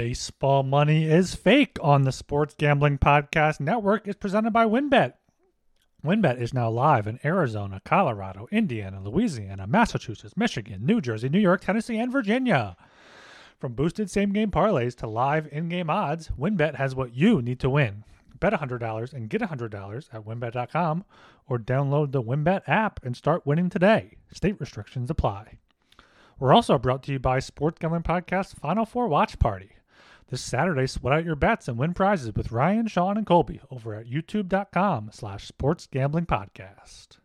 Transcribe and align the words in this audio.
Baseball 0.00 0.62
Money 0.62 1.04
is 1.04 1.34
Fake 1.34 1.76
on 1.82 2.04
the 2.04 2.10
Sports 2.10 2.54
Gambling 2.56 2.96
Podcast 2.96 3.60
Network 3.60 4.08
is 4.08 4.16
presented 4.16 4.50
by 4.50 4.64
WynnBET. 4.64 5.12
WynnBET 6.02 6.40
is 6.40 6.54
now 6.54 6.70
live 6.70 7.06
in 7.06 7.20
Arizona, 7.22 7.82
Colorado, 7.84 8.48
Indiana, 8.50 9.02
Louisiana, 9.02 9.66
Massachusetts, 9.66 10.38
Michigan, 10.38 10.86
New 10.86 11.02
Jersey, 11.02 11.28
New 11.28 11.38
York, 11.38 11.60
Tennessee, 11.60 11.98
and 11.98 12.10
Virginia. 12.10 12.78
From 13.58 13.74
boosted 13.74 14.10
same 14.10 14.32
game 14.32 14.50
parlays 14.50 14.96
to 14.96 15.06
live 15.06 15.46
in 15.52 15.68
game 15.68 15.90
odds, 15.90 16.30
WynnBET 16.30 16.76
has 16.76 16.94
what 16.94 17.12
you 17.14 17.42
need 17.42 17.60
to 17.60 17.68
win. 17.68 18.04
Bet 18.40 18.54
$100 18.54 19.12
and 19.12 19.28
get 19.28 19.42
$100 19.42 20.08
at 20.14 20.24
wynnbet.com 20.24 21.04
or 21.46 21.58
download 21.58 22.12
the 22.12 22.22
WynnBET 22.22 22.62
app 22.66 23.04
and 23.04 23.14
start 23.14 23.44
winning 23.44 23.68
today. 23.68 24.16
State 24.32 24.58
restrictions 24.58 25.10
apply. 25.10 25.58
We're 26.38 26.54
also 26.54 26.78
brought 26.78 27.02
to 27.02 27.12
you 27.12 27.18
by 27.18 27.40
Sports 27.40 27.78
Gambling 27.78 28.04
Podcast 28.04 28.54
Final 28.54 28.86
Four 28.86 29.06
Watch 29.06 29.38
Party. 29.38 29.72
This 30.30 30.42
Saturday, 30.42 30.86
sweat 30.86 31.12
out 31.12 31.24
your 31.24 31.34
bets 31.34 31.66
and 31.66 31.76
win 31.76 31.92
prizes 31.92 32.32
with 32.36 32.52
Ryan, 32.52 32.86
Sean, 32.86 33.16
and 33.16 33.26
Colby 33.26 33.60
over 33.68 33.96
at 33.96 34.06
youtube.com 34.06 35.10
slash 35.12 35.48
sports 35.48 35.88
gambling 35.90 36.26
podcast. 36.26 37.16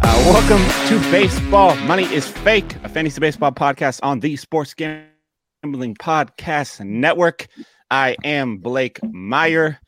Uh, 0.00 0.24
welcome 0.26 0.88
to 0.88 0.98
Baseball 1.12 1.76
Money 1.86 2.12
is 2.12 2.26
Fake, 2.26 2.74
a 2.82 2.88
fantasy 2.88 3.20
baseball 3.20 3.52
podcast 3.52 4.00
on 4.02 4.18
the 4.18 4.34
Sports 4.34 4.74
Gambling 4.74 5.94
Podcast 5.94 6.84
Network. 6.84 7.46
I 7.92 8.16
am 8.24 8.56
Blake 8.56 8.98
Meyer. 9.04 9.78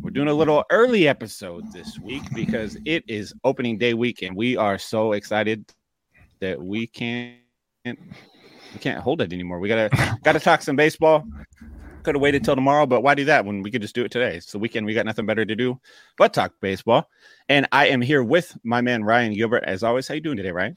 We're 0.00 0.10
doing 0.10 0.28
a 0.28 0.34
little 0.34 0.64
early 0.70 1.08
episode 1.08 1.72
this 1.72 1.98
week 1.98 2.22
because 2.34 2.76
it 2.84 3.04
is 3.08 3.32
opening 3.44 3.78
day 3.78 3.94
week, 3.94 4.22
and 4.22 4.36
we 4.36 4.56
are 4.56 4.78
so 4.78 5.12
excited 5.12 5.64
that 6.40 6.62
we 6.62 6.86
can't 6.86 7.38
we 7.84 8.80
can't 8.80 8.98
hold 8.98 9.22
it 9.22 9.32
anymore. 9.32 9.58
We 9.58 9.68
gotta 9.68 10.18
gotta 10.22 10.40
talk 10.40 10.62
some 10.62 10.76
baseball. 10.76 11.24
Could 12.02 12.14
have 12.14 12.22
waited 12.22 12.44
till 12.44 12.54
tomorrow, 12.54 12.86
but 12.86 13.00
why 13.00 13.14
do 13.14 13.24
that 13.24 13.44
when 13.44 13.62
we 13.62 13.70
could 13.70 13.82
just 13.82 13.94
do 13.94 14.04
it 14.04 14.12
today? 14.12 14.36
It's 14.36 14.52
the 14.52 14.58
weekend. 14.58 14.86
We 14.86 14.94
got 14.94 15.06
nothing 15.06 15.26
better 15.26 15.44
to 15.44 15.56
do 15.56 15.80
but 16.18 16.32
talk 16.32 16.52
baseball. 16.60 17.08
And 17.48 17.66
I 17.72 17.88
am 17.88 18.00
here 18.00 18.22
with 18.22 18.56
my 18.62 18.80
man 18.80 19.02
Ryan 19.02 19.32
Gilbert. 19.32 19.64
As 19.64 19.82
always, 19.82 20.06
how 20.06 20.14
you 20.14 20.20
doing 20.20 20.36
today, 20.36 20.52
Ryan? 20.52 20.76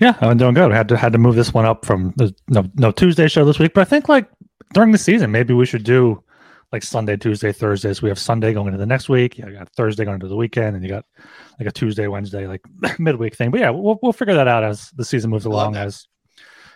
Yeah, 0.00 0.16
I'm 0.20 0.36
doing 0.36 0.54
good. 0.54 0.72
I 0.72 0.76
had 0.76 0.88
to 0.88 0.96
had 0.96 1.12
to 1.12 1.18
move 1.18 1.36
this 1.36 1.54
one 1.54 1.64
up 1.64 1.84
from 1.86 2.12
the 2.16 2.34
no 2.48 2.64
no 2.74 2.90
Tuesday 2.90 3.28
show 3.28 3.44
this 3.44 3.58
week, 3.58 3.74
but 3.74 3.82
I 3.82 3.84
think 3.84 4.08
like 4.08 4.28
during 4.74 4.92
the 4.92 4.98
season, 4.98 5.30
maybe 5.30 5.54
we 5.54 5.66
should 5.66 5.84
do 5.84 6.22
like 6.72 6.82
Sunday, 6.82 7.16
Tuesday, 7.16 7.52
Thursday. 7.52 7.92
So 7.92 8.02
we 8.02 8.08
have 8.08 8.18
Sunday 8.18 8.52
going 8.52 8.68
into 8.68 8.78
the 8.78 8.86
next 8.86 9.08
week. 9.08 9.38
You 9.38 9.50
got 9.52 9.68
Thursday 9.70 10.04
going 10.04 10.16
into 10.16 10.28
the 10.28 10.36
weekend, 10.36 10.76
and 10.76 10.84
you 10.84 10.90
got 10.90 11.04
like 11.58 11.68
a 11.68 11.72
Tuesday, 11.72 12.06
Wednesday, 12.06 12.46
like 12.46 12.62
midweek 12.98 13.36
thing. 13.36 13.50
But 13.50 13.60
yeah, 13.60 13.70
we'll 13.70 13.98
we'll 14.02 14.12
figure 14.12 14.34
that 14.34 14.48
out 14.48 14.62
as 14.62 14.90
the 14.90 15.04
season 15.04 15.30
moves 15.30 15.46
along. 15.46 15.76
As 15.76 16.06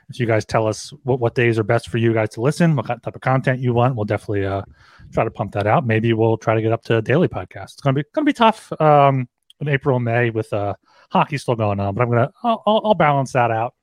if 0.08 0.18
you 0.18 0.26
guys 0.26 0.44
tell 0.44 0.66
us 0.66 0.92
what, 1.04 1.20
what 1.20 1.34
days 1.34 1.58
are 1.58 1.62
best 1.62 1.88
for 1.88 1.98
you 1.98 2.12
guys 2.12 2.30
to 2.30 2.40
listen, 2.40 2.76
what 2.76 2.86
type 2.86 3.06
of 3.06 3.20
content 3.20 3.60
you 3.60 3.72
want, 3.72 3.96
we'll 3.96 4.04
definitely 4.04 4.44
uh, 4.44 4.62
try 5.12 5.24
to 5.24 5.30
pump 5.30 5.52
that 5.52 5.66
out. 5.66 5.86
Maybe 5.86 6.12
we'll 6.12 6.36
try 6.36 6.54
to 6.54 6.62
get 6.62 6.72
up 6.72 6.82
to 6.84 6.98
a 6.98 7.02
daily 7.02 7.28
podcast. 7.28 7.64
It's 7.64 7.80
gonna 7.80 7.94
be 7.94 8.04
gonna 8.14 8.24
be 8.24 8.32
tough 8.32 8.72
um, 8.80 9.28
in 9.60 9.68
April 9.68 9.96
and 9.96 10.04
May 10.04 10.30
with 10.30 10.52
uh, 10.52 10.74
hockey 11.10 11.38
still 11.38 11.56
going 11.56 11.80
on, 11.80 11.94
but 11.94 12.02
I'm 12.02 12.10
gonna 12.10 12.30
I'll, 12.42 12.62
I'll, 12.66 12.80
I'll 12.84 12.94
balance 12.94 13.32
that 13.32 13.50
out. 13.50 13.74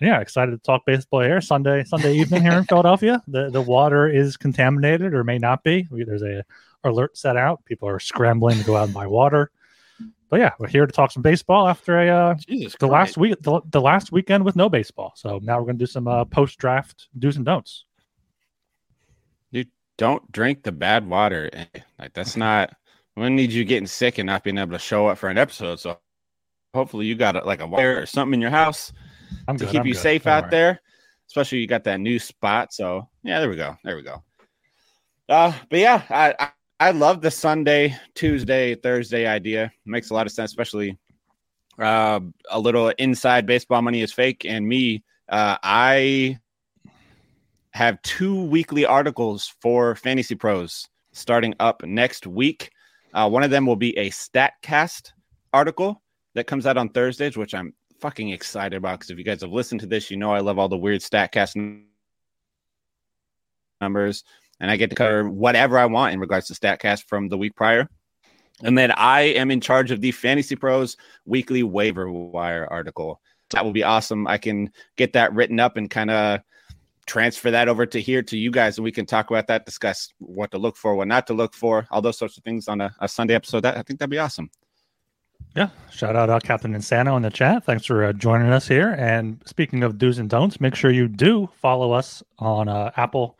Yeah, 0.00 0.20
excited 0.20 0.52
to 0.52 0.58
talk 0.58 0.86
baseball 0.86 1.20
here 1.20 1.42
Sunday 1.42 1.84
Sunday 1.84 2.14
evening 2.14 2.42
here 2.42 2.52
in 2.52 2.64
Philadelphia. 2.64 3.22
The 3.28 3.50
the 3.50 3.60
water 3.60 4.08
is 4.08 4.36
contaminated 4.36 5.14
or 5.14 5.24
may 5.24 5.38
not 5.38 5.62
be. 5.62 5.86
We, 5.90 6.04
there's 6.04 6.22
a 6.22 6.42
alert 6.84 7.18
set 7.18 7.36
out. 7.36 7.64
People 7.66 7.88
are 7.88 8.00
scrambling 8.00 8.58
to 8.58 8.64
go 8.64 8.76
out 8.76 8.84
and 8.84 8.94
buy 8.94 9.06
water. 9.06 9.50
But 10.30 10.40
yeah, 10.40 10.52
we're 10.58 10.68
here 10.68 10.86
to 10.86 10.92
talk 10.92 11.10
some 11.10 11.22
baseball 11.22 11.68
after 11.68 12.00
a 12.00 12.08
uh, 12.08 12.34
Jesus, 12.34 12.76
the 12.80 12.86
last 12.86 13.18
week 13.18 13.36
the, 13.42 13.60
the 13.70 13.80
last 13.80 14.10
weekend 14.10 14.44
with 14.44 14.56
no 14.56 14.70
baseball. 14.70 15.12
So 15.16 15.38
now 15.42 15.58
we're 15.58 15.66
gonna 15.66 15.78
do 15.78 15.86
some 15.86 16.08
uh, 16.08 16.24
post 16.24 16.58
draft 16.58 17.08
do's 17.18 17.36
and 17.36 17.44
don'ts. 17.44 17.84
You 19.50 19.66
don't 19.98 20.32
drink 20.32 20.62
the 20.62 20.72
bad 20.72 21.08
water. 21.08 21.50
Like 21.98 22.14
that's 22.14 22.36
not. 22.36 22.74
We 23.16 23.28
need 23.28 23.52
you 23.52 23.64
getting 23.64 23.86
sick 23.86 24.16
and 24.16 24.26
not 24.26 24.44
being 24.44 24.56
able 24.56 24.72
to 24.72 24.78
show 24.78 25.08
up 25.08 25.18
for 25.18 25.28
an 25.28 25.36
episode. 25.36 25.78
So 25.78 25.98
hopefully 26.72 27.04
you 27.04 27.16
got 27.16 27.44
like 27.44 27.60
a 27.60 27.66
wire 27.66 28.00
or 28.00 28.06
something 28.06 28.34
in 28.34 28.40
your 28.40 28.50
house 28.50 28.92
I'm 29.48 29.56
to 29.56 29.64
good, 29.64 29.70
keep 29.72 29.80
I'm 29.82 29.86
you 29.86 29.94
good. 29.94 30.00
safe 30.00 30.26
out 30.26 30.50
there. 30.50 30.80
Especially 31.28 31.58
you 31.58 31.66
got 31.66 31.84
that 31.84 32.00
new 32.00 32.18
spot. 32.18 32.72
So 32.72 33.08
yeah, 33.22 33.38
there 33.40 33.48
we 33.48 33.56
go. 33.56 33.76
There 33.84 33.96
we 33.96 34.02
go. 34.02 34.22
Uh, 35.28 35.52
but 35.68 35.78
yeah, 35.78 36.02
I, 36.10 36.34
I 36.38 36.48
I 36.80 36.90
love 36.92 37.20
the 37.20 37.30
Sunday, 37.30 37.94
Tuesday, 38.14 38.74
Thursday 38.74 39.26
idea. 39.26 39.64
It 39.64 39.72
makes 39.84 40.08
a 40.08 40.14
lot 40.14 40.26
of 40.26 40.32
sense, 40.32 40.50
especially 40.50 40.98
uh, 41.78 42.20
a 42.50 42.58
little 42.58 42.88
inside 42.98 43.44
baseball 43.44 43.82
money 43.82 44.00
is 44.00 44.14
fake. 44.14 44.46
And 44.46 44.66
me, 44.66 45.04
uh, 45.28 45.58
I 45.62 46.38
have 47.72 48.00
two 48.00 48.44
weekly 48.44 48.86
articles 48.86 49.52
for 49.60 49.94
Fantasy 49.94 50.34
Pros 50.34 50.88
starting 51.12 51.54
up 51.60 51.84
next 51.84 52.26
week. 52.26 52.70
Uh, 53.12 53.28
one 53.28 53.42
of 53.42 53.50
them 53.50 53.66
will 53.66 53.76
be 53.76 53.94
a 53.98 54.08
StatCast 54.08 55.12
article 55.52 56.02
that 56.34 56.46
comes 56.46 56.66
out 56.66 56.78
on 56.78 56.88
Thursdays, 56.88 57.36
which 57.36 57.54
I'm 57.54 57.74
fucking 58.00 58.30
excited 58.30 58.76
about 58.76 58.98
because 58.98 59.10
if 59.10 59.18
you 59.18 59.24
guys 59.24 59.42
have 59.42 59.52
listened 59.52 59.80
to 59.80 59.86
this, 59.86 60.10
you 60.10 60.16
know 60.16 60.32
I 60.32 60.40
love 60.40 60.58
all 60.58 60.68
the 60.68 60.76
weird 60.76 61.00
StatCast 61.00 61.82
numbers, 63.80 64.24
and 64.58 64.70
I 64.70 64.76
get 64.76 64.90
to 64.90 64.96
cover 64.96 65.28
whatever 65.28 65.78
I 65.78 65.86
want 65.86 66.14
in 66.14 66.20
regards 66.20 66.46
to 66.48 66.54
StatCast 66.54 67.04
from 67.08 67.28
the 67.28 67.38
week 67.38 67.54
prior. 67.54 67.88
And 68.62 68.76
then 68.76 68.92
I 68.92 69.22
am 69.22 69.50
in 69.50 69.60
charge 69.60 69.90
of 69.90 70.00
the 70.00 70.12
Fantasy 70.12 70.54
Pros 70.54 70.96
weekly 71.24 71.62
waiver 71.62 72.10
wire 72.10 72.66
article. 72.70 73.20
That 73.50 73.64
will 73.64 73.72
be 73.72 73.84
awesome. 73.84 74.26
I 74.26 74.38
can 74.38 74.70
get 74.96 75.14
that 75.14 75.32
written 75.32 75.58
up 75.58 75.76
and 75.76 75.90
kind 75.90 76.10
of 76.10 76.40
transfer 77.06 77.50
that 77.50 77.68
over 77.68 77.86
to 77.86 78.00
here 78.00 78.22
to 78.22 78.36
you 78.36 78.50
guys, 78.50 78.78
and 78.78 78.84
we 78.84 78.92
can 78.92 79.06
talk 79.06 79.30
about 79.30 79.46
that, 79.48 79.66
discuss 79.66 80.08
what 80.18 80.50
to 80.52 80.58
look 80.58 80.76
for, 80.76 80.94
what 80.94 81.08
not 81.08 81.26
to 81.26 81.34
look 81.34 81.54
for, 81.54 81.86
all 81.90 82.02
those 82.02 82.18
sorts 82.18 82.36
of 82.38 82.44
things 82.44 82.68
on 82.68 82.80
a, 82.80 82.94
a 83.00 83.08
Sunday 83.08 83.34
episode. 83.34 83.60
That 83.60 83.76
I 83.76 83.82
think 83.82 83.98
that'd 83.98 84.10
be 84.10 84.18
awesome. 84.18 84.50
Yeah, 85.56 85.70
shout 85.90 86.14
out 86.14 86.30
uh, 86.30 86.38
Captain 86.38 86.74
Insano 86.74 87.16
in 87.16 87.22
the 87.22 87.30
chat. 87.30 87.64
Thanks 87.64 87.84
for 87.84 88.04
uh, 88.04 88.12
joining 88.12 88.52
us 88.52 88.68
here. 88.68 88.90
And 88.92 89.42
speaking 89.46 89.82
of 89.82 89.98
do's 89.98 90.18
and 90.18 90.30
don'ts, 90.30 90.60
make 90.60 90.76
sure 90.76 90.92
you 90.92 91.08
do 91.08 91.48
follow 91.60 91.90
us 91.90 92.22
on 92.38 92.68
uh, 92.68 92.92
Apple, 92.96 93.36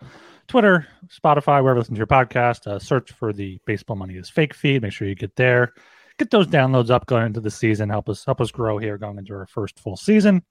Twitter, 0.48 0.88
Spotify, 1.06 1.62
wherever 1.62 1.75
you 1.75 1.78
listen 1.78 1.94
to 1.94 1.98
your 1.98 2.09
podcast. 2.09 2.66
Uh, 2.66 2.81
search 2.81 3.12
for 3.12 3.32
the 3.32 3.60
Baseball 3.65 3.94
Money 3.94 4.15
is 4.15 4.28
Fake 4.28 4.54
feed. 4.54 4.82
Make 4.82 4.93
sure 4.93 5.06
you 5.06 5.15
get 5.15 5.37
there. 5.37 5.72
Get 6.19 6.32
those 6.32 6.48
downloads 6.48 6.91
up 6.91 7.06
going 7.06 7.26
into 7.26 7.41
the 7.41 7.50
season. 7.50 7.88
Help 7.88 8.09
us 8.09 8.25
help 8.25 8.41
us 8.41 8.50
grow 8.50 8.77
here 8.77 8.98
going 8.98 9.16
into 9.16 9.32
our 9.32 9.47
first 9.47 9.78
full 9.78 9.97
season. 9.97 10.42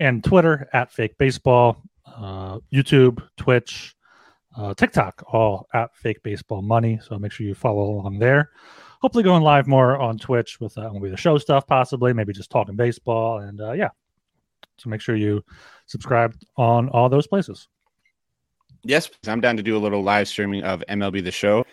And 0.00 0.24
Twitter 0.24 0.70
at 0.72 0.90
Fake 0.90 1.18
Baseball, 1.18 1.82
uh, 2.06 2.60
YouTube, 2.72 3.22
Twitch, 3.36 3.94
uh, 4.56 4.72
TikTok, 4.72 5.22
all 5.30 5.68
at 5.74 5.94
Fake 5.94 6.22
Baseball 6.22 6.62
Money. 6.62 6.98
So 7.02 7.18
make 7.18 7.32
sure 7.32 7.46
you 7.46 7.54
follow 7.54 7.82
along 7.82 8.20
there 8.20 8.50
hopefully 9.00 9.24
going 9.24 9.42
live 9.42 9.66
more 9.66 9.98
on 9.98 10.18
Twitch 10.18 10.60
with 10.60 10.76
uh, 10.78 10.90
maybe 10.92 11.10
the 11.10 11.16
show 11.16 11.38
stuff, 11.38 11.66
possibly 11.66 12.12
maybe 12.12 12.32
just 12.32 12.50
talking 12.50 12.76
baseball, 12.76 13.38
and 13.38 13.60
uh, 13.60 13.72
yeah. 13.72 13.90
So 14.76 14.90
make 14.90 15.00
sure 15.00 15.16
you 15.16 15.44
subscribe 15.86 16.34
on 16.56 16.88
all 16.90 17.08
those 17.08 17.26
places. 17.26 17.68
Yes, 18.84 19.10
I'm 19.26 19.40
down 19.40 19.56
to 19.56 19.62
do 19.62 19.76
a 19.76 19.78
little 19.78 20.02
live 20.02 20.28
streaming 20.28 20.62
of 20.62 20.84
MLB 20.88 21.22
the 21.24 21.32
show. 21.32 21.64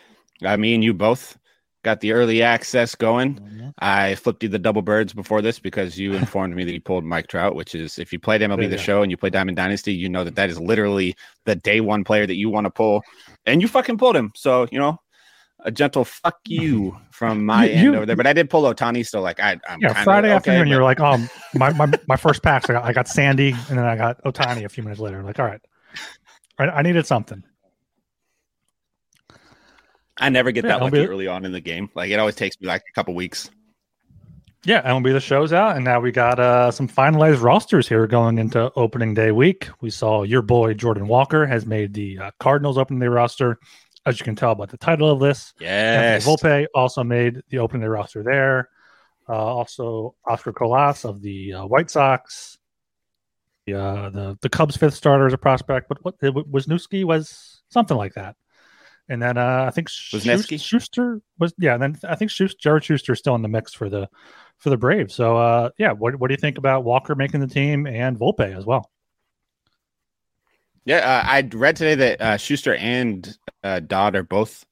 Uh, 0.44 0.58
me 0.58 0.74
and 0.74 0.84
you 0.84 0.94
both 0.94 1.38
got 1.84 2.02
the 2.02 2.12
early 2.12 2.42
access 2.42 2.96
going. 2.96 3.72
I 3.80 4.16
flipped 4.16 4.42
you 4.42 4.50
the 4.50 4.58
double 4.58 4.82
birds 4.82 5.14
before 5.14 5.42
this 5.42 5.60
because 5.60 6.00
you 6.00 6.14
informed 6.14 6.56
me 6.56 6.64
that 6.64 6.74
you 6.74 6.82
pulled 6.82 7.06
Mike 7.06 7.28
Trout, 7.28 7.56
which 7.56 7.76
is 7.76 8.00
if 8.00 8.12
you 8.12 8.20
played 8.20 8.42
MLB 8.42 8.62
There 8.62 8.70
the 8.70 8.76
go. 8.78 8.82
show 8.82 9.02
and 9.04 9.12
you 9.12 9.18
play 9.18 9.30
Diamond 9.30 9.56
Dynasty, 9.56 9.94
you 9.94 10.10
know 10.10 10.24
that 10.24 10.36
that 10.36 10.50
is 10.50 10.60
literally 10.60 11.16
the 11.46 11.56
day 11.56 11.82
one 11.82 12.04
player 12.04 12.26
that 12.26 12.36
you 12.36 12.50
want 12.50 12.66
to 12.66 12.72
pull, 12.72 13.04
and 13.46 13.62
you 13.62 13.68
fucking 13.68 14.00
pulled 14.00 14.16
him. 14.16 14.32
So 14.36 14.68
you 14.72 14.80
know, 14.80 15.00
a 15.66 15.72
gentle 15.72 16.06
fuck 16.06 16.38
you 16.48 16.96
from 17.12 17.46
my 17.46 17.66
You- 17.66 17.72
end 17.72 17.84
you- 17.84 17.96
over 17.96 18.06
there. 18.06 18.16
But 18.16 18.28
I 18.28 18.34
did 18.34 18.50
pull 18.50 18.64
Ohtani, 18.64 19.06
so 19.06 19.20
like 19.22 19.40
I, 19.42 19.60
I'm 19.68 19.80
Yeah, 19.82 20.02
Friday 20.04 20.28
okay, 20.30 20.36
afternoon, 20.36 20.62
but- 20.66 20.70
you 20.70 20.78
were 20.78 20.84
like, 20.84 21.00
"Oh, 21.02 21.18
my, 21.54 21.72
my 21.74 21.92
my 22.08 22.16
first 22.16 22.42
packs. 22.44 22.70
I 22.70 22.74
got, 22.74 22.86
I 22.86 22.94
got 22.94 23.08
Sandy, 23.10 23.52
and 23.70 23.78
then 23.78 23.86
I 23.86 23.98
got 23.98 24.24
Ohtani 24.24 24.64
a 24.64 24.70
few 24.70 24.84
minutes 24.84 25.02
later." 25.02 25.20
I'm 25.20 25.26
Like, 25.26 25.40
all 25.40 25.46
right, 25.46 25.62
I, 26.58 26.66
I 26.66 26.82
needed 26.84 27.06
something. 27.06 27.44
I 30.18 30.30
never 30.30 30.52
get 30.52 30.64
Yeah, 30.64 30.78
that 30.78 30.82
lucky 30.82 31.06
early 31.06 31.28
on 31.28 31.44
in 31.46 31.52
the 31.52 31.60
game. 31.60 31.90
Like 31.94 32.10
it 32.10 32.20
always 32.20 32.36
takes 32.36 32.60
me 32.62 32.68
like 32.68 32.84
a 32.90 32.94
couple 32.94 33.14
weeks. 33.16 33.50
Yeah, 34.64 34.82
MLB 34.82 35.14
the 35.14 35.20
show's 35.20 35.54
out, 35.54 35.76
and 35.76 35.86
now 35.86 36.00
we 36.00 36.12
got 36.12 36.40
uh, 36.40 36.72
some 36.72 36.88
finalized 36.88 37.44
rosters 37.44 37.88
here 37.88 38.08
going 38.08 38.40
into 38.40 38.72
opening 38.76 39.14
day 39.14 39.32
week. 39.32 39.70
We 39.82 39.92
saw 39.92 40.24
your 40.24 40.42
boy 40.42 40.74
Jordan 40.74 41.08
Walker 41.08 41.46
has 41.46 41.68
made 41.68 41.94
the 41.94 42.18
uh, 42.18 42.32
Cardinals 42.40 42.78
opening 42.78 43.00
day 43.00 43.08
roster. 43.08 43.60
As 44.06 44.20
you 44.20 44.24
can 44.24 44.36
tell 44.36 44.54
by 44.54 44.68
the 44.68 44.78
title 44.78 45.10
of 45.10 45.20
this, 45.20 45.54
Yes. 45.60 46.28
Anthony 46.28 46.38
Volpe 46.38 46.68
also 46.76 47.04
made 47.04 47.42
the 47.50 47.58
opening 47.60 47.82
day 47.82 47.88
roster 47.88 48.24
there. 48.24 48.70
Uh, 49.28 49.34
also, 49.34 50.14
Oscar 50.28 50.54
Colas 50.54 51.04
of 51.06 51.22
the 51.22 51.54
uh, 51.54 51.66
White 51.66 51.90
Sox. 51.90 52.60
The, 53.66 53.74
uh, 53.74 54.10
the 54.12 54.38
the 54.42 54.50
Cubs' 54.50 54.78
fifth 54.78 54.94
starter 54.94 55.26
is 55.26 55.34
a 55.34 55.40
prospect, 55.40 55.90
but 55.90 56.04
what 56.06 56.20
Wesneski 56.20 57.04
was 57.04 57.64
something 57.70 57.98
like 57.98 58.14
that. 58.14 58.36
And 59.10 59.20
then 59.22 59.38
uh, 59.40 59.66
I 59.68 59.72
think? 59.72 59.90
Schuster 59.90 61.22
was 61.40 61.54
yeah. 61.58 61.74
And 61.74 61.82
then 61.82 61.98
I 62.08 62.16
think 62.16 62.30
Schuster, 62.30 62.58
Jared 62.60 62.84
Schuster 62.84 63.14
is 63.14 63.20
still 63.20 63.34
in 63.34 63.42
the 63.42 63.48
mix 63.48 63.74
for 63.74 63.90
the 63.90 64.08
for 64.58 64.70
the 64.70 64.78
Braves. 64.78 65.16
So 65.16 65.38
uh, 65.38 65.70
yeah, 65.80 65.94
what 65.94 66.16
what 66.18 66.28
do 66.28 66.34
you 66.34 66.40
think 66.40 66.60
about 66.60 66.84
Walker 66.84 67.16
making 67.16 67.40
the 67.40 67.48
team 67.48 67.88
and 67.88 68.20
Volpe 68.20 68.56
as 68.56 68.66
well? 68.66 68.92
Yeah, 70.86 70.98
uh, 70.98 71.28
I 71.28 71.50
read 71.52 71.76
today 71.76 71.96
that 71.96 72.22
uh, 72.22 72.38
Schuster 72.38 72.76
and 72.76 73.38
uh, 73.64 73.80
Dodd 73.80 74.16
are 74.16 74.24
both 74.24 74.66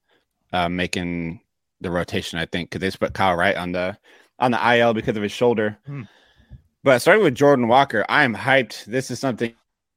uh, 0.52 0.68
making 0.68 1.40
the 1.80 1.90
rotation. 1.90 2.38
I 2.38 2.46
think 2.46 2.70
because 2.70 2.80
they 2.80 2.96
put 2.96 3.14
Kyle 3.14 3.36
Wright 3.36 3.56
on 3.56 3.72
the 3.72 3.98
on 4.38 4.52
the 4.52 4.76
IL 4.76 4.94
because 4.94 5.16
of 5.16 5.22
his 5.22 5.32
shoulder. 5.32 5.76
Hmm. 5.86 6.02
But 6.84 7.00
starting 7.00 7.24
with 7.24 7.34
Jordan 7.34 7.66
Walker, 7.66 8.04
I'm 8.08 8.34
hyped. 8.34 8.84
This 8.84 9.10
is 9.10 9.18
something 9.18 9.54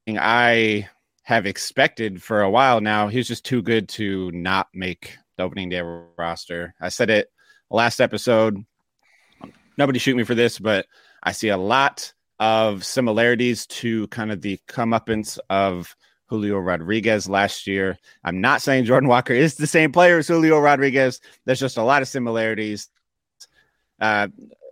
I 0.08 0.90
have 1.24 1.46
expected 1.46 2.24
for 2.24 2.42
a 2.42 2.50
while 2.50 2.82
now. 2.82 3.10
He's 3.10 3.28
just 3.28 3.46
too 3.46 3.62
good 3.62 3.90
to 3.90 4.32
not 4.32 4.68
make 4.74 5.18
the 5.38 5.44
opening 5.44 5.70
day 5.70 5.82
roster. 6.18 6.74
I 6.82 6.90
said 6.90 7.10
it 7.10 7.30
last 7.70 8.00
episode. 8.00 8.66
Nobody 9.78 10.00
shoot 10.00 10.16
me 10.16 10.24
for 10.24 10.34
this, 10.34 10.58
but 10.58 10.88
I 11.22 11.34
see 11.34 11.50
a 11.50 11.58
lot 11.58 12.12
of 12.40 12.86
similarities 12.86 13.68
to 13.68 14.08
kind 14.08 14.32
of 14.32 14.42
the 14.42 14.60
comeuppance 14.68 15.38
of 15.50 15.96
Julio 16.28 16.60
Rodriguez 16.60 17.28
last 17.30 17.68
year. 17.68 17.98
I'm 18.24 18.42
not 18.42 18.62
saying 18.62 18.86
Jordan 18.86 19.10
Walker 19.10 19.34
is 19.34 19.56
the 19.56 19.68
same 19.68 19.92
player 19.92 20.18
as 20.18 20.28
Julio 20.28 20.60
Rodriguez. 20.60 21.20
There's 21.46 21.60
just 21.60 21.78
a 21.78 21.84
lot 21.84 22.02
of 22.02 22.08
similarities. 22.08 22.90
Uh, 24.00 24.28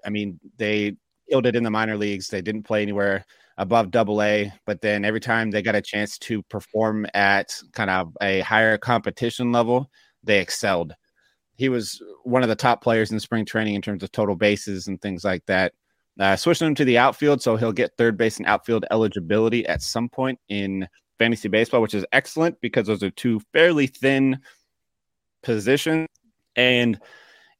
I 0.05 0.09
mean, 0.09 0.39
they 0.57 0.97
it 1.27 1.55
in 1.55 1.63
the 1.63 1.71
minor 1.71 1.97
leagues. 1.97 2.27
They 2.27 2.41
didn't 2.41 2.63
play 2.63 2.81
anywhere 2.81 3.25
above 3.57 3.91
double 3.91 4.21
A, 4.21 4.51
but 4.65 4.81
then 4.81 5.05
every 5.05 5.19
time 5.19 5.49
they 5.49 5.61
got 5.61 5.75
a 5.75 5.81
chance 5.81 6.17
to 6.19 6.43
perform 6.43 7.07
at 7.13 7.57
kind 7.73 7.89
of 7.89 8.15
a 8.21 8.41
higher 8.41 8.77
competition 8.77 9.51
level, 9.51 9.89
they 10.23 10.39
excelled. 10.39 10.93
He 11.55 11.69
was 11.69 12.01
one 12.23 12.43
of 12.43 12.49
the 12.49 12.55
top 12.55 12.83
players 12.83 13.11
in 13.11 13.19
spring 13.19 13.45
training 13.45 13.75
in 13.75 13.81
terms 13.81 14.03
of 14.03 14.11
total 14.11 14.35
bases 14.35 14.87
and 14.87 15.01
things 15.01 15.23
like 15.23 15.45
that. 15.45 15.73
Uh, 16.19 16.35
switching 16.35 16.67
him 16.67 16.75
to 16.75 16.85
the 16.85 16.97
outfield, 16.97 17.41
so 17.41 17.55
he'll 17.55 17.73
get 17.73 17.95
third 17.97 18.17
base 18.17 18.37
and 18.37 18.45
outfield 18.45 18.85
eligibility 18.91 19.65
at 19.67 19.81
some 19.81 20.09
point 20.09 20.39
in 20.49 20.87
fantasy 21.19 21.47
baseball, 21.47 21.81
which 21.81 21.93
is 21.93 22.05
excellent 22.11 22.59
because 22.61 22.87
those 22.87 23.03
are 23.03 23.11
two 23.11 23.39
fairly 23.53 23.87
thin 23.87 24.39
positions. 25.43 26.07
And 26.55 26.99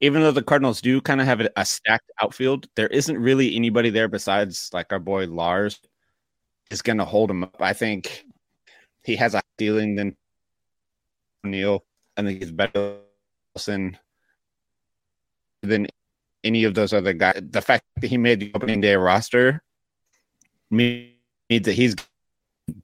even 0.02 0.22
though 0.22 0.32
the 0.32 0.44
Cardinals 0.44 0.82
do 0.82 1.02
kind 1.02 1.22
of 1.22 1.28
have 1.28 1.48
a, 1.56 1.66
stacked 1.66 2.12
outfield, 2.22 2.68
there 2.76 2.88
isn't 2.88 3.18
really 3.18 3.56
anybody 3.56 3.90
there 3.90 4.08
besides 4.08 4.70
like 4.74 4.92
our 4.92 5.00
boy 5.00 5.26
Lars 5.28 5.80
is 6.72 6.82
going 6.82 6.98
to 6.98 7.06
hold 7.06 7.32
him 7.32 7.44
up. 7.44 7.56
I 7.60 7.74
think 7.74 8.26
he 9.04 9.16
has 9.16 9.36
a 9.36 9.42
ceiling 9.60 9.96
than 9.96 10.16
Neil. 11.44 11.84
I 12.18 12.24
think 12.24 12.40
he's 12.40 12.52
better 12.52 12.98
than 13.66 13.98
than 15.62 15.88
any 16.44 16.64
of 16.64 16.74
those 16.74 16.94
other 16.94 17.14
guys. 17.14 17.42
The 17.50 17.62
fact 17.62 17.86
that 17.98 18.08
he 18.08 18.18
made 18.18 18.40
the 18.40 18.52
opening 18.54 18.82
day 18.82 18.96
roster 18.96 19.64
means 20.70 21.14
that 21.50 21.74
he's 21.74 21.96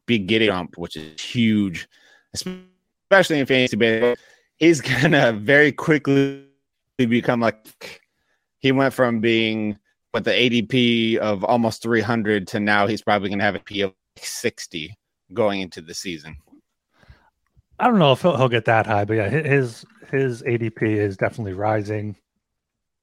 be 0.06 0.20
getting 0.20 0.50
ump, 0.50 0.78
which 0.78 0.96
is 0.96 1.22
huge, 1.22 1.88
especially 2.34 3.40
in 3.40 3.46
fantasy 3.46 3.76
baseball. 3.76 4.16
He's 4.58 4.82
gonna 5.02 5.34
very 5.34 5.72
quickly 5.72 6.46
become 6.98 7.40
like 7.40 8.02
he 8.60 8.72
went 8.72 8.94
from 8.94 9.20
being 9.20 9.78
with 10.14 10.26
the 10.26 10.32
ADP 10.32 11.18
of 11.18 11.44
almost 11.44 11.82
300 11.82 12.48
to 12.48 12.60
now 12.60 12.86
he's 12.86 13.02
probably 13.02 13.30
to 13.30 13.44
have 13.44 13.56
a 13.56 13.60
P 13.60 13.82
of 13.82 13.94
60 14.18 14.94
going 15.34 15.62
into 15.62 15.82
the 15.82 15.94
season. 15.94 16.36
I 17.80 17.86
don't 17.88 17.98
know 17.98 18.12
if 18.12 18.22
he'll, 18.22 18.38
he'll 18.38 18.50
get 18.50 18.66
that 18.66 18.86
high, 18.86 19.06
but 19.06 19.16
yeah, 19.16 19.30
his 19.30 19.86
his 20.12 20.44
ADP 20.44 20.84
is 20.84 21.18
definitely 21.18 21.54
rising. 21.54 22.16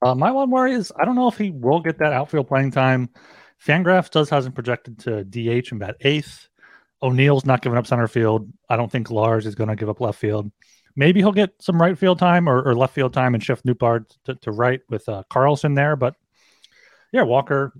Uh, 0.02 0.14
my 0.14 0.30
one 0.30 0.50
worry 0.50 0.72
is 0.72 0.92
I 0.96 1.04
don't 1.04 1.16
know 1.16 1.26
if 1.26 1.36
he 1.36 1.50
will 1.50 1.80
get 1.80 1.98
that 1.98 2.12
outfield 2.12 2.46
playing 2.46 2.70
time. 2.70 3.08
Fangraphs 3.64 4.10
does 4.10 4.30
has 4.30 4.46
him 4.46 4.52
projected 4.52 5.00
to 5.00 5.24
DH 5.24 5.72
in 5.72 5.78
about 5.78 5.96
eighth. 6.02 6.48
O'Neill's 7.02 7.44
not 7.44 7.62
giving 7.62 7.78
up 7.78 7.86
center 7.86 8.08
field. 8.08 8.50
I 8.68 8.76
don't 8.76 8.90
think 8.90 9.10
Lars 9.10 9.46
is 9.46 9.54
going 9.54 9.68
to 9.68 9.76
give 9.76 9.88
up 9.88 10.00
left 10.00 10.18
field. 10.18 10.50
Maybe 10.96 11.20
he'll 11.20 11.32
get 11.32 11.50
some 11.60 11.80
right 11.80 11.96
field 11.96 12.18
time 12.18 12.48
or, 12.48 12.62
or 12.62 12.74
left 12.74 12.94
field 12.94 13.12
time 13.12 13.34
and 13.34 13.42
shift 13.42 13.64
Nootbaar 13.64 14.04
to, 14.24 14.34
to 14.36 14.50
right 14.50 14.80
with 14.88 15.08
uh, 15.08 15.22
Carlson 15.30 15.74
there. 15.74 15.94
But 15.94 16.14
yeah, 17.12 17.22
Walker 17.22 17.72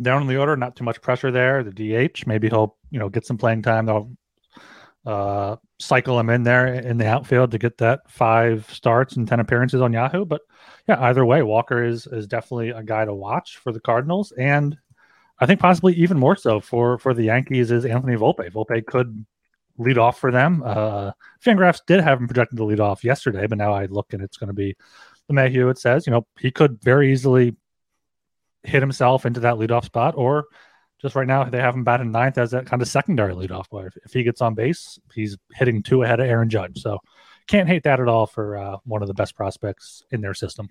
down 0.00 0.22
in 0.22 0.28
the 0.28 0.36
order, 0.36 0.56
not 0.56 0.76
too 0.76 0.84
much 0.84 1.02
pressure 1.02 1.30
there. 1.30 1.64
The 1.64 2.08
DH, 2.08 2.26
maybe 2.26 2.48
he'll 2.48 2.76
you 2.90 2.98
know 2.98 3.08
get 3.08 3.26
some 3.26 3.38
playing 3.38 3.62
time. 3.62 3.86
They'll 3.86 4.16
uh, 5.06 5.56
cycle 5.80 6.18
him 6.18 6.30
in 6.30 6.44
there 6.44 6.66
in 6.74 6.96
the 6.96 7.06
outfield 7.06 7.50
to 7.50 7.58
get 7.58 7.78
that 7.78 8.00
five 8.08 8.68
starts 8.72 9.16
and 9.16 9.26
ten 9.26 9.40
appearances 9.40 9.80
on 9.80 9.92
Yahoo. 9.92 10.24
But 10.24 10.42
yeah, 10.88 11.00
either 11.02 11.24
way, 11.24 11.42
Walker 11.42 11.84
is 11.84 12.06
is 12.06 12.26
definitely 12.26 12.70
a 12.70 12.82
guy 12.82 13.04
to 13.04 13.14
watch 13.14 13.58
for 13.58 13.72
the 13.72 13.80
Cardinals, 13.80 14.32
and 14.32 14.76
I 15.44 15.46
think 15.46 15.60
possibly 15.60 15.92
even 15.96 16.18
more 16.18 16.36
so 16.36 16.58
for 16.58 16.98
for 16.98 17.12
the 17.12 17.24
Yankees 17.24 17.70
is 17.70 17.84
Anthony 17.84 18.16
Volpe. 18.16 18.50
Volpe 18.50 18.86
could 18.86 19.26
lead 19.76 19.98
off 19.98 20.18
for 20.18 20.30
them. 20.30 20.62
Uh, 20.64 21.12
Fangraphs 21.44 21.80
did 21.86 22.00
have 22.00 22.18
him 22.18 22.26
projected 22.26 22.56
to 22.56 22.64
lead 22.64 22.80
off 22.80 23.04
yesterday, 23.04 23.46
but 23.46 23.58
now 23.58 23.74
I 23.74 23.84
look 23.84 24.14
and 24.14 24.22
it's 24.22 24.38
going 24.38 24.48
to 24.48 24.54
be 24.54 24.74
LeMahieu. 25.30 25.70
It 25.70 25.76
says, 25.76 26.06
you 26.06 26.12
know, 26.12 26.26
he 26.40 26.50
could 26.50 26.80
very 26.82 27.12
easily 27.12 27.56
hit 28.62 28.80
himself 28.80 29.26
into 29.26 29.40
that 29.40 29.56
leadoff 29.56 29.84
spot, 29.84 30.14
or 30.16 30.46
just 31.02 31.14
right 31.14 31.26
now 31.26 31.44
they 31.44 31.60
have 31.60 31.74
him 31.74 31.84
batting 31.84 32.10
ninth 32.10 32.38
as 32.38 32.52
that 32.52 32.64
kind 32.64 32.80
of 32.80 32.88
secondary 32.88 33.34
leadoff 33.34 33.68
player. 33.68 33.92
If 34.02 34.14
he 34.14 34.22
gets 34.22 34.40
on 34.40 34.54
base, 34.54 34.98
he's 35.12 35.36
hitting 35.52 35.82
two 35.82 36.04
ahead 36.04 36.20
of 36.20 36.26
Aaron 36.26 36.48
Judge. 36.48 36.80
So 36.80 37.00
can't 37.48 37.68
hate 37.68 37.82
that 37.82 38.00
at 38.00 38.08
all 38.08 38.26
for 38.26 38.56
uh, 38.56 38.76
one 38.84 39.02
of 39.02 39.08
the 39.08 39.14
best 39.14 39.36
prospects 39.36 40.04
in 40.10 40.22
their 40.22 40.32
system. 40.32 40.68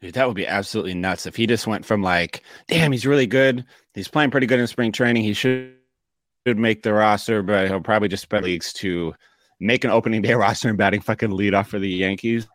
Dude, 0.00 0.14
that 0.14 0.26
would 0.26 0.36
be 0.36 0.46
absolutely 0.46 0.94
nuts 0.94 1.26
if 1.26 1.34
he 1.34 1.46
just 1.46 1.66
went 1.66 1.84
from 1.84 2.02
like, 2.02 2.42
damn, 2.68 2.92
he's 2.92 3.06
really 3.06 3.26
good. 3.26 3.64
He's 3.94 4.08
playing 4.08 4.30
pretty 4.30 4.46
good 4.46 4.60
in 4.60 4.66
spring 4.66 4.92
training. 4.92 5.24
He 5.24 5.32
should 5.32 5.74
should 6.46 6.58
make 6.58 6.82
the 6.82 6.94
roster, 6.94 7.42
but 7.42 7.68
he'll 7.68 7.80
probably 7.80 8.08
just 8.08 8.22
spend 8.22 8.44
leagues 8.44 8.72
to 8.72 9.14
make 9.60 9.84
an 9.84 9.90
opening 9.90 10.22
day 10.22 10.34
roster 10.34 10.68
and 10.68 10.78
batting 10.78 11.00
fucking 11.00 11.30
lead 11.30 11.54
off 11.54 11.68
for 11.68 11.78
the 11.78 11.88
Yankees. 11.88 12.46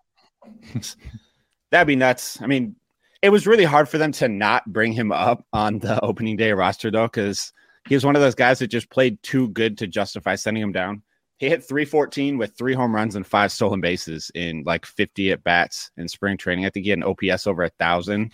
That'd 1.71 1.87
be 1.87 1.95
nuts. 1.95 2.41
I 2.41 2.47
mean, 2.47 2.75
it 3.21 3.29
was 3.29 3.47
really 3.47 3.63
hard 3.63 3.89
for 3.89 3.97
them 3.97 4.11
to 4.13 4.27
not 4.27 4.65
bring 4.71 4.93
him 4.93 5.11
up 5.11 5.45
on 5.53 5.79
the 5.79 5.99
opening 6.03 6.37
day 6.37 6.53
roster 6.53 6.91
though, 6.91 7.07
because 7.07 7.53
he 7.87 7.95
was 7.95 8.05
one 8.05 8.15
of 8.15 8.21
those 8.21 8.35
guys 8.35 8.59
that 8.59 8.67
just 8.67 8.89
played 8.89 9.21
too 9.23 9.49
good 9.49 9.77
to 9.79 9.87
justify 9.87 10.35
sending 10.35 10.63
him 10.63 10.71
down. 10.71 11.01
He 11.43 11.49
hit 11.49 11.61
314 11.61 12.37
with 12.37 12.55
three 12.57 12.73
home 12.73 12.95
runs 12.95 13.17
and 13.17 13.27
five 13.27 13.51
stolen 13.51 13.81
bases 13.81 14.31
in 14.33 14.63
like 14.65 14.85
50 14.85 15.33
at 15.33 15.43
bats 15.43 15.91
in 15.97 16.07
spring 16.07 16.37
training. 16.37 16.65
I 16.65 16.69
think 16.69 16.85
he 16.85 16.89
had 16.89 16.99
an 16.99 17.03
OPS 17.03 17.47
over 17.47 17.63
a 17.63 17.69
thousand. 17.69 18.31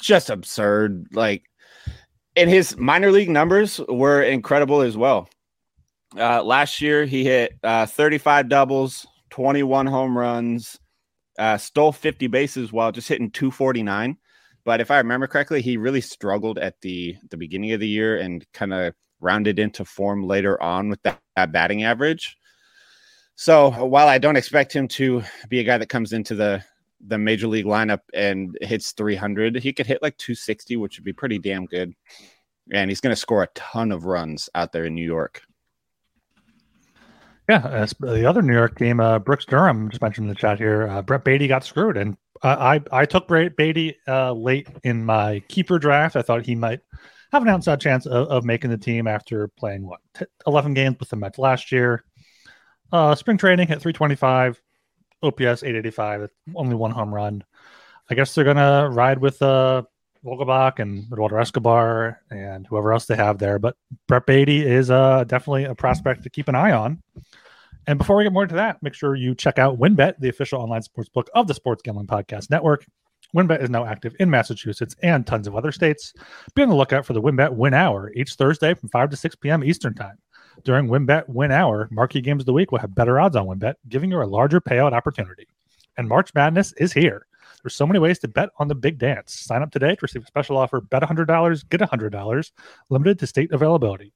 Just 0.00 0.28
absurd. 0.28 1.06
Like 1.12 1.44
and 2.34 2.50
his 2.50 2.76
minor 2.76 3.12
league 3.12 3.30
numbers 3.30 3.80
were 3.88 4.20
incredible 4.20 4.80
as 4.80 4.96
well. 4.96 5.28
Uh, 6.16 6.42
last 6.42 6.80
year, 6.80 7.04
he 7.04 7.22
hit 7.22 7.56
uh, 7.62 7.86
35 7.86 8.48
doubles, 8.48 9.06
21 9.30 9.86
home 9.86 10.18
runs, 10.18 10.76
uh, 11.38 11.56
stole 11.56 11.92
50 11.92 12.26
bases 12.26 12.72
while 12.72 12.90
just 12.90 13.06
hitting 13.06 13.30
249. 13.30 14.16
But 14.64 14.80
if 14.80 14.90
I 14.90 14.98
remember 14.98 15.28
correctly, 15.28 15.62
he 15.62 15.76
really 15.76 16.00
struggled 16.00 16.58
at 16.58 16.80
the 16.80 17.14
the 17.30 17.36
beginning 17.36 17.70
of 17.74 17.78
the 17.78 17.86
year 17.86 18.18
and 18.18 18.44
kind 18.52 18.74
of 18.74 18.94
rounded 19.20 19.58
into 19.58 19.84
form 19.84 20.26
later 20.26 20.60
on 20.62 20.88
with 20.88 21.02
that, 21.02 21.20
that 21.36 21.52
batting 21.52 21.84
average. 21.84 22.36
So 23.36 23.70
while 23.70 24.08
I 24.08 24.18
don't 24.18 24.36
expect 24.36 24.72
him 24.74 24.88
to 24.88 25.22
be 25.48 25.60
a 25.60 25.64
guy 25.64 25.78
that 25.78 25.88
comes 25.88 26.12
into 26.12 26.34
the 26.34 26.64
the 27.06 27.18
major 27.18 27.46
league 27.46 27.66
lineup 27.66 28.00
and 28.12 28.58
hits 28.60 28.90
300, 28.90 29.56
he 29.56 29.72
could 29.72 29.86
hit 29.86 30.02
like 30.02 30.16
260, 30.16 30.76
which 30.76 30.98
would 30.98 31.04
be 31.04 31.12
pretty 31.12 31.38
damn 31.38 31.64
good. 31.64 31.94
And 32.72 32.90
he's 32.90 33.00
going 33.00 33.12
to 33.12 33.20
score 33.20 33.44
a 33.44 33.48
ton 33.54 33.92
of 33.92 34.04
runs 34.04 34.50
out 34.56 34.72
there 34.72 34.84
in 34.84 34.96
New 34.96 35.06
York. 35.06 35.42
Yeah, 37.48 37.58
uh, 37.58 37.86
the 38.00 38.26
other 38.26 38.42
New 38.42 38.52
York 38.52 38.76
game, 38.76 39.00
uh, 39.00 39.20
Brooks 39.20 39.46
Durham, 39.46 39.88
just 39.88 40.02
mentioned 40.02 40.24
in 40.24 40.28
the 40.28 40.34
chat 40.34 40.58
here. 40.58 40.88
Uh, 40.88 41.00
Brett 41.00 41.24
Baty 41.24 41.46
got 41.46 41.64
screwed, 41.64 41.96
and 41.96 42.16
I 42.42 42.82
I 42.92 43.06
took 43.06 43.26
Brett 43.26 43.56
Baty 43.56 43.96
uh, 44.06 44.32
late 44.32 44.68
in 44.84 45.04
my 45.04 45.40
keeper 45.48 45.78
draft. 45.78 46.14
I 46.14 46.22
thought 46.22 46.44
he 46.44 46.54
might 46.54 46.80
have 47.32 47.42
an 47.42 47.48
outside 47.48 47.80
chance 47.80 48.06
of, 48.06 48.28
of 48.28 48.44
making 48.44 48.70
the 48.70 48.78
team 48.78 49.06
after 49.06 49.48
playing 49.48 49.86
what 49.86 50.00
t- 50.14 50.26
eleven 50.46 50.74
games 50.74 50.96
with 51.00 51.08
the 51.08 51.16
Mets 51.16 51.38
last 51.38 51.72
year. 51.72 52.04
Uh, 52.90 53.14
spring 53.14 53.36
training 53.36 53.68
hit 53.68 53.80
325, 53.80 54.62
OPS 55.22 55.62
885, 55.62 56.30
only 56.54 56.74
one 56.74 56.90
home 56.90 57.14
run. 57.14 57.44
I 58.10 58.14
guess 58.14 58.34
they're 58.34 58.44
gonna 58.44 58.88
ride 58.90 59.18
with 59.18 59.40
uh 59.42 59.82
and 60.24 61.06
Eduardo 61.12 61.36
Escobar 61.36 62.20
and 62.30 62.66
whoever 62.66 62.92
else 62.92 63.06
they 63.06 63.16
have 63.16 63.38
there. 63.38 63.58
But 63.58 63.76
Brett 64.06 64.26
Baty 64.26 64.66
is 64.66 64.90
uh, 64.90 65.24
definitely 65.24 65.64
a 65.64 65.74
prospect 65.74 66.24
to 66.24 66.30
keep 66.30 66.48
an 66.48 66.54
eye 66.54 66.72
on. 66.72 67.02
And 67.86 67.98
before 67.98 68.16
we 68.16 68.24
get 68.24 68.32
more 68.32 68.42
into 68.42 68.56
that, 68.56 68.82
make 68.82 68.94
sure 68.94 69.14
you 69.14 69.34
check 69.34 69.58
out 69.58 69.78
WynnBET, 69.78 70.18
the 70.18 70.28
official 70.28 70.60
online 70.60 70.82
sports 70.82 71.08
book 71.08 71.30
of 71.34 71.46
the 71.46 71.54
Sports 71.54 71.82
Gambling 71.82 72.06
Podcast 72.06 72.50
Network. 72.50 72.84
WynnBET 73.34 73.62
is 73.62 73.68
now 73.68 73.84
active 73.84 74.16
in 74.20 74.30
Massachusetts 74.30 74.96
and 75.02 75.26
tons 75.26 75.46
of 75.46 75.54
other 75.54 75.70
states. 75.70 76.14
Be 76.54 76.62
on 76.62 76.70
the 76.70 76.74
lookout 76.74 77.04
for 77.04 77.12
the 77.12 77.20
WynnBET 77.20 77.52
Win 77.52 77.74
Hour 77.74 78.10
each 78.14 78.34
Thursday 78.34 78.72
from 78.72 78.88
5 78.88 79.10
to 79.10 79.16
6 79.16 79.36
p.m. 79.36 79.62
Eastern 79.62 79.94
Time. 79.94 80.16
During 80.64 80.88
WynnBET 80.88 81.28
Win 81.28 81.52
Hour, 81.52 81.88
marquee 81.90 82.22
games 82.22 82.42
of 82.42 82.46
the 82.46 82.54
week 82.54 82.72
will 82.72 82.78
have 82.78 82.94
better 82.94 83.20
odds 83.20 83.36
on 83.36 83.46
WynnBET, 83.46 83.74
giving 83.88 84.10
you 84.10 84.22
a 84.22 84.24
larger 84.24 84.60
payout 84.60 84.92
opportunity. 84.92 85.46
And 85.98 86.08
March 86.08 86.32
Madness 86.34 86.72
is 86.78 86.92
here. 86.92 87.26
There's 87.62 87.74
so 87.74 87.86
many 87.86 87.98
ways 87.98 88.18
to 88.20 88.28
bet 88.28 88.48
on 88.58 88.68
the 88.68 88.74
big 88.74 88.98
dance. 88.98 89.34
Sign 89.34 89.62
up 89.62 89.70
today 89.70 89.94
to 89.94 90.00
receive 90.00 90.22
a 90.22 90.26
special 90.26 90.56
offer. 90.56 90.80
Bet 90.80 91.02
$100, 91.02 91.68
get 91.68 91.80
$100, 91.80 92.52
limited 92.88 93.18
to 93.18 93.26
state 93.26 93.52
availability. 93.52 94.12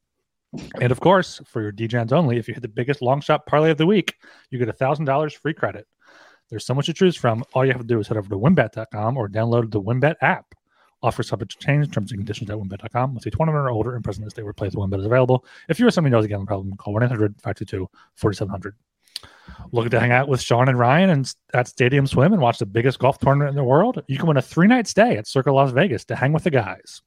And 0.81 0.92
of 0.92 1.00
course, 1.00 1.40
for 1.45 1.61
your 1.61 1.73
DJs 1.73 2.12
only, 2.12 2.38
if 2.38 2.49
you 2.49 2.54
hit 2.54 2.62
the 2.62 2.69
biggest 2.69 3.02
long 3.02 3.21
shot 3.21 3.47
parlay 3.47 3.71
of 3.71 3.78
the 3.78 3.87
week, 3.87 4.14
you 4.50 4.59
get 4.59 4.69
$1,000 4.69 5.33
free 5.35 5.54
credit. 5.54 5.87
There's 6.52 6.66
so 6.66 6.75
much 6.75 6.85
to 6.85 6.92
choose 6.92 7.16
from. 7.16 7.42
All 7.54 7.64
you 7.64 7.73
have 7.73 7.80
to 7.80 7.87
do 7.87 7.99
is 7.99 8.09
head 8.09 8.18
over 8.18 8.28
to 8.28 8.38
wynnbet.com 8.38 9.16
or 9.16 9.26
download 9.26 9.71
the 9.71 9.80
WynnBET 9.80 10.16
app. 10.21 10.54
Offer 11.02 11.23
subject 11.23 11.52
to 11.52 11.59
change, 11.59 11.90
terms 11.90 12.12
and 12.12 12.18
conditions 12.18 12.50
at 12.50 12.59
wynnbet.com. 12.59 13.14
Let's 13.14 13.25
see 13.25 13.30
21 13.30 13.59
or 13.59 13.71
older 13.71 13.94
and 13.94 14.04
present 14.04 14.26
the 14.26 14.30
state 14.30 14.44
where 14.44 14.52
plays 14.52 14.75
WynnBET 14.75 14.99
is 14.99 15.06
available. 15.06 15.47
If 15.71 15.80
you 15.80 15.87
or 15.87 15.90
somebody 15.90 16.12
knows 16.12 16.26
a 16.26 16.28
gambling 16.28 16.47
problem, 16.47 16.76
call 16.76 16.92
1 16.92 17.04
800 17.04 17.40
522 17.40 17.88
4700. 18.16 18.75
Looking 19.73 19.92
to 19.92 20.00
hang 20.00 20.12
out 20.12 20.28
with 20.28 20.42
Sean 20.42 20.68
and 20.68 20.78
Ryan 20.78 21.09
and 21.09 21.35
at 21.54 21.68
Stadium 21.68 22.06
Swim 22.06 22.35
and 22.35 22.42
watch 22.42 22.59
the 22.59 22.66
biggest 22.66 22.99
golf 22.99 23.18
tournament 23.18 23.49
in 23.49 23.56
the 23.56 23.64
world? 23.64 24.02
You 24.06 24.18
can 24.18 24.26
win 24.26 24.37
a 24.37 24.42
three 24.42 24.66
night 24.66 24.87
stay 24.87 25.16
at 25.16 25.26
Circa 25.26 25.50
Las 25.50 25.73
Vegas 25.73 26.04
to 26.04 26.16
hang 26.16 26.35
with 26.35 26.44
the 26.44 26.50
guys. 26.50 27.00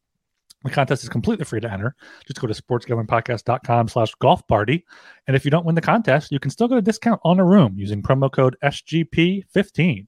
The 0.65 0.71
contest 0.71 1.03
is 1.03 1.09
completely 1.09 1.45
free 1.45 1.59
to 1.59 1.71
enter. 1.71 1.95
Just 2.25 2.41
go 2.41 2.47
to 2.47 2.53
sportsgamblingpodcast.com 2.53 3.87
slash 3.87 4.15
golf 4.15 4.45
party. 4.47 4.83
And 5.27 5.35
if 5.35 5.45
you 5.45 5.51
don't 5.51 5.63
win 5.63 5.75
the 5.75 5.81
contest, 5.81 6.31
you 6.31 6.39
can 6.39 6.49
still 6.49 6.67
get 6.67 6.79
a 6.79 6.81
discount 6.81 7.21
on 7.23 7.39
a 7.39 7.45
room 7.45 7.75
using 7.77 8.01
promo 8.01 8.31
code 8.31 8.57
SGP15. 8.63 10.07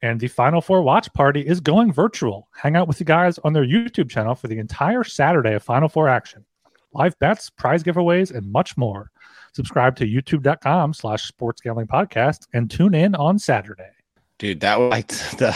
And 0.00 0.18
the 0.18 0.28
Final 0.28 0.62
Four 0.62 0.80
watch 0.80 1.12
party 1.12 1.46
is 1.46 1.60
going 1.60 1.92
virtual. 1.92 2.48
Hang 2.54 2.74
out 2.74 2.88
with 2.88 2.96
the 2.96 3.04
guys 3.04 3.38
on 3.40 3.52
their 3.52 3.66
YouTube 3.66 4.08
channel 4.08 4.34
for 4.34 4.48
the 4.48 4.58
entire 4.58 5.04
Saturday 5.04 5.54
of 5.54 5.62
Final 5.62 5.90
Four 5.90 6.08
action. 6.08 6.46
Live 6.94 7.18
bets, 7.18 7.50
prize 7.50 7.82
giveaways, 7.82 8.34
and 8.34 8.50
much 8.50 8.78
more. 8.78 9.10
Subscribe 9.52 9.94
to 9.96 10.06
youtube.com 10.06 10.94
slash 10.94 11.24
sports 11.28 11.60
gambling 11.60 11.86
podcast 11.86 12.46
and 12.54 12.70
tune 12.70 12.94
in 12.94 13.14
on 13.14 13.38
Saturday. 13.38 13.90
Dude, 14.38 14.60
that 14.60 14.80
was 14.80 14.90
like 14.90 15.08
the 15.38 15.54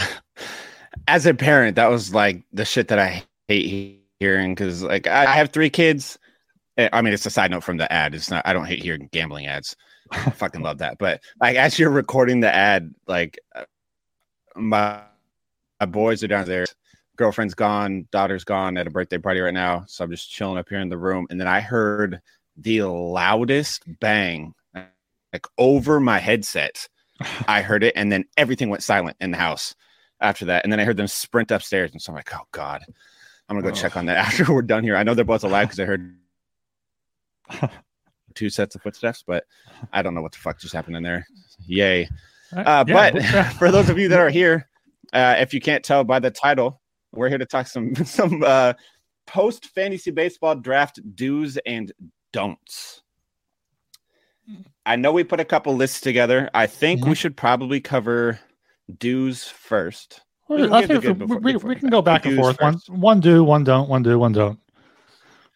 as 1.09 1.25
a 1.25 1.33
parent, 1.33 1.77
that 1.77 1.89
was 1.89 2.13
like 2.15 2.43
the 2.53 2.67
shit 2.67 2.89
that 2.89 2.99
I 2.99 3.25
hate 3.49 4.00
hearing 4.21 4.55
because 4.55 4.83
like 4.83 5.07
I 5.07 5.35
have 5.35 5.51
three 5.51 5.71
kids. 5.71 6.19
Eh, 6.77 6.89
I 6.93 7.03
mean, 7.03 7.13
it's 7.13 7.27
a 7.27 7.31
side 7.31 7.51
note 7.51 7.65
from 7.65 7.79
the 7.79 7.91
ad. 7.93 8.15
It's 8.15 8.31
not 8.31 8.47
I 8.47 8.53
don't 8.53 8.67
hate 8.67 8.83
hearing 8.83 9.09
gambling 9.13 9.47
ads. 9.47 9.75
I 10.13 10.31
fucking 10.31 10.63
love 10.63 10.79
that. 10.79 10.99
But 10.99 11.23
like 11.41 11.57
as 11.57 11.79
you're 11.79 11.91
recording 11.91 12.41
the 12.41 12.55
ad, 12.55 12.95
like 13.09 13.39
my 14.55 15.01
my 15.81 15.87
boys 15.87 16.23
are 16.23 16.29
down 16.29 16.47
there. 16.47 16.67
Girlfriend's 17.17 17.55
gone, 17.55 18.07
daughter's 18.13 18.45
gone 18.45 18.77
at 18.77 18.87
a 18.87 18.91
birthday 18.91 19.19
party 19.19 19.41
right 19.41 19.53
now. 19.53 19.85
So 19.89 20.05
I'm 20.05 20.11
just 20.11 20.31
chilling 20.31 20.59
up 20.59 20.69
here 20.69 20.81
in 20.81 20.89
the 20.89 20.97
room. 20.97 21.27
And 21.29 21.41
then 21.41 21.49
I 21.49 21.61
heard 21.61 22.21
the 22.57 22.83
loudest 22.83 23.83
bang 24.01 24.55
like 25.33 25.47
over 25.59 26.01
my 26.01 26.19
headset. 26.19 26.89
I 27.47 27.63
heard 27.63 27.85
it, 27.85 27.93
and 27.97 28.11
then 28.11 28.25
everything 28.37 28.71
went 28.71 28.83
silent 28.83 29.17
in 29.21 29.31
the 29.31 29.37
house 29.37 29.75
after 30.21 30.47
that. 30.47 30.65
And 30.65 30.73
then 30.73 30.81
I 30.81 30.85
heard 30.85 30.97
them 30.97 31.07
sprint 31.07 31.51
upstairs, 31.51 31.93
and 31.93 32.01
so 32.01 32.13
I'm 32.13 32.17
like, 32.17 32.35
oh 32.35 32.47
god, 32.53 32.83
I'm 33.51 33.57
gonna 33.57 33.73
go 33.73 33.77
oh. 33.77 33.81
check 33.81 33.97
on 33.97 34.07
that 34.07 34.17
after 34.27 34.53
we're 34.53 34.63
done 34.63 34.85
here. 34.85 34.97
I 34.97 35.03
know 35.03 35.15
they're 35.15 35.25
both 35.25 35.45
alive 35.45 35.69
because 35.69 35.81
I 35.81 35.85
heard 35.85 36.17
two 38.35 38.49
sets 38.49 38.77
of 38.77 38.83
footsteps, 38.83 39.25
but 39.27 39.45
I 39.93 40.03
don't 40.03 40.15
know 40.15 40.23
what 40.23 40.33
the 40.33 40.39
fuck 40.39 40.61
just 40.61 40.73
happened 40.73 40.97
in 40.97 41.03
there. 41.03 41.27
Yay! 41.67 42.09
Uh, 42.57 42.85
yeah, 42.87 43.11
but 43.11 43.23
for 43.59 43.73
those 43.73 43.89
of 43.89 43.99
you 43.99 44.09
that 44.09 44.21
are 44.21 44.31
here, 44.31 44.69
uh, 45.13 45.35
if 45.39 45.53
you 45.53 45.61
can't 45.61 45.85
tell 45.85 46.05
by 46.05 46.21
the 46.21 46.31
title, 46.31 46.81
we're 47.13 47.29
here 47.29 47.39
to 47.39 47.47
talk 47.47 47.67
some 47.67 47.95
some 48.05 48.43
uh, 48.45 48.75
post 49.27 49.67
fantasy 49.67 50.13
baseball 50.13 50.55
draft 50.55 51.01
do's 51.17 51.59
and 51.67 51.93
don'ts. 52.33 53.03
I 54.87 54.97
know 54.97 55.13
we 55.13 55.25
put 55.25 55.41
a 55.41 55.45
couple 55.45 55.75
lists 55.75 56.01
together. 56.01 56.51
I 56.55 56.67
think 56.67 57.01
mm-hmm. 57.01 57.11
we 57.11 57.17
should 57.17 57.37
probably 57.37 57.81
cover 57.81 58.39
do's 58.99 59.45
first. 59.45 60.23
Well, 60.51 60.75
I 60.75 60.85
think 60.85 61.05
we, 61.05 61.37
we, 61.37 61.57
we, 61.57 61.77
can 61.77 61.91
go 61.91 62.03
back 62.03 62.27
and 62.27 62.37
forth. 62.37 62.61
One 62.61 62.75
one 62.89 63.21
do, 63.21 63.45
one 63.45 63.63
don't, 63.63 63.89
one 63.89 64.03
do, 64.03 64.19
one 64.19 64.33
don't. 64.33 64.59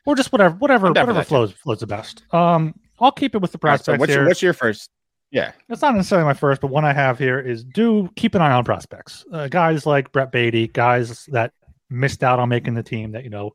Or 0.06 0.14
just 0.14 0.30
whatever, 0.30 0.54
whatever, 0.54 0.86
whatever 0.86 1.24
flows 1.24 1.52
flows 1.52 1.80
the 1.80 1.88
best. 1.88 2.22
Um, 2.32 2.78
I'll 3.00 3.10
keep 3.10 3.34
it 3.34 3.42
with 3.42 3.50
the 3.50 3.58
prospects 3.58 3.88
right, 3.88 3.96
so 3.96 3.98
what's 3.98 4.12
here. 4.12 4.20
Your, 4.20 4.28
what's 4.28 4.42
your 4.42 4.52
first? 4.52 4.90
Yeah, 5.32 5.50
it's 5.68 5.82
not 5.82 5.96
necessarily 5.96 6.26
my 6.26 6.34
first, 6.34 6.60
but 6.60 6.68
one 6.68 6.84
I 6.84 6.92
have 6.92 7.18
here 7.18 7.40
is 7.40 7.64
do 7.64 8.08
keep 8.14 8.36
an 8.36 8.42
eye 8.42 8.52
on 8.52 8.62
prospects. 8.62 9.24
Uh, 9.32 9.48
guys 9.48 9.84
like 9.84 10.12
Brett 10.12 10.30
Baty, 10.30 10.68
guys 10.68 11.26
that 11.32 11.52
missed 11.90 12.22
out 12.22 12.38
on 12.38 12.48
making 12.48 12.74
the 12.74 12.84
team 12.84 13.10
that 13.12 13.24
you 13.24 13.30
know 13.30 13.50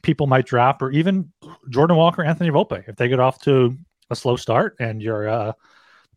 people 0.00 0.26
might 0.26 0.46
drop, 0.46 0.80
or 0.80 0.90
even 0.90 1.30
Jordan 1.68 1.98
Walker, 1.98 2.24
Anthony 2.24 2.48
Volpe, 2.48 2.88
if 2.88 2.96
they 2.96 3.08
get 3.08 3.20
off 3.20 3.42
to 3.42 3.76
a 4.08 4.16
slow 4.16 4.36
start 4.36 4.74
and 4.80 5.02
your 5.02 5.28
uh, 5.28 5.52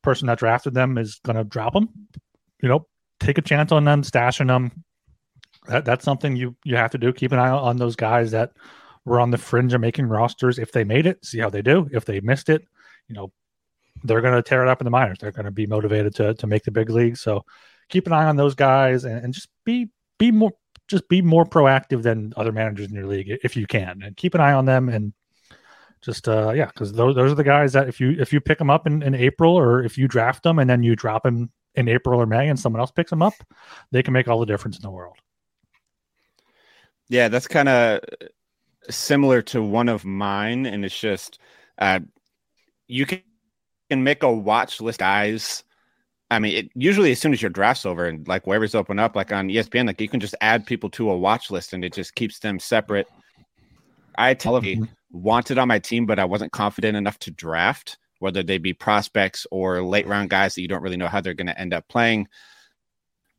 person 0.01 0.27
that 0.27 0.39
drafted 0.39 0.73
them 0.73 0.97
is 0.97 1.19
going 1.25 1.35
to 1.35 1.43
drop 1.43 1.73
them, 1.73 1.89
you 2.61 2.69
know, 2.69 2.87
take 3.21 3.37
a 3.37 3.41
chance 3.41 3.71
on 3.71 3.85
them, 3.85 4.01
stashing 4.01 4.47
them. 4.47 4.83
That, 5.67 5.85
that's 5.85 6.03
something 6.03 6.35
you 6.35 6.55
you 6.65 6.75
have 6.75 6.91
to 6.91 6.97
do. 6.97 7.13
Keep 7.13 7.31
an 7.31 7.39
eye 7.39 7.49
on 7.49 7.77
those 7.77 7.95
guys 7.95 8.31
that 8.31 8.51
were 9.05 9.19
on 9.19 9.31
the 9.31 9.37
fringe 9.37 9.73
of 9.73 9.81
making 9.81 10.07
rosters. 10.07 10.59
If 10.59 10.71
they 10.71 10.83
made 10.83 11.05
it, 11.05 11.23
see 11.23 11.39
how 11.39 11.49
they 11.49 11.61
do. 11.61 11.87
If 11.91 12.05
they 12.05 12.19
missed 12.19 12.49
it, 12.49 12.63
you 13.07 13.15
know, 13.15 13.31
they're 14.03 14.21
going 14.21 14.33
to 14.33 14.41
tear 14.41 14.63
it 14.63 14.69
up 14.69 14.81
in 14.81 14.85
the 14.85 14.91
minors. 14.91 15.19
They're 15.19 15.31
going 15.31 15.45
to 15.45 15.51
be 15.51 15.67
motivated 15.67 16.15
to 16.15 16.33
to 16.33 16.47
make 16.47 16.63
the 16.63 16.71
big 16.71 16.89
league. 16.89 17.17
So 17.17 17.45
keep 17.89 18.07
an 18.07 18.13
eye 18.13 18.25
on 18.25 18.37
those 18.37 18.55
guys 18.55 19.05
and, 19.05 19.23
and 19.23 19.33
just 19.33 19.49
be 19.65 19.89
be 20.17 20.31
more 20.31 20.51
just 20.87 21.07
be 21.07 21.21
more 21.21 21.45
proactive 21.45 22.01
than 22.01 22.33
other 22.35 22.51
managers 22.51 22.89
in 22.89 22.95
your 22.95 23.07
league 23.07 23.29
if 23.43 23.55
you 23.55 23.67
can, 23.67 24.01
and 24.03 24.17
keep 24.17 24.33
an 24.33 24.41
eye 24.41 24.53
on 24.53 24.65
them 24.65 24.89
and 24.89 25.13
just 26.01 26.27
uh 26.27 26.51
yeah, 26.55 26.65
because 26.65 26.91
those 26.93 27.13
those 27.15 27.31
are 27.31 27.35
the 27.35 27.43
guys 27.43 27.73
that 27.73 27.87
if 27.87 27.99
you 27.99 28.15
if 28.19 28.33
you 28.33 28.41
pick 28.41 28.57
them 28.57 28.71
up 28.71 28.87
in, 28.87 29.03
in 29.03 29.13
April 29.13 29.55
or 29.55 29.83
if 29.83 29.97
you 29.97 30.07
draft 30.07 30.41
them 30.41 30.57
and 30.57 30.67
then 30.67 30.81
you 30.81 30.95
drop 30.95 31.23
them 31.23 31.51
in 31.75 31.87
April 31.87 32.19
or 32.19 32.25
May 32.25 32.49
and 32.49 32.59
someone 32.59 32.79
else 32.79 32.91
picks 32.91 33.09
them 33.09 33.21
up, 33.21 33.33
they 33.91 34.03
can 34.03 34.13
make 34.13 34.27
all 34.27 34.39
the 34.39 34.45
difference 34.45 34.77
in 34.77 34.81
the 34.81 34.91
world. 34.91 35.15
Yeah, 37.09 37.27
that's 37.27 37.47
kind 37.47 37.69
of 37.69 38.01
similar 38.89 39.41
to 39.43 39.61
one 39.61 39.89
of 39.89 40.05
mine, 40.05 40.65
and 40.65 40.85
it's 40.85 40.97
just 40.97 41.39
uh, 41.77 41.99
you 42.87 43.05
can, 43.05 43.21
can 43.89 44.03
make 44.03 44.23
a 44.23 44.31
watch 44.31 44.81
list 44.81 44.99
guys 44.99 45.63
I 46.31 46.39
mean, 46.39 46.55
it, 46.55 46.71
usually 46.75 47.11
as 47.11 47.19
soon 47.19 47.33
as 47.33 47.41
your 47.41 47.49
draft's 47.49 47.85
over 47.85 48.05
and 48.05 48.25
like 48.25 48.45
waivers 48.45 48.73
open 48.73 48.99
up, 48.99 49.17
like 49.17 49.33
on 49.33 49.49
ESPN, 49.49 49.85
like 49.85 49.99
you 49.99 50.07
can 50.07 50.21
just 50.21 50.33
add 50.39 50.65
people 50.65 50.89
to 50.91 51.11
a 51.11 51.17
watch 51.17 51.51
list 51.51 51.73
and 51.73 51.83
it 51.83 51.93
just 51.93 52.15
keeps 52.15 52.39
them 52.39 52.57
separate. 52.57 53.05
I 54.17 54.33
tell 54.33 54.53
mm-hmm. 54.61 54.85
wanted 55.11 55.57
on 55.57 55.67
my 55.67 55.79
team, 55.79 56.05
but 56.05 56.19
I 56.19 56.25
wasn't 56.25 56.53
confident 56.53 56.95
enough 56.95 57.19
to 57.19 57.31
draft, 57.31 57.97
whether 58.21 58.43
they 58.43 58.59
be 58.59 58.71
prospects 58.71 59.47
or 59.49 59.81
late 59.81 60.07
round 60.07 60.29
guys 60.29 60.53
that 60.53 60.61
you 60.61 60.67
don't 60.67 60.83
really 60.83 60.95
know 60.95 61.07
how 61.07 61.19
they're 61.19 61.33
going 61.33 61.47
to 61.47 61.59
end 61.59 61.73
up 61.73 61.87
playing. 61.87 62.27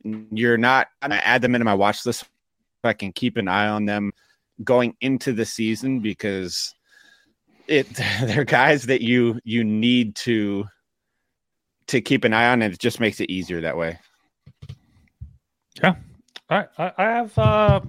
You're 0.03 0.57
not 0.57 0.89
going 1.01 1.11
to 1.11 1.25
add 1.25 1.41
them 1.41 1.55
into 1.55 1.63
my 1.63 1.73
watch 1.73 2.05
list. 2.05 2.25
I 2.83 2.91
can 2.91 3.13
keep 3.13 3.37
an 3.37 3.47
eye 3.47 3.69
on 3.69 3.85
them 3.85 4.11
going 4.61 4.95
into 4.99 5.31
the 5.31 5.45
season 5.45 6.01
because 6.01 6.75
it 7.67 7.87
they're 8.21 8.43
guys 8.43 8.83
that 8.83 9.01
you 9.01 9.39
you 9.45 9.63
need 9.63 10.15
to 10.17 10.65
to 11.87 12.01
keep 12.01 12.25
an 12.25 12.33
eye 12.33 12.49
on, 12.49 12.61
and 12.61 12.73
it 12.73 12.79
just 12.79 12.99
makes 12.99 13.21
it 13.21 13.29
easier 13.29 13.61
that 13.61 13.77
way. 13.77 13.97
Yeah, 15.81 15.95
I 16.49 16.65
I, 16.77 16.91
I 16.97 17.03
have 17.03 17.37
uh, 17.37 17.79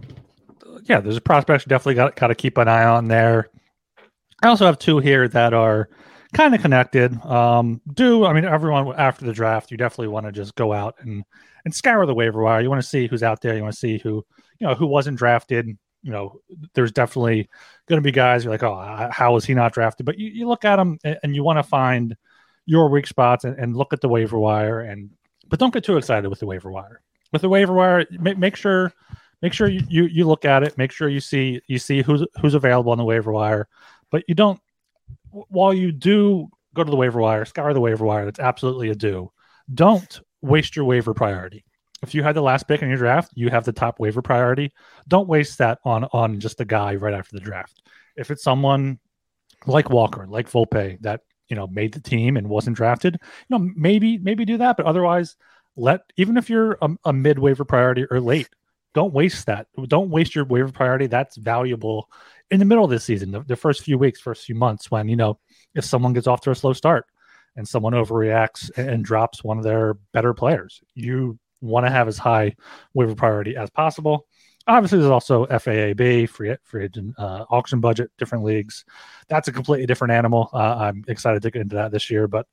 yeah. 0.85 1.01
There's 1.01 1.17
a 1.17 1.21
prospect 1.21 1.67
definitely 1.67 1.95
got 1.95 2.15
got 2.15 2.29
to 2.29 2.37
keep 2.37 2.57
an 2.57 2.69
eye 2.69 2.85
on 2.85 3.09
there. 3.09 3.51
I 4.45 4.49
also 4.49 4.67
have 4.67 4.79
two 4.79 4.99
here 4.99 5.27
that 5.27 5.53
are 5.55 5.89
kind 6.35 6.55
of 6.55 6.61
connected. 6.61 7.19
Um, 7.25 7.81
do 7.95 8.25
I 8.25 8.33
mean 8.33 8.45
everyone 8.45 8.95
after 8.97 9.25
the 9.25 9.33
draft? 9.33 9.71
You 9.71 9.77
definitely 9.77 10.09
want 10.09 10.27
to 10.27 10.33
just 10.33 10.55
go 10.55 10.73
out 10.73 10.97
and 11.01 11.25
and 11.65 11.75
scour 11.75 12.05
the 12.07 12.15
waiver 12.15 12.43
wire. 12.43 12.61
You 12.61 12.69
want 12.69 12.83
to 12.83 12.89
see 12.89 13.07
who's 13.07 13.23
out 13.23 13.41
there. 13.41 13.57
You 13.57 13.63
want 13.63 13.75
to 13.75 13.81
see 13.81 13.99
who 13.99 14.25
you 14.59 14.67
know 14.67 14.75
who 14.75 14.87
wasn't 14.87 15.19
drafted. 15.19 15.67
You 16.03 16.13
know, 16.13 16.41
there's 16.75 16.93
definitely 16.93 17.49
going 17.87 17.99
to 17.99 18.05
be 18.05 18.13
guys 18.13 18.45
you're 18.45 18.53
like, 18.53 18.63
oh, 18.63 19.09
how 19.11 19.33
was 19.33 19.47
he 19.47 19.55
not 19.55 19.73
drafted? 19.73 20.05
But 20.05 20.19
you, 20.19 20.29
you 20.29 20.47
look 20.47 20.67
at 20.67 20.77
them 20.77 20.99
and, 21.03 21.19
and 21.23 21.35
you 21.35 21.43
want 21.43 21.59
to 21.59 21.63
find 21.63 22.15
your 22.67 22.91
weak 22.91 23.07
spots 23.07 23.45
and, 23.45 23.59
and 23.59 23.75
look 23.75 23.95
at 23.95 24.03
the 24.03 24.09
waiver 24.09 24.39
wire 24.39 24.81
and 24.81 25.11
but 25.49 25.59
don't 25.59 25.73
get 25.73 25.85
too 25.85 25.97
excited 25.97 26.29
with 26.29 26.41
the 26.41 26.47
waiver 26.47 26.71
wire. 26.71 27.01
With 27.33 27.43
the 27.43 27.49
waiver 27.49 27.73
wire, 27.73 28.07
make, 28.11 28.39
make 28.39 28.57
sure 28.57 28.93
make 29.43 29.53
sure 29.53 29.69
you, 29.69 29.83
you 29.89 30.05
you 30.05 30.27
look 30.27 30.45
at 30.45 30.63
it, 30.63 30.77
make 30.79 30.93
sure 30.93 31.09
you 31.09 31.21
see 31.21 31.61
you 31.67 31.79
see 31.79 32.03
who's 32.03 32.27
who's 32.41 32.55
available 32.55 32.93
on 32.93 32.99
the 32.99 33.05
waiver 33.05 33.33
wire, 33.33 33.69
but 34.11 34.25
you 34.29 34.35
don't 34.35 34.61
while 35.49 35.75
you 35.75 35.93
do 35.93 36.49
go 36.75 36.85
to 36.85 36.91
the 36.91 36.97
waiver 36.97 37.21
wire, 37.21 37.45
scour 37.45 37.73
the 37.73 37.81
waiver 37.81 38.05
wire, 38.05 38.25
that's 38.25 38.41
absolutely 38.41 38.91
a 38.91 38.95
do. 38.95 39.31
Don't 39.73 40.21
waste 40.43 40.77
your 40.77 40.85
waiver 40.85 41.15
priority. 41.15 41.65
If 42.03 42.15
you 42.15 42.23
had 42.23 42.37
the 42.37 42.43
last 42.43 42.69
pick 42.69 42.83
in 42.83 42.89
your 42.89 42.99
draft, 42.99 43.33
you 43.35 43.49
have 43.51 43.65
the 43.65 43.73
top 43.73 43.99
waiver 43.99 44.21
priority. 44.21 44.73
Don't 45.09 45.29
waste 45.29 45.59
that 45.59 45.79
on 45.85 46.05
on 46.13 46.41
just 46.41 46.61
a 46.61 46.65
guy 46.65 46.97
right 46.97 47.15
after 47.15 47.35
the 47.37 47.41
draft. 47.41 47.83
If 48.17 48.31
it's 48.31 48.43
someone 48.43 48.99
like 49.67 49.89
Walker, 49.89 50.27
like 50.29 50.51
Volpe, 50.51 51.01
that 51.01 51.23
you 51.49 51.57
know 51.57 51.67
made 51.67 51.93
the 51.93 52.01
team 52.01 52.37
and 52.37 52.49
wasn't 52.49 52.77
drafted 52.77 53.19
you 53.21 53.59
know 53.59 53.71
maybe 53.77 54.19
maybe 54.19 54.45
do 54.45 54.57
that 54.59 54.77
but 54.77 54.87
otherwise 54.87 55.37
let 55.77 56.01
even 56.17 56.37
if 56.37 56.49
you're 56.49 56.79
a, 56.81 56.89
a 57.05 57.13
mid 57.13 57.39
waiver 57.39 57.65
priority 57.65 58.07
or 58.11 58.21
late 58.21 58.49
don't 58.95 59.13
waste 59.13 59.47
that 59.47 59.67
don't 59.89 60.11
waste 60.11 60.35
your 60.35 60.45
waiver 60.45 60.73
priority 60.73 61.07
that's 61.07 61.37
valuable 61.37 62.09
in 62.55 62.61
the 62.61 62.65
middle 62.65 62.85
of 62.85 62.91
this 62.91 63.05
season, 63.05 63.33
the, 63.33 63.41
the 63.41 63.57
first 63.57 63.83
few 63.83 63.99
weeks, 63.99 64.21
first 64.21 64.45
few 64.45 64.55
months, 64.55 64.89
when 64.89 65.09
you 65.09 65.17
know 65.17 65.39
if 65.75 65.85
someone 65.85 66.13
gets 66.13 66.29
off 66.29 66.41
to 66.43 66.53
a 66.53 66.55
slow 66.55 66.73
start 66.73 67.05
and 67.57 67.67
someone 67.69 67.95
overreacts 67.95 68.71
and, 68.77 68.89
and 68.89 69.05
drops 69.05 69.43
one 69.43 69.59
of 69.59 69.65
their 69.65 69.95
better 70.13 70.33
players, 70.33 70.81
you 70.95 71.37
want 71.61 71.85
to 71.85 71.91
have 71.91 72.07
as 72.07 72.17
high 72.17 72.55
waiver 72.95 73.17
priority 73.17 73.57
as 73.57 73.71
possible. 73.71 74.29
Obviously, 74.69 74.99
there's 74.99 75.11
also 75.11 75.47
FAAB, 75.47 76.29
free 76.29 76.57
free 76.63 76.85
agent 76.85 77.15
uh, 77.19 77.45
auction 77.51 77.81
budget, 77.81 78.13
different 78.19 78.45
leagues. 78.45 78.85
That's 79.29 79.49
a 79.49 79.53
completely 79.53 79.87
different 79.87 80.13
animal. 80.13 80.49
Uh, 80.55 80.77
I'm 80.77 81.05
excited 81.09 81.43
to 81.43 81.51
get 81.51 81.61
into 81.61 81.75
that 81.75 81.91
this 81.91 82.09
year, 82.09 82.29
but 82.29 82.47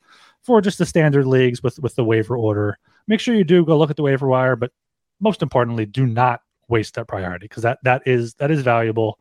for 0.43 0.61
just 0.61 0.79
the 0.79 0.85
standard 0.85 1.27
leagues 1.27 1.61
with 1.61 1.77
with 1.79 1.93
the 1.95 2.03
waiver 2.03 2.35
order, 2.35 2.79
make 3.07 3.19
sure 3.19 3.35
you 3.35 3.43
do 3.43 3.63
go 3.63 3.77
look 3.77 3.91
at 3.91 3.97
the 3.97 4.03
waiver 4.03 4.27
wire. 4.27 4.55
But 4.55 4.71
most 5.19 5.43
importantly, 5.43 5.85
do 5.85 6.07
not 6.07 6.41
waste 6.67 6.95
that 6.95 7.07
priority 7.07 7.45
because 7.45 7.63
that 7.63 7.77
that 7.83 8.01
is 8.07 8.33
that 8.35 8.49
is 8.49 8.61
valuable. 8.61 9.19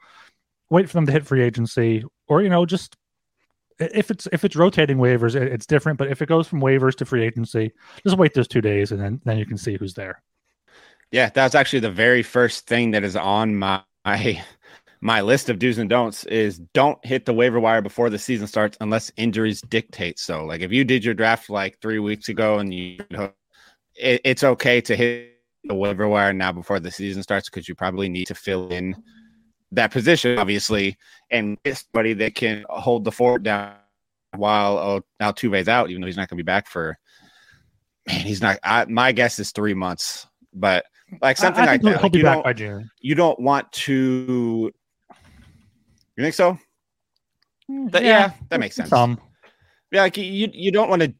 Wait 0.71 0.89
for 0.89 0.95
them 0.95 1.07
to 1.07 1.13
hit 1.13 1.27
free 1.27 1.43
agency, 1.43 2.05
or 2.29 2.43
you 2.43 2.49
know, 2.49 2.65
just 2.65 2.97
if 3.79 4.11
it's 4.11 4.29
if 4.33 4.45
it's 4.45 4.57
rotating 4.57 4.99
waivers, 4.99 5.35
it's 5.35 5.67
different. 5.67 5.99
But 5.99 6.09
if 6.09 6.23
it 6.23 6.29
goes 6.29 6.47
from 6.47 6.61
waivers 6.61 6.95
to 6.97 7.05
free 7.05 7.25
agency, 7.25 7.73
just 8.05 8.17
wait 8.17 8.35
those 8.35 8.49
two 8.49 8.61
days, 8.61 8.93
and 8.93 9.01
then 9.01 9.21
then 9.25 9.39
you 9.39 9.47
can 9.47 9.59
see 9.59 9.77
who's 9.77 9.95
there. 9.95 10.23
Yeah, 11.11 11.31
that's 11.31 11.55
actually 11.55 11.81
the 11.81 11.91
very 11.91 12.23
first 12.23 12.67
thing 12.67 12.93
that 12.93 13.03
is 13.03 13.17
on 13.17 13.57
my 13.57 13.83
my 15.01 15.21
list 15.23 15.49
of 15.49 15.59
do's 15.59 15.79
and 15.79 15.89
don'ts 15.89 16.25
is 16.25 16.59
don't 16.75 17.05
hit 17.05 17.25
the 17.25 17.33
waiver 17.33 17.59
wire 17.59 17.81
before 17.81 18.11
the 18.11 18.19
season 18.19 18.47
starts 18.47 18.77
unless 18.81 19.11
injuries 19.17 19.63
dictate 19.63 20.19
so. 20.19 20.45
Like 20.45 20.61
if 20.61 20.73
you 20.73 20.85
did 20.85 21.05
your 21.05 21.15
draft 21.15 21.49
like 21.49 21.79
three 21.81 21.99
weeks 21.99 22.29
ago 22.29 22.59
and 22.59 22.73
you, 22.73 22.99
it, 23.97 24.21
it's 24.25 24.45
okay 24.45 24.81
to 24.83 24.95
hit 24.95 25.39
the 25.65 25.75
waiver 25.75 26.07
wire 26.07 26.33
now 26.33 26.53
before 26.53 26.81
the 26.81 26.91
season 26.91 27.23
starts 27.23 27.49
because 27.49 27.69
you 27.69 27.75
probably 27.75 28.09
need 28.09 28.27
to 28.27 28.35
fill 28.35 28.69
in 28.69 28.95
that 29.73 29.93
position, 29.93 30.39
obviously, 30.39 30.97
and 31.31 31.57
get 31.65 31.79
somebody 31.79 32.13
that 32.15 32.35
can 32.35 32.65
hold 32.69 33.05
the 33.05 33.13
fort 33.13 33.43
down 33.43 33.75
while 34.37 34.79
oh, 34.79 35.01
Altuve's 35.21 35.69
out, 35.69 35.91
even 35.91 36.01
though 36.01 36.07
he's 36.07 36.17
not 36.17 36.29
going 36.29 36.39
to 36.39 36.43
be 36.43 36.47
back 36.47 36.67
for. 36.67 36.99
Man, 38.09 38.21
he's 38.21 38.41
not. 38.41 38.59
I, 38.63 38.85
my 38.87 39.13
guess 39.13 39.39
is 39.39 39.53
three 39.53 39.75
months, 39.75 40.27
but 40.53 40.85
like 41.21 41.37
something 41.37 41.63
I, 41.63 41.67
I 41.67 41.71
like 41.73 41.83
that. 41.83 42.03
Like, 42.03 42.15
you, 42.15 42.23
don't, 42.23 42.87
you 43.01 43.15
don't 43.15 43.41
want 43.41 43.71
to. 43.73 44.73
You 46.17 46.25
think 46.25 46.35
so? 46.35 46.59
Mm, 47.71 47.91
that, 47.93 48.03
yeah, 48.03 48.09
yeah, 48.09 48.33
that 48.49 48.61
makes 48.61 48.77
sense. 48.77 48.89
Some. 48.89 49.21
Yeah, 49.93 50.03
like 50.03 50.17
you, 50.17 50.49
you 50.53 50.71
don't 50.73 50.89
want 50.89 51.03
to, 51.03 51.13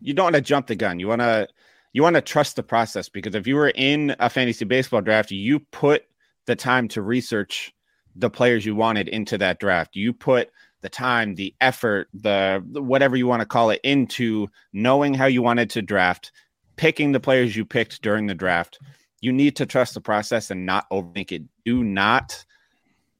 you 0.00 0.14
don't 0.14 0.24
want 0.24 0.36
to 0.36 0.40
jump 0.40 0.66
the 0.66 0.76
gun. 0.76 1.00
You 1.00 1.08
want 1.08 1.20
to, 1.20 1.48
you 1.92 2.02
want 2.02 2.14
to 2.14 2.22
trust 2.22 2.56
the 2.56 2.62
process 2.62 3.08
because 3.08 3.34
if 3.34 3.46
you 3.46 3.56
were 3.56 3.70
in 3.70 4.14
a 4.18 4.30
fantasy 4.30 4.64
baseball 4.64 5.00
draft, 5.00 5.30
you 5.30 5.60
put 5.72 6.04
the 6.48 6.56
time 6.56 6.88
to 6.88 7.02
research 7.02 7.72
the 8.16 8.30
players 8.30 8.64
you 8.64 8.74
wanted 8.74 9.06
into 9.06 9.36
that 9.38 9.60
draft. 9.60 9.94
You 9.94 10.14
put 10.14 10.50
the 10.80 10.88
time, 10.88 11.34
the 11.34 11.54
effort, 11.60 12.08
the 12.14 12.64
whatever 12.72 13.16
you 13.16 13.26
want 13.26 13.40
to 13.40 13.46
call 13.46 13.70
it 13.70 13.80
into 13.84 14.48
knowing 14.72 15.12
how 15.12 15.26
you 15.26 15.42
wanted 15.42 15.68
to 15.70 15.82
draft, 15.82 16.32
picking 16.76 17.12
the 17.12 17.20
players 17.20 17.54
you 17.54 17.66
picked 17.66 18.00
during 18.00 18.26
the 18.26 18.34
draft. 18.34 18.78
You 19.20 19.30
need 19.30 19.56
to 19.56 19.66
trust 19.66 19.92
the 19.92 20.00
process 20.00 20.50
and 20.50 20.64
not 20.64 20.88
overthink 20.90 21.32
it. 21.32 21.42
Do 21.66 21.84
not 21.84 22.44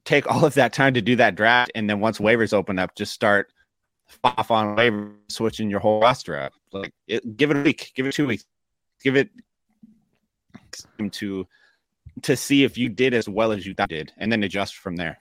take 0.05 0.29
all 0.29 0.43
of 0.43 0.55
that 0.55 0.73
time 0.73 0.95
to 0.95 1.01
do 1.01 1.15
that 1.17 1.35
draft 1.35 1.71
and 1.75 1.87
then 1.87 1.99
once 1.99 2.17
waivers 2.17 2.51
open 2.51 2.79
up, 2.79 2.95
just 2.95 3.13
start 3.13 3.53
off 4.23 4.49
on 4.49 4.75
waiver 4.75 5.11
switching 5.27 5.69
your 5.69 5.79
whole 5.79 6.01
roster 6.01 6.35
up. 6.35 6.53
Like 6.73 6.93
it, 7.07 7.37
give 7.37 7.51
it 7.51 7.57
a 7.57 7.61
week, 7.61 7.91
give 7.93 8.07
it 8.07 8.13
two 8.13 8.25
weeks, 8.25 8.45
give 9.03 9.15
it 9.15 9.29
to 11.11 11.47
to 12.23 12.35
see 12.35 12.63
if 12.63 12.77
you 12.77 12.89
did 12.89 13.13
as 13.13 13.27
well 13.27 13.51
as 13.51 13.65
you 13.65 13.73
did, 13.87 14.11
and 14.17 14.31
then 14.31 14.43
adjust 14.43 14.75
from 14.75 14.95
there. 14.95 15.17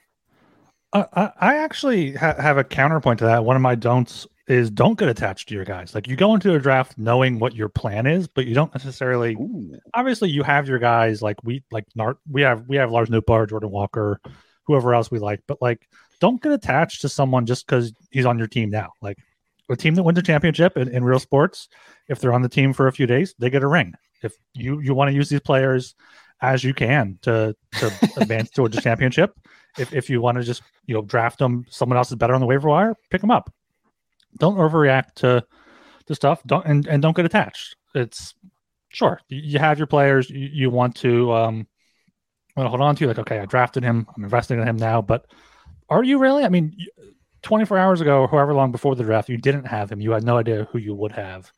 Uh, 0.93 1.29
I 1.39 1.57
actually 1.57 2.15
ha- 2.15 2.41
have 2.41 2.57
a 2.57 2.65
counterpoint 2.65 3.19
to 3.19 3.27
that. 3.27 3.45
One 3.45 3.57
of 3.57 3.63
my 3.63 3.75
don'ts 3.75 4.27
is 4.47 4.71
don't 4.71 4.99
get 4.99 5.09
attached 5.09 5.49
to 5.49 5.55
your 5.55 5.65
guys. 5.65 5.95
Like 5.95 6.09
you 6.09 6.17
go 6.17 6.35
into 6.35 6.55
a 6.55 6.59
draft 6.59 6.97
knowing 6.97 7.39
what 7.39 7.55
your 7.55 7.69
plan 7.69 8.07
is, 8.07 8.27
but 8.27 8.47
you 8.47 8.55
don't 8.55 8.75
necessarily. 8.75 9.35
Ooh. 9.35 9.79
Obviously, 9.95 10.31
you 10.31 10.43
have 10.43 10.67
your 10.67 10.79
guys 10.79 11.21
like 11.21 11.37
we 11.45 11.63
like 11.71 11.85
Nart. 11.97 12.17
We 12.31 12.43
have 12.43 12.67
we 12.69 12.77
have 12.77 12.91
Lars 12.91 13.11
Nootbaar, 13.11 13.49
Jordan 13.49 13.71
Walker, 13.71 14.21
whoever 14.65 14.95
else 14.95 15.11
we 15.11 15.19
like. 15.19 15.41
But 15.47 15.61
like, 15.61 15.87
don't 16.21 16.43
get 16.43 16.53
attached 16.53 17.03
to 17.03 17.09
someone 17.09 17.45
just 17.45 17.67
because 17.67 17.93
he's 18.11 18.27
on 18.27 18.39
your 18.39 18.49
team 18.49 18.71
now. 18.71 18.93
Like 19.03 19.19
a 19.71 19.77
team 19.77 19.95
that 19.97 20.03
wins 20.03 20.19
a 20.19 20.23
championship 20.23 20.79
in, 20.79 20.89
in 20.89 21.05
real 21.05 21.19
sports, 21.19 21.69
if 22.09 22.19
they're 22.19 22.33
on 22.33 22.43
the 22.43 22.49
team 22.49 22.73
for 22.73 22.87
a 22.89 22.93
few 22.93 23.07
days, 23.07 23.35
they 23.39 23.51
get 23.51 23.63
a 23.63 23.69
ring. 23.69 23.93
If 24.23 24.35
you 24.55 24.81
you 24.81 24.95
want 24.95 25.11
to 25.11 25.15
use 25.15 25.29
these 25.29 25.41
players 25.41 25.95
as 26.41 26.63
you 26.65 26.75
can 26.75 27.19
to 27.23 27.55
to 27.79 27.87
advance 28.17 28.51
towards 28.51 28.77
the 28.77 28.83
championship. 28.83 29.39
If 29.79 29.93
if 29.93 30.11
you 30.11 30.21
want 30.21 30.39
to 30.39 30.45
just 30.45 30.63
you 30.87 30.95
know 30.95 31.03
draft 31.03 31.39
them, 31.39 31.67
someone 31.69 31.97
else 31.97 32.11
is 32.11 32.17
better 32.17 32.35
on 32.35 32.41
the 32.41 32.47
waiver 32.47 32.69
wire, 32.69 32.95
pick 33.11 33.21
them 33.21 33.31
up. 33.31 33.53
Don't 34.39 34.57
overreact 34.57 35.15
to 35.17 35.45
to 36.07 36.15
stuff. 36.15 36.43
Don't 36.47 36.65
and, 36.67 36.87
and 36.87 37.03
don't 37.03 37.17
get 37.17 37.25
attached. 37.27 37.77
It's 37.95 38.35
sure 38.91 39.21
you 39.29 39.59
have 39.59 39.79
your 39.79 39.87
players 39.87 40.31
you, 40.31 40.49
you 40.53 40.71
want 40.71 40.97
to 40.97 41.33
um 41.33 41.67
well, 42.57 42.69
hold 42.69 42.81
on 42.81 42.97
to 42.97 43.07
like 43.07 43.19
okay 43.19 43.39
i 43.39 43.45
drafted 43.47 43.83
him 43.83 44.07
i'm 44.17 44.25
investing 44.25 44.59
in 44.59 44.67
him 44.67 44.77
now 44.77 45.03
but 45.03 45.27
are 45.89 46.03
you 46.03 46.19
really 46.19 46.45
i 46.45 46.49
mean 46.49 46.75
24 47.43 47.79
hours 47.79 48.01
ago 48.01 48.23
or 48.23 48.29
however 48.29 48.55
long 48.55 48.73
before 48.73 48.97
the 48.97 49.05
draft 49.05 49.29
you 49.29 49.37
didn't 49.37 49.67
have 49.67 49.93
him 49.93 50.01
you 50.01 50.11
had 50.11 50.25
no 50.25 50.39
idea 50.39 50.67
who 50.73 50.79
you 50.79 50.95
would 50.95 51.13
have 51.13 51.53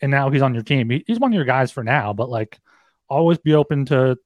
and 0.00 0.10
now 0.10 0.30
he's 0.30 0.42
on 0.42 0.54
your 0.54 0.62
team 0.62 0.90
he, 0.90 1.02
he's 1.06 1.18
one 1.18 1.32
of 1.32 1.36
your 1.36 1.44
guys 1.44 1.72
for 1.72 1.82
now 1.82 2.12
but 2.12 2.28
like 2.28 2.60
always 3.08 3.38
be 3.38 3.54
open 3.54 3.84
to 3.86 4.16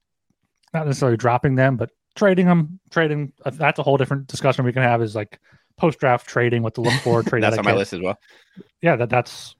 not 0.74 0.86
necessarily 0.86 1.16
dropping 1.16 1.54
them, 1.54 1.76
but 1.76 1.90
trading 2.14 2.46
them. 2.46 2.80
Trading 2.90 3.32
uh, 3.44 3.50
that's 3.50 3.78
a 3.78 3.82
whole 3.82 3.96
different 3.96 4.26
discussion 4.26 4.64
we 4.64 4.72
can 4.72 4.82
have. 4.82 5.02
Is 5.02 5.14
like 5.14 5.38
post 5.76 5.98
draft 5.98 6.28
trading, 6.28 6.62
what 6.62 6.74
to 6.74 6.80
look 6.80 7.00
for. 7.02 7.22
Trade 7.22 7.42
that's 7.44 7.58
on 7.58 7.64
my 7.64 7.74
list 7.74 7.92
as 7.92 8.00
well. 8.00 8.18
Yeah, 8.82 8.96
that 8.96 9.10
that's 9.10 9.54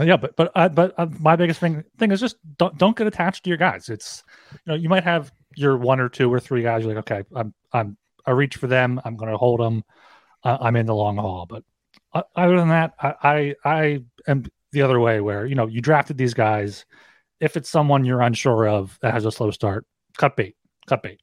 yeah, 0.00 0.16
but 0.16 0.36
but 0.36 0.50
uh, 0.54 0.68
but 0.68 0.94
uh, 0.98 1.06
my 1.18 1.36
biggest 1.36 1.60
thing 1.60 1.84
thing 1.98 2.12
is 2.12 2.20
just 2.20 2.36
don't 2.58 2.76
don't 2.78 2.96
get 2.96 3.06
attached 3.06 3.44
to 3.44 3.50
your 3.50 3.56
guys. 3.56 3.88
It's 3.88 4.22
you 4.52 4.58
know 4.66 4.74
you 4.74 4.88
might 4.88 5.04
have 5.04 5.32
your 5.56 5.76
one 5.76 6.00
or 6.00 6.08
two 6.08 6.32
or 6.32 6.40
three 6.40 6.62
guys. 6.62 6.84
You're 6.84 6.94
like, 6.94 7.10
okay, 7.10 7.28
I'm 7.34 7.54
I'm 7.72 7.96
I 8.26 8.32
reach 8.32 8.56
for 8.56 8.66
them. 8.66 9.00
I'm 9.04 9.16
going 9.16 9.30
to 9.30 9.36
hold 9.36 9.60
them. 9.60 9.84
Uh, 10.44 10.58
I'm 10.60 10.76
in 10.76 10.86
the 10.86 10.94
long 10.94 11.16
haul. 11.16 11.46
But 11.46 11.64
uh, 12.12 12.22
other 12.36 12.56
than 12.56 12.68
that, 12.68 12.94
I, 13.00 13.14
I 13.22 13.54
I 13.64 14.02
am 14.28 14.44
the 14.72 14.82
other 14.82 15.00
way 15.00 15.20
where 15.20 15.46
you 15.46 15.54
know 15.54 15.66
you 15.66 15.80
drafted 15.80 16.18
these 16.18 16.34
guys 16.34 16.84
if 17.40 17.56
it's 17.56 17.70
someone 17.70 18.04
you're 18.04 18.20
unsure 18.20 18.68
of 18.68 18.98
that 19.02 19.12
has 19.14 19.24
a 19.24 19.32
slow 19.32 19.50
start, 19.50 19.86
cut 20.16 20.36
bait, 20.36 20.56
cut 20.86 21.02
bait. 21.02 21.20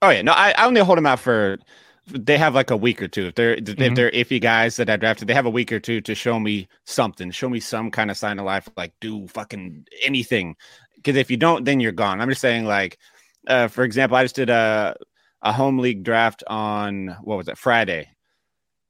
Oh 0.00 0.10
yeah, 0.10 0.22
no, 0.22 0.32
I, 0.32 0.52
I 0.56 0.66
only 0.66 0.80
hold 0.80 0.98
them 0.98 1.06
out 1.06 1.20
for. 1.20 1.58
They 2.06 2.36
have 2.36 2.54
like 2.56 2.70
a 2.70 2.76
week 2.76 3.00
or 3.00 3.06
two. 3.06 3.26
If 3.26 3.36
they're 3.36 3.56
mm-hmm. 3.56 3.80
if 3.80 3.94
they're 3.94 4.10
iffy 4.10 4.40
guys 4.40 4.76
that 4.76 4.90
I 4.90 4.96
drafted, 4.96 5.28
they 5.28 5.34
have 5.34 5.46
a 5.46 5.50
week 5.50 5.70
or 5.70 5.78
two 5.78 6.00
to 6.00 6.14
show 6.14 6.40
me 6.40 6.68
something, 6.84 7.30
show 7.30 7.48
me 7.48 7.60
some 7.60 7.92
kind 7.92 8.10
of 8.10 8.16
sign 8.16 8.40
of 8.40 8.44
life. 8.44 8.68
Like 8.76 8.92
do 9.00 9.28
fucking 9.28 9.86
anything, 10.02 10.56
because 10.96 11.16
if 11.16 11.30
you 11.30 11.36
don't, 11.36 11.64
then 11.64 11.78
you're 11.78 11.92
gone. 11.92 12.20
I'm 12.20 12.28
just 12.28 12.40
saying, 12.40 12.64
like, 12.64 12.98
uh, 13.46 13.68
for 13.68 13.84
example, 13.84 14.16
I 14.16 14.24
just 14.24 14.34
did 14.34 14.50
a 14.50 14.96
a 15.42 15.52
home 15.52 15.78
league 15.78 16.02
draft 16.02 16.42
on 16.48 17.16
what 17.22 17.38
was 17.38 17.48
it 17.48 17.56
Friday, 17.56 18.08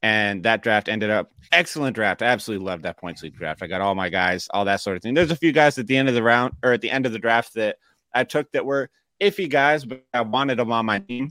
and 0.02 0.42
that 0.42 0.62
draft 0.62 0.88
ended 0.88 1.10
up 1.10 1.30
excellent 1.52 1.94
draft. 1.94 2.22
I 2.22 2.26
absolutely 2.26 2.66
loved 2.66 2.82
that 2.82 2.98
points 2.98 3.22
league 3.22 3.36
draft. 3.36 3.62
I 3.62 3.66
got 3.66 3.80
all 3.80 3.94
my 3.94 4.08
guys, 4.08 4.48
all 4.52 4.64
that 4.64 4.80
sort 4.80 4.96
of 4.96 5.02
thing. 5.02 5.14
There's 5.14 5.30
a 5.30 5.36
few 5.36 5.52
guys 5.52 5.78
at 5.78 5.86
the 5.86 5.96
end 5.96 6.08
of 6.08 6.14
the 6.14 6.22
round 6.22 6.54
or 6.62 6.72
at 6.72 6.80
the 6.80 6.90
end 6.90 7.06
of 7.06 7.12
the 7.12 7.18
draft 7.18 7.54
that 7.54 7.76
I 8.12 8.24
took 8.24 8.50
that 8.52 8.66
were 8.66 8.90
iffy 9.20 9.48
guys, 9.48 9.84
but 9.84 10.04
I 10.12 10.22
wanted 10.22 10.58
them 10.58 10.72
on 10.72 10.86
my 10.86 10.98
team. 10.98 11.30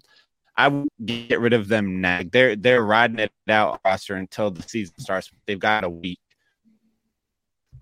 I 0.56 0.70
would 0.70 0.88
get 1.06 1.40
rid 1.40 1.54
of 1.54 1.68
them 1.68 2.02
now. 2.02 2.22
They're 2.30 2.56
they're 2.56 2.84
riding 2.84 3.20
it 3.20 3.32
out 3.50 3.80
roster 3.86 4.16
until 4.16 4.52
the 4.52 4.64
season 4.64 4.96
starts. 5.00 5.32
They've 5.46 5.60
got 5.60 5.84
a 5.84 5.90
week 5.90 6.20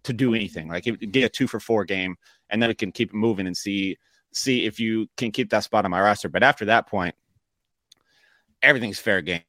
to 0.04 0.14
do 0.14 0.34
anything. 0.34 0.70
Like 0.70 0.84
get 0.84 1.24
a 1.24 1.30
two 1.30 1.48
for 1.48 1.60
four 1.60 1.84
game, 1.84 2.16
and 2.50 2.62
then 2.62 2.70
we 2.70 2.76
can 2.76 2.92
keep 2.92 3.14
moving 3.14 3.48
and 3.48 3.58
see 3.58 3.98
see 4.32 4.66
if 4.66 4.80
you 4.80 5.08
can 5.18 5.32
keep 5.32 5.50
that 5.50 5.64
spot 5.64 5.86
on 5.86 5.92
my 5.92 6.00
roster. 6.00 6.30
But 6.30 6.44
after 6.44 6.66
that 6.66 6.88
point, 6.88 7.16
everything's 8.62 9.00
fair 9.00 9.22
game. 9.22 9.42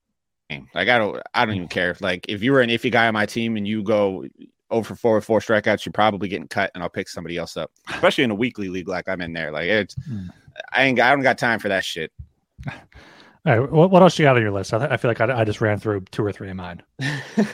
Like 0.74 0.88
I 0.88 0.98
don't, 0.98 1.20
I 1.34 1.44
don't 1.44 1.54
even 1.54 1.68
care. 1.68 1.96
Like 2.00 2.26
if 2.28 2.42
you 2.42 2.52
were 2.52 2.60
an 2.60 2.70
iffy 2.70 2.90
guy 2.90 3.06
on 3.08 3.14
my 3.14 3.26
team 3.26 3.56
and 3.56 3.66
you 3.66 3.82
go 3.82 4.24
over 4.70 4.88
for 4.88 4.96
four 4.96 5.16
or 5.16 5.20
four 5.20 5.40
strikeouts, 5.40 5.84
you're 5.84 5.92
probably 5.92 6.28
getting 6.28 6.48
cut, 6.48 6.70
and 6.74 6.82
I'll 6.82 6.90
pick 6.90 7.08
somebody 7.08 7.36
else 7.36 7.56
up. 7.56 7.70
Especially 7.88 8.24
in 8.24 8.30
a 8.30 8.34
weekly 8.34 8.68
league 8.68 8.88
like 8.88 9.08
I'm 9.08 9.20
in 9.20 9.32
there. 9.32 9.50
Like 9.52 9.68
it's, 9.68 9.94
mm. 9.94 10.28
I 10.72 10.84
ain't, 10.84 11.00
I 11.00 11.10
don't 11.10 11.22
got 11.22 11.38
time 11.38 11.58
for 11.58 11.68
that 11.68 11.84
shit. 11.84 12.12
All 13.46 13.58
right, 13.58 13.72
what, 13.72 13.90
what 13.90 14.02
else 14.02 14.18
you 14.18 14.24
got 14.24 14.36
on 14.36 14.42
your 14.42 14.50
list? 14.50 14.74
I, 14.74 14.84
I 14.84 14.96
feel 14.98 15.10
like 15.10 15.20
I, 15.20 15.40
I, 15.40 15.44
just 15.44 15.62
ran 15.62 15.78
through 15.78 16.02
two 16.10 16.22
or 16.22 16.30
three 16.30 16.50
of 16.50 16.56
mine. 16.56 16.82
uh, 17.00 17.44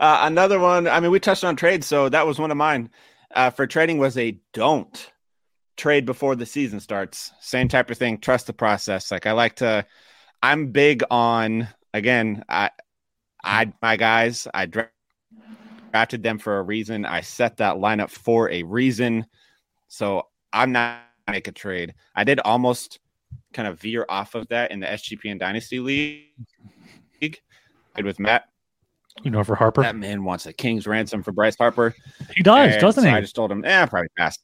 another 0.00 0.58
one. 0.58 0.88
I 0.88 0.98
mean, 1.00 1.10
we 1.10 1.20
touched 1.20 1.44
on 1.44 1.56
trade, 1.56 1.84
so 1.84 2.08
that 2.08 2.26
was 2.26 2.38
one 2.38 2.50
of 2.50 2.56
mine. 2.56 2.88
Uh, 3.34 3.50
for 3.50 3.66
trading 3.66 3.98
was 3.98 4.16
a 4.16 4.38
don't 4.54 5.12
trade 5.76 6.06
before 6.06 6.36
the 6.36 6.46
season 6.46 6.80
starts. 6.80 7.32
Same 7.40 7.68
type 7.68 7.90
of 7.90 7.98
thing. 7.98 8.16
Trust 8.18 8.46
the 8.46 8.54
process. 8.54 9.10
Like 9.10 9.26
I 9.26 9.32
like 9.32 9.56
to. 9.56 9.84
I'm 10.42 10.68
big 10.68 11.02
on 11.10 11.68
again, 11.94 12.44
I, 12.50 12.70
I, 13.42 13.72
my 13.80 13.96
guys, 13.96 14.46
I 14.52 14.66
drafted 14.66 16.22
them 16.22 16.38
for 16.38 16.58
a 16.58 16.62
reason. 16.62 17.06
I 17.06 17.22
set 17.22 17.56
that 17.58 17.76
lineup 17.76 18.10
for 18.10 18.50
a 18.50 18.62
reason. 18.64 19.24
So 19.88 20.26
I'm 20.52 20.72
not 20.72 21.00
make 21.30 21.48
a 21.48 21.52
trade. 21.52 21.94
I 22.14 22.24
did 22.24 22.40
almost 22.40 22.98
kind 23.54 23.66
of 23.66 23.80
veer 23.80 24.04
off 24.08 24.34
of 24.34 24.48
that 24.48 24.70
in 24.70 24.80
the 24.80 24.86
SGPN 24.86 25.38
Dynasty 25.38 25.80
League. 25.80 26.26
Played 27.20 28.04
with 28.04 28.18
Matt. 28.18 28.44
You 29.22 29.30
know, 29.30 29.44
for 29.44 29.54
Harper, 29.54 29.82
that 29.82 29.94
man 29.94 30.24
wants 30.24 30.44
a 30.44 30.52
king's 30.52 30.88
ransom 30.88 31.22
for 31.22 31.30
Bryce 31.30 31.56
Harper. 31.56 31.94
He 32.34 32.42
does, 32.42 32.72
and 32.72 32.80
doesn't 32.80 33.04
so 33.04 33.08
he? 33.08 33.14
I 33.14 33.20
just 33.20 33.36
told 33.36 33.52
him, 33.52 33.64
eh, 33.64 33.86
probably 33.86 34.08
pass. 34.18 34.36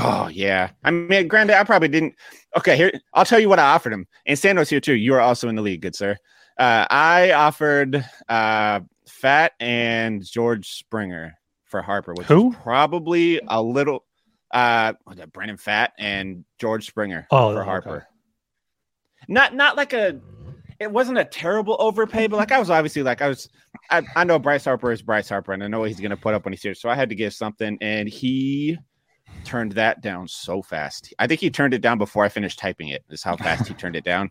Oh 0.00 0.28
yeah. 0.28 0.70
I 0.82 0.90
mean, 0.90 1.28
granted, 1.28 1.58
I 1.58 1.64
probably 1.64 1.88
didn't. 1.88 2.14
Okay, 2.56 2.74
here 2.74 2.90
I'll 3.12 3.26
tell 3.26 3.38
you 3.38 3.50
what 3.50 3.58
I 3.58 3.74
offered 3.74 3.92
him. 3.92 4.06
And 4.24 4.38
Sando's 4.38 4.70
here 4.70 4.80
too. 4.80 4.94
You 4.94 5.12
are 5.14 5.20
also 5.20 5.50
in 5.50 5.56
the 5.56 5.62
league, 5.62 5.82
good 5.82 5.94
sir. 5.94 6.16
Uh, 6.56 6.86
I 6.88 7.32
offered 7.32 8.04
uh, 8.28 8.80
Pfaadt 9.08 9.50
and 9.60 10.24
George 10.24 10.68
Springer 10.70 11.34
for 11.64 11.82
Harper, 11.82 12.14
which 12.14 12.26
Who? 12.28 12.50
is 12.50 12.56
probably 12.62 13.40
a 13.46 13.62
little. 13.62 14.04
Uh, 14.52 14.92
Brandon 15.32 15.56
Pfaadt 15.56 15.88
and 15.98 16.44
George 16.60 16.86
Springer 16.86 17.26
oh, 17.32 17.52
for 17.52 17.60
okay. 17.60 17.68
Harper. 17.68 18.08
Not 19.26 19.54
not 19.54 19.76
like 19.76 19.92
a. 19.92 20.20
It 20.80 20.90
wasn't 20.90 21.18
a 21.18 21.24
terrible 21.24 21.76
overpay, 21.80 22.28
but 22.28 22.36
like 22.36 22.52
I 22.52 22.58
was 22.58 22.70
obviously 22.70 23.02
like 23.02 23.20
I 23.20 23.28
was. 23.28 23.48
I, 23.90 24.02
I 24.14 24.24
know 24.24 24.38
Bryce 24.38 24.64
Harper 24.64 24.92
is 24.92 25.02
Bryce 25.02 25.28
Harper, 25.28 25.52
and 25.52 25.64
I 25.64 25.66
know 25.66 25.80
what 25.80 25.88
he's 25.88 26.00
going 26.00 26.10
to 26.10 26.16
put 26.16 26.34
up 26.34 26.44
when 26.44 26.52
he's 26.52 26.62
here. 26.62 26.74
So 26.74 26.88
I 26.88 26.94
had 26.94 27.08
to 27.08 27.14
give 27.16 27.34
something, 27.34 27.78
and 27.80 28.08
he 28.08 28.78
turned 29.44 29.72
that 29.72 30.02
down 30.02 30.28
so 30.28 30.62
fast. 30.62 31.12
I 31.18 31.26
think 31.26 31.40
he 31.40 31.50
turned 31.50 31.74
it 31.74 31.80
down 31.80 31.98
before 31.98 32.24
I 32.24 32.28
finished 32.28 32.58
typing 32.58 32.88
it. 32.88 33.04
Is 33.10 33.22
how 33.24 33.36
fast 33.36 33.66
he 33.66 33.74
turned 33.74 33.96
it 33.96 34.04
down. 34.04 34.30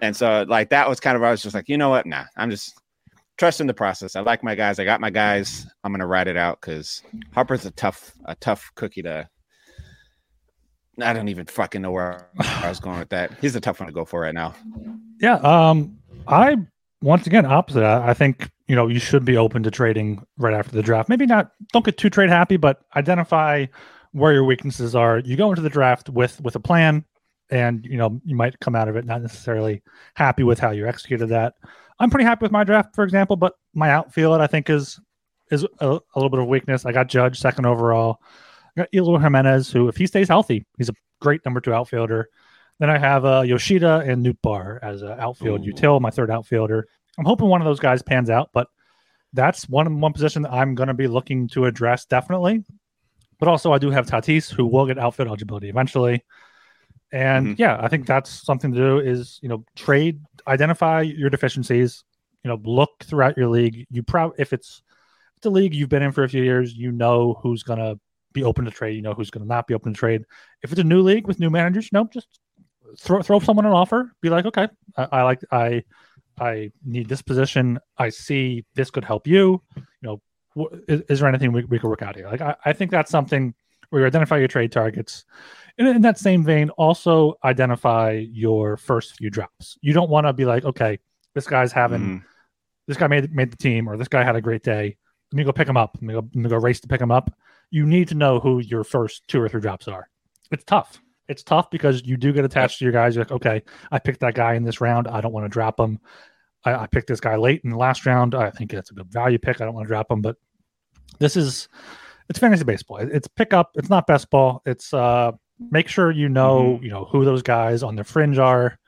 And 0.00 0.16
so 0.16 0.44
like 0.48 0.70
that 0.70 0.88
was 0.88 1.00
kind 1.00 1.16
of 1.16 1.22
I 1.22 1.30
was 1.30 1.42
just 1.42 1.54
like, 1.54 1.68
you 1.68 1.78
know 1.78 1.88
what? 1.90 2.06
Nah, 2.06 2.24
I'm 2.36 2.50
just 2.50 2.74
trusting 3.38 3.66
the 3.66 3.74
process. 3.74 4.16
I 4.16 4.20
like 4.20 4.42
my 4.42 4.54
guys. 4.54 4.78
I 4.78 4.84
got 4.84 5.00
my 5.00 5.10
guys. 5.10 5.66
I'm 5.84 5.92
gonna 5.92 6.06
ride 6.06 6.28
it 6.28 6.36
out 6.36 6.60
because 6.60 7.02
Harper's 7.32 7.66
a 7.66 7.70
tough, 7.72 8.12
a 8.24 8.34
tough 8.36 8.70
cookie 8.74 9.02
to. 9.02 9.28
I 11.00 11.12
don't 11.12 11.28
even 11.28 11.44
fucking 11.44 11.82
know 11.82 11.90
where 11.90 12.30
I 12.40 12.68
was 12.68 12.80
going 12.80 12.98
with 12.98 13.10
that. 13.10 13.32
He's 13.40 13.54
a 13.54 13.60
tough 13.60 13.80
one 13.80 13.86
to 13.86 13.92
go 13.92 14.04
for 14.04 14.20
right 14.20 14.34
now. 14.34 14.54
Yeah. 15.20 15.36
Um. 15.36 15.98
I 16.28 16.56
once 17.02 17.26
again 17.26 17.46
opposite. 17.46 17.84
I, 17.84 18.10
I 18.10 18.14
think 18.14 18.50
you 18.66 18.74
know 18.74 18.88
you 18.88 18.98
should 18.98 19.24
be 19.24 19.36
open 19.36 19.62
to 19.62 19.70
trading 19.70 20.24
right 20.38 20.54
after 20.54 20.74
the 20.74 20.82
draft. 20.82 21.08
Maybe 21.08 21.26
not. 21.26 21.52
Don't 21.72 21.84
get 21.84 21.98
too 21.98 22.10
trade 22.10 22.30
happy, 22.30 22.56
but 22.56 22.80
identify 22.96 23.66
where 24.12 24.32
your 24.32 24.44
weaknesses 24.44 24.94
are. 24.94 25.18
You 25.18 25.36
go 25.36 25.50
into 25.50 25.62
the 25.62 25.68
draft 25.68 26.08
with 26.08 26.40
with 26.40 26.56
a 26.56 26.60
plan, 26.60 27.04
and 27.50 27.84
you 27.84 27.96
know 27.96 28.20
you 28.24 28.34
might 28.34 28.58
come 28.60 28.74
out 28.74 28.88
of 28.88 28.96
it 28.96 29.04
not 29.04 29.22
necessarily 29.22 29.82
happy 30.14 30.42
with 30.42 30.58
how 30.58 30.70
you 30.70 30.86
executed 30.86 31.28
that. 31.28 31.54
I'm 31.98 32.10
pretty 32.10 32.24
happy 32.24 32.44
with 32.44 32.52
my 32.52 32.64
draft, 32.64 32.94
for 32.94 33.04
example, 33.04 33.36
but 33.36 33.54
my 33.74 33.90
outfield 33.90 34.40
I 34.40 34.46
think 34.46 34.68
is 34.70 35.00
is 35.50 35.64
a, 35.80 35.88
a 35.90 36.16
little 36.16 36.30
bit 36.30 36.40
of 36.40 36.48
weakness. 36.48 36.84
I 36.84 36.92
got 36.92 37.08
Judge 37.08 37.38
second 37.38 37.66
overall. 37.66 38.20
I 38.76 38.82
got 38.82 38.88
Eloy 38.94 39.18
Jimenez, 39.18 39.70
who 39.70 39.88
if 39.88 39.96
he 39.96 40.06
stays 40.06 40.28
healthy, 40.28 40.66
he's 40.76 40.88
a 40.88 40.94
great 41.20 41.44
number 41.44 41.60
two 41.60 41.72
outfielder. 41.72 42.28
Then 42.78 42.90
I 42.90 42.98
have 42.98 43.24
uh, 43.24 43.40
Yoshida 43.40 44.02
and 44.06 44.24
Nootbaar 44.24 44.80
as 44.82 45.02
an 45.02 45.18
outfield 45.18 45.66
Ooh. 45.66 45.72
util, 45.72 46.00
my 46.00 46.10
third 46.10 46.30
outfielder. 46.30 46.86
I'm 47.18 47.24
hoping 47.24 47.48
one 47.48 47.62
of 47.62 47.64
those 47.64 47.80
guys 47.80 48.02
pans 48.02 48.28
out, 48.28 48.50
but 48.52 48.68
that's 49.32 49.68
one 49.68 50.00
one 50.00 50.12
position 50.12 50.42
that 50.42 50.52
I'm 50.52 50.74
going 50.74 50.88
to 50.88 50.94
be 50.94 51.06
looking 51.06 51.48
to 51.48 51.64
address 51.64 52.04
definitely. 52.04 52.64
But 53.38 53.48
also, 53.48 53.72
I 53.72 53.78
do 53.78 53.90
have 53.90 54.06
Tatis, 54.06 54.50
who 54.50 54.64
will 54.64 54.86
get 54.86 54.98
outfield 54.98 55.28
eligibility 55.28 55.68
eventually. 55.68 56.24
And 57.12 57.48
Mhm. 57.48 57.58
yeah, 57.58 57.78
I 57.80 57.88
think 57.88 58.06
that's 58.06 58.30
something 58.30 58.72
to 58.72 58.78
do 58.78 58.98
is, 58.98 59.38
you 59.42 59.48
know, 59.48 59.64
trade, 59.76 60.20
identify 60.46 61.02
your 61.02 61.30
deficiencies, 61.30 62.04
you 62.42 62.48
know, 62.48 62.60
look 62.64 63.04
throughout 63.04 63.36
your 63.36 63.48
league. 63.48 63.86
You 63.90 64.02
probably, 64.02 64.36
if 64.38 64.52
it's 64.52 64.82
the 65.42 65.50
league 65.50 65.74
you've 65.74 65.88
been 65.88 66.02
in 66.02 66.12
for 66.12 66.24
a 66.24 66.28
few 66.28 66.42
years, 66.42 66.74
you 66.74 66.90
know 66.92 67.34
who's 67.42 67.62
going 67.62 67.78
to 67.78 67.98
be 68.32 68.42
open 68.42 68.64
to 68.64 68.70
trade, 68.70 68.96
you 68.96 69.02
know 69.02 69.14
who's 69.14 69.30
going 69.30 69.44
to 69.44 69.48
not 69.48 69.66
be 69.66 69.74
open 69.74 69.94
to 69.94 69.98
trade. 69.98 70.24
If 70.62 70.72
it's 70.72 70.80
a 70.80 70.84
new 70.84 71.00
league 71.02 71.26
with 71.26 71.38
new 71.40 71.50
managers, 71.50 71.88
no, 71.92 72.08
just 72.12 72.28
throw 72.98 73.22
throw 73.22 73.38
someone 73.40 73.66
an 73.66 73.72
offer. 73.72 74.12
Be 74.20 74.28
like, 74.30 74.46
okay, 74.46 74.68
I, 74.96 75.08
I 75.12 75.22
like 75.22 75.40
I 75.50 75.84
I 76.38 76.70
need 76.84 77.08
this 77.08 77.22
position. 77.22 77.78
I 77.96 78.10
see 78.10 78.64
this 78.74 78.90
could 78.90 79.04
help 79.04 79.26
you. 79.26 79.62
You 79.76 79.82
know, 80.02 80.22
wh- 80.56 80.74
is, 80.88 81.00
is 81.08 81.20
there 81.20 81.28
anything 81.28 81.52
we, 81.52 81.64
we 81.64 81.78
could 81.78 81.88
work 81.88 82.02
out 82.02 82.16
here? 82.16 82.28
Like, 82.28 82.40
I, 82.42 82.56
I 82.64 82.72
think 82.74 82.90
that's 82.90 83.10
something 83.10 83.54
where 83.90 84.02
you 84.02 84.06
identify 84.06 84.38
your 84.38 84.48
trade 84.48 84.72
targets. 84.72 85.24
And 85.78 85.86
in 85.88 86.02
that 86.02 86.18
same 86.18 86.42
vein, 86.42 86.70
also 86.70 87.34
identify 87.44 88.12
your 88.12 88.76
first 88.76 89.16
few 89.16 89.30
drops. 89.30 89.76
You 89.82 89.92
don't 89.92 90.08
want 90.10 90.26
to 90.26 90.32
be 90.32 90.44
like, 90.44 90.64
okay, 90.64 90.98
this 91.34 91.46
guy's 91.46 91.72
having 91.72 92.00
Mhm. 92.00 92.22
this 92.88 92.96
guy 92.96 93.06
made 93.08 93.32
made 93.34 93.50
the 93.50 93.56
team, 93.56 93.88
or 93.88 93.96
this 93.96 94.08
guy 94.08 94.24
had 94.24 94.36
a 94.36 94.40
great 94.40 94.62
day. 94.62 94.96
Let 95.32 95.36
me 95.36 95.44
go 95.44 95.52
pick 95.52 95.68
him 95.68 95.76
up. 95.76 95.96
Let 95.96 96.02
me 96.02 96.14
go, 96.14 96.20
let 96.20 96.34
me 96.34 96.48
go 96.48 96.56
race 96.56 96.80
to 96.80 96.88
pick 96.88 97.00
him 97.00 97.10
up. 97.10 97.30
You 97.70 97.84
need 97.84 98.08
to 98.08 98.14
know 98.14 98.38
who 98.40 98.60
your 98.60 98.84
first 98.84 99.26
two 99.28 99.40
or 99.40 99.48
three 99.48 99.60
drops 99.60 99.88
are. 99.88 100.08
It's 100.50 100.64
tough. 100.64 101.02
It's 101.28 101.42
tough 101.42 101.68
because 101.70 102.04
you 102.06 102.16
do 102.16 102.32
get 102.32 102.44
attached 102.44 102.78
to 102.78 102.84
your 102.84 102.92
guys. 102.92 103.16
You're 103.16 103.24
like, 103.24 103.32
okay, 103.32 103.62
I 103.90 103.98
picked 103.98 104.20
that 104.20 104.34
guy 104.34 104.54
in 104.54 104.62
this 104.62 104.80
round. 104.80 105.08
I 105.08 105.20
don't 105.20 105.32
want 105.32 105.44
to 105.44 105.48
drop 105.48 105.78
him. 105.80 105.98
I, 106.64 106.74
I 106.74 106.86
picked 106.86 107.08
this 107.08 107.20
guy 107.20 107.34
late 107.36 107.62
in 107.64 107.70
the 107.70 107.76
last 107.76 108.06
round. 108.06 108.34
I 108.36 108.50
think 108.50 108.70
that's 108.70 108.92
a 108.92 108.94
good 108.94 109.10
value 109.12 109.38
pick. 109.38 109.60
I 109.60 109.64
don't 109.64 109.74
want 109.74 109.86
to 109.86 109.88
drop 109.88 110.10
him, 110.10 110.22
but 110.22 110.36
this 111.18 111.36
is 111.36 111.68
it's 112.28 112.38
fantasy 112.38 112.64
baseball. 112.64 112.98
It's 112.98 113.28
pick 113.28 113.52
up. 113.52 113.72
It's 113.74 113.90
not 113.90 114.06
best 114.06 114.30
ball. 114.30 114.62
It's 114.66 114.92
uh 114.92 115.32
make 115.70 115.88
sure 115.88 116.10
you 116.10 116.28
know 116.28 116.78
you 116.82 116.90
know 116.90 117.04
who 117.04 117.24
those 117.24 117.42
guys 117.42 117.82
on 117.82 117.96
the 117.96 118.04
fringe 118.04 118.38
are. 118.38 118.78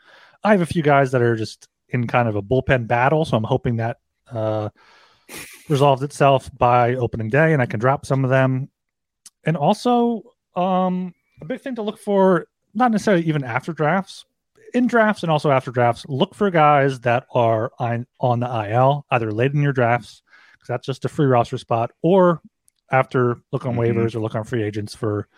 I 0.44 0.52
have 0.52 0.60
a 0.60 0.66
few 0.66 0.82
guys 0.82 1.12
that 1.12 1.22
are 1.22 1.36
just 1.36 1.68
in 1.88 2.06
kind 2.06 2.28
of 2.28 2.36
a 2.36 2.42
bullpen 2.42 2.86
battle, 2.86 3.24
so 3.24 3.36
I'm 3.36 3.44
hoping 3.44 3.76
that 3.76 3.98
uh 4.30 4.70
resolves 5.68 6.02
itself 6.02 6.50
by 6.56 6.94
opening 6.94 7.28
day, 7.28 7.52
and 7.52 7.62
I 7.62 7.66
can 7.66 7.80
drop 7.80 8.06
some 8.06 8.24
of 8.24 8.30
them. 8.30 8.68
And 9.44 9.56
also, 9.56 10.22
um, 10.56 11.14
a 11.40 11.44
big 11.44 11.60
thing 11.60 11.76
to 11.76 11.82
look 11.82 11.98
for, 11.98 12.46
not 12.74 12.90
necessarily 12.90 13.24
even 13.24 13.44
after 13.44 13.72
drafts, 13.72 14.24
in 14.74 14.86
drafts 14.86 15.22
and 15.22 15.32
also 15.32 15.50
after 15.50 15.70
drafts, 15.70 16.04
look 16.08 16.34
for 16.34 16.50
guys 16.50 17.00
that 17.00 17.26
are 17.34 17.72
on, 17.78 18.06
on 18.20 18.40
the 18.40 18.70
IL, 18.70 19.06
either 19.10 19.32
late 19.32 19.52
in 19.52 19.62
your 19.62 19.72
drafts, 19.72 20.22
because 20.52 20.68
that's 20.68 20.86
just 20.86 21.04
a 21.04 21.08
free 21.08 21.26
roster 21.26 21.58
spot, 21.58 21.92
or 22.02 22.40
after 22.90 23.38
look 23.52 23.66
on 23.66 23.74
Mhm. 23.74 23.78
waivers 23.94 24.14
or 24.14 24.20
look 24.20 24.34
on 24.34 24.44
free 24.44 24.62
agents 24.62 24.94
for 24.94 25.28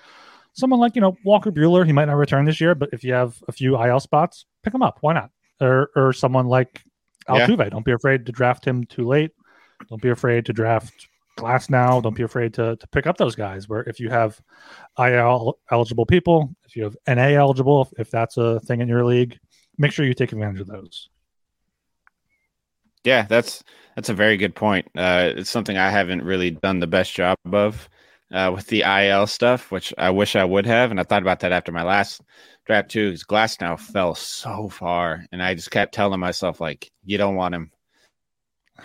someone 0.52 0.80
like, 0.80 0.94
you 0.94 1.00
know, 1.00 1.16
Walker 1.24 1.50
Buehler. 1.52 1.86
He 1.86 1.92
might 1.92 2.06
not 2.06 2.14
return 2.16 2.44
this 2.44 2.60
year, 2.60 2.74
but 2.74 2.90
if 2.92 3.04
you 3.04 3.12
have 3.12 3.36
a 3.48 3.52
few 3.52 3.76
IL 3.76 4.00
spots, 4.00 4.46
pick 4.62 4.74
him 4.74 4.82
up. 4.82 4.98
Why 5.00 5.12
not? 5.14 5.30
Or, 5.60 5.90
or 5.94 6.12
someone 6.12 6.46
like 6.46 6.82
Yeah. 7.28 7.46
Altuve. 7.46 7.70
Don't 7.70 7.84
be 7.84 7.92
afraid 7.92 8.26
to 8.26 8.32
draft 8.32 8.64
him 8.64 8.84
too 8.84 9.06
late. 9.06 9.30
Don't 9.88 10.02
be 10.02 10.08
afraid 10.10 10.46
to 10.46 10.52
draft 10.52 11.08
Glasnow. 11.38 12.02
Don't 12.02 12.16
be 12.16 12.22
afraid 12.24 12.54
to, 12.54 12.76
to 12.76 12.86
pick 12.88 13.06
up 13.06 13.16
those 13.16 13.34
guys. 13.36 13.68
Where 13.68 13.82
if 13.82 14.00
you 14.00 14.08
have 14.10 14.40
IL 14.98 15.58
eligible 15.70 16.06
people, 16.06 16.54
if 16.64 16.74
you 16.76 16.84
have 16.84 16.96
NA 17.06 17.34
eligible, 17.36 17.82
if, 17.82 17.88
if 17.98 18.10
that's 18.10 18.36
a 18.36 18.58
thing 18.60 18.80
in 18.80 18.88
your 18.88 19.04
league, 19.04 19.38
make 19.78 19.92
sure 19.92 20.04
you 20.04 20.14
take 20.14 20.32
advantage 20.32 20.60
of 20.62 20.66
those. 20.66 21.10
Yeah, 23.04 23.22
that's 23.28 23.64
that's 23.96 24.08
a 24.08 24.14
very 24.14 24.36
good 24.36 24.54
point. 24.54 24.86
Uh, 24.96 25.32
it's 25.36 25.50
something 25.50 25.76
I 25.76 25.90
haven't 25.90 26.22
really 26.22 26.50
done 26.50 26.80
the 26.80 26.86
best 26.86 27.14
job 27.14 27.36
of 27.52 27.88
uh, 28.32 28.52
with 28.54 28.66
the 28.68 28.82
IL 28.82 29.26
stuff, 29.26 29.70
which 29.70 29.92
I 29.98 30.10
wish 30.10 30.36
I 30.36 30.44
would 30.44 30.66
have. 30.66 30.90
And 30.90 31.00
I 31.00 31.04
thought 31.04 31.22
about 31.22 31.40
that 31.40 31.52
after 31.52 31.72
my 31.72 31.82
last 31.82 32.20
draft 32.66 32.90
too. 32.90 33.08
Because 33.08 33.24
Glasnow 33.24 33.78
fell 33.78 34.14
so 34.14 34.68
far, 34.68 35.24
and 35.32 35.42
I 35.42 35.54
just 35.54 35.70
kept 35.70 35.94
telling 35.94 36.20
myself 36.20 36.60
like, 36.60 36.90
"You 37.04 37.18
don't 37.18 37.36
want 37.36 37.54
him. 37.54 37.70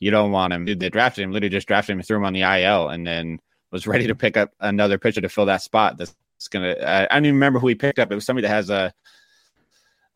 You 0.00 0.12
don't 0.12 0.30
want 0.30 0.52
him." 0.52 0.64
Dude, 0.64 0.78
they 0.78 0.90
drafted 0.90 1.24
him, 1.24 1.32
literally 1.32 1.50
just 1.50 1.66
drafted 1.66 1.96
him, 1.96 2.02
threw 2.02 2.18
him 2.18 2.24
on 2.24 2.32
the 2.32 2.42
IL, 2.42 2.88
and 2.90 3.04
then 3.04 3.40
was 3.72 3.84
ready 3.88 4.06
to 4.06 4.14
pick 4.14 4.36
up 4.36 4.52
another 4.60 4.96
pitcher 4.96 5.20
to 5.20 5.28
fill 5.28 5.46
that 5.46 5.60
spot. 5.60 5.98
That's 5.98 6.14
gonna. 6.50 6.76
I, 6.80 7.02
I 7.04 7.14
don't 7.14 7.24
even 7.26 7.34
remember 7.34 7.58
who 7.58 7.66
he 7.66 7.74
picked 7.74 7.98
up. 7.98 8.12
It 8.12 8.14
was 8.14 8.24
somebody 8.24 8.46
that 8.46 8.54
has 8.54 8.70
a, 8.70 8.92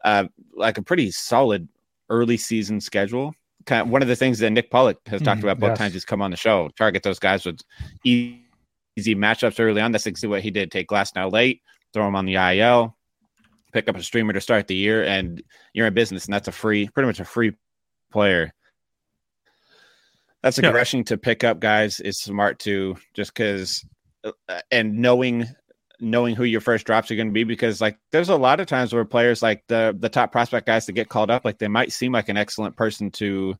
uh, 0.04 0.28
like 0.54 0.78
a 0.78 0.82
pretty 0.82 1.10
solid 1.10 1.66
early 2.10 2.36
season 2.36 2.80
schedule. 2.80 3.34
Kind 3.66 3.82
of 3.82 3.88
one 3.88 4.02
of 4.02 4.08
the 4.08 4.16
things 4.16 4.38
that 4.40 4.50
Nick 4.50 4.70
Pollack 4.70 4.96
has 5.06 5.22
talked 5.22 5.40
Mhm, 5.40 5.44
about 5.44 5.60
both 5.60 5.70
yes. 5.70 5.78
times 5.78 5.92
he's 5.94 6.04
come 6.04 6.20
on 6.22 6.30
the 6.30 6.36
show. 6.36 6.68
Target 6.76 7.02
those 7.02 7.18
guys 7.18 7.46
with 7.46 7.60
easy 8.04 8.40
matchups 8.98 9.60
early 9.60 9.80
on. 9.80 9.92
That's 9.92 10.06
exactly 10.06 10.28
what 10.28 10.42
he 10.42 10.50
did. 10.50 10.70
Take 10.72 10.88
Glasnow 10.88 11.30
late, 11.30 11.62
throw 11.92 12.06
him 12.08 12.16
on 12.16 12.26
the 12.26 12.34
IL, 12.36 12.96
pick 13.72 13.88
up 13.88 13.96
a 13.96 14.02
streamer 14.02 14.32
to 14.32 14.40
start 14.40 14.66
the 14.66 14.74
year, 14.74 15.04
and 15.04 15.42
you're 15.74 15.86
in 15.86 15.94
business. 15.94 16.24
And 16.24 16.34
that's 16.34 16.48
a 16.48 16.52
free, 16.52 16.88
pretty 16.88 17.06
much 17.06 17.20
a 17.20 17.24
free 17.24 17.52
player. 18.10 18.52
That's 20.42 20.58
a 20.58 20.62
Yeah. 20.62 20.72
to 21.04 21.16
pick 21.16 21.44
up 21.44 21.60
guys 21.60 22.00
is 22.00 22.18
smart 22.18 22.58
too, 22.58 22.96
just 23.14 23.32
because 23.32 23.84
and 24.70 24.98
knowing 24.98 25.46
knowing 26.02 26.34
who 26.34 26.44
your 26.44 26.60
first 26.60 26.84
drops 26.84 27.10
are 27.10 27.14
going 27.14 27.28
to 27.28 27.32
be 27.32 27.44
because 27.44 27.80
like 27.80 27.96
there's 28.10 28.28
a 28.28 28.36
lot 28.36 28.58
of 28.58 28.66
times 28.66 28.92
where 28.92 29.04
players 29.04 29.40
like 29.40 29.62
the 29.68 29.96
the 30.00 30.08
top 30.08 30.32
prospect 30.32 30.66
guys 30.66 30.84
that 30.84 30.92
get 30.92 31.08
called 31.08 31.30
up 31.30 31.44
like 31.44 31.58
they 31.58 31.68
might 31.68 31.92
seem 31.92 32.12
like 32.12 32.28
an 32.28 32.36
excellent 32.36 32.76
person 32.76 33.10
to 33.10 33.54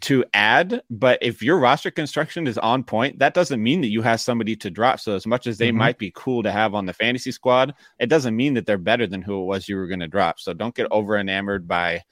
to 0.00 0.24
add 0.34 0.82
but 0.90 1.18
if 1.22 1.42
your 1.42 1.58
roster 1.58 1.90
construction 1.90 2.46
is 2.46 2.58
on 2.58 2.82
point 2.82 3.18
that 3.20 3.34
doesn't 3.34 3.62
mean 3.62 3.80
that 3.82 3.90
you 3.90 4.02
have 4.02 4.20
somebody 4.20 4.56
to 4.56 4.68
drop 4.68 4.98
so 4.98 5.14
as 5.14 5.26
much 5.26 5.46
as 5.46 5.58
they 5.58 5.70
Mhm. 5.70 5.76
might 5.76 5.98
be 5.98 6.12
cool 6.14 6.42
to 6.42 6.50
have 6.50 6.74
on 6.74 6.86
the 6.86 6.92
fantasy 6.92 7.30
squad 7.30 7.72
it 8.00 8.08
doesn't 8.08 8.34
mean 8.34 8.54
that 8.54 8.66
they're 8.66 8.76
better 8.78 9.06
than 9.06 9.22
who 9.22 9.40
it 9.40 9.44
was 9.46 9.68
you 9.68 9.76
were 9.76 9.86
going 9.86 10.00
to 10.00 10.08
drop 10.08 10.40
so 10.40 10.52
don't 10.52 10.74
get 10.74 10.88
over 10.90 11.16
enamored 11.16 11.68
by 11.68 12.02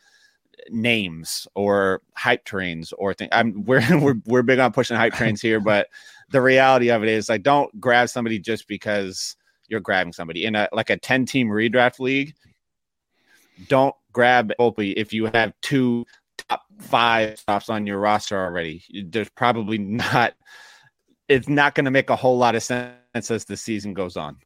names 0.71 1.49
or 1.55 2.03
hype 2.15 2.45
trains 2.45 2.93
or 2.93 3.15
thing 3.15 3.29
i'm 3.33 3.65
we're, 3.67 3.83
we're 4.01 4.21
we're 4.27 4.43
big 4.43 4.59
on 4.59 4.73
pushing 4.73 4.97
hype 4.97 5.15
trains 5.15 5.41
here 5.41 5.59
but 5.61 5.89
the 6.31 6.41
reality 6.41 6.91
of 6.91 7.03
it 7.03 7.09
is 7.09 7.29
like 7.29 7.43
don't 7.43 7.81
grab 7.81 8.09
somebody 8.09 8.39
just 8.39 8.69
because 8.69 9.35
you're 9.69 9.81
grabbing 9.81 10.13
somebody 10.13 10.45
in 10.45 10.55
a 10.55 10.69
like 10.73 10.91
a 10.91 10.97
10 10.97 11.27
team 11.27 11.49
redraft 11.49 12.01
league 12.01 12.35
don't 13.67 13.95
grab 14.13 14.53
Volpe 14.59 14.95
if 14.97 15.13
you 15.13 15.27
have 15.27 15.53
two 15.63 16.07
top 16.37 16.63
five 16.79 17.39
stops 17.39 17.69
on 17.69 17.87
your 17.87 17.99
roster 17.99 18.39
already. 18.39 18.83
There's 19.05 19.31
probably 19.31 19.79
not. 19.79 20.35
It's 21.29 21.49
not 21.49 21.75
going 21.75 21.85
to 21.85 21.91
make 21.91 22.11
a 22.11 22.17
whole 22.17 22.39
lot 22.39 22.55
of 22.55 22.63
sense 22.63 23.31
as 23.31 23.45
the 23.45 23.57
season 23.57 23.95
goes 23.95 24.17
on. 24.17 24.37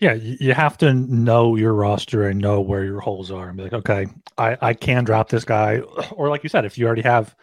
Yeah, 0.00 0.14
you 0.14 0.52
have 0.54 0.76
to 0.78 0.92
know 0.92 1.54
your 1.54 1.72
roster 1.72 2.28
and 2.28 2.40
know 2.40 2.60
where 2.60 2.84
your 2.84 3.00
holes 3.00 3.30
are 3.30 3.48
and 3.48 3.56
be 3.56 3.62
like, 3.62 3.72
okay, 3.72 4.06
I, 4.36 4.58
I 4.60 4.74
can 4.74 5.04
drop 5.04 5.28
this 5.28 5.44
guy. 5.44 5.78
Or 6.10 6.28
like 6.28 6.42
you 6.42 6.48
said, 6.48 6.64
if 6.64 6.76
you 6.76 6.86
already 6.86 7.02
have 7.02 7.36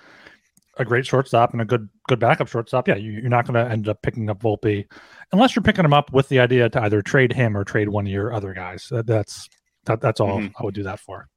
a 0.77 0.85
great 0.85 1.05
shortstop 1.05 1.51
and 1.51 1.61
a 1.61 1.65
good 1.65 1.89
good 2.07 2.19
backup 2.19 2.47
shortstop, 2.47 2.87
yeah, 2.87 2.95
you, 2.95 3.25
are 3.25 3.29
not 3.29 3.45
going 3.45 3.63
to 3.63 3.71
end 3.71 3.87
up 3.87 4.01
picking 4.01 4.29
up 4.29 4.41
Volpe 4.41 4.85
unless 5.31 5.55
you're 5.55 5.63
picking 5.63 5.85
him 5.85 5.93
up 5.93 6.11
with 6.13 6.29
the 6.29 6.39
idea 6.39 6.69
to 6.69 6.81
either 6.83 7.01
trade 7.01 7.33
him 7.33 7.57
or 7.57 7.63
trade 7.63 7.89
one 7.89 8.05
of 8.05 8.11
your 8.11 8.33
other 8.33 8.53
guys. 8.53 8.87
That, 8.89 9.05
that's 9.05 9.49
that, 9.85 10.01
that's 10.01 10.19
all 10.19 10.39
mm-hmm. 10.39 10.55
I 10.57 10.63
would 10.63 10.75
do 10.75 10.83
that 10.83 10.99
for. 10.99 11.27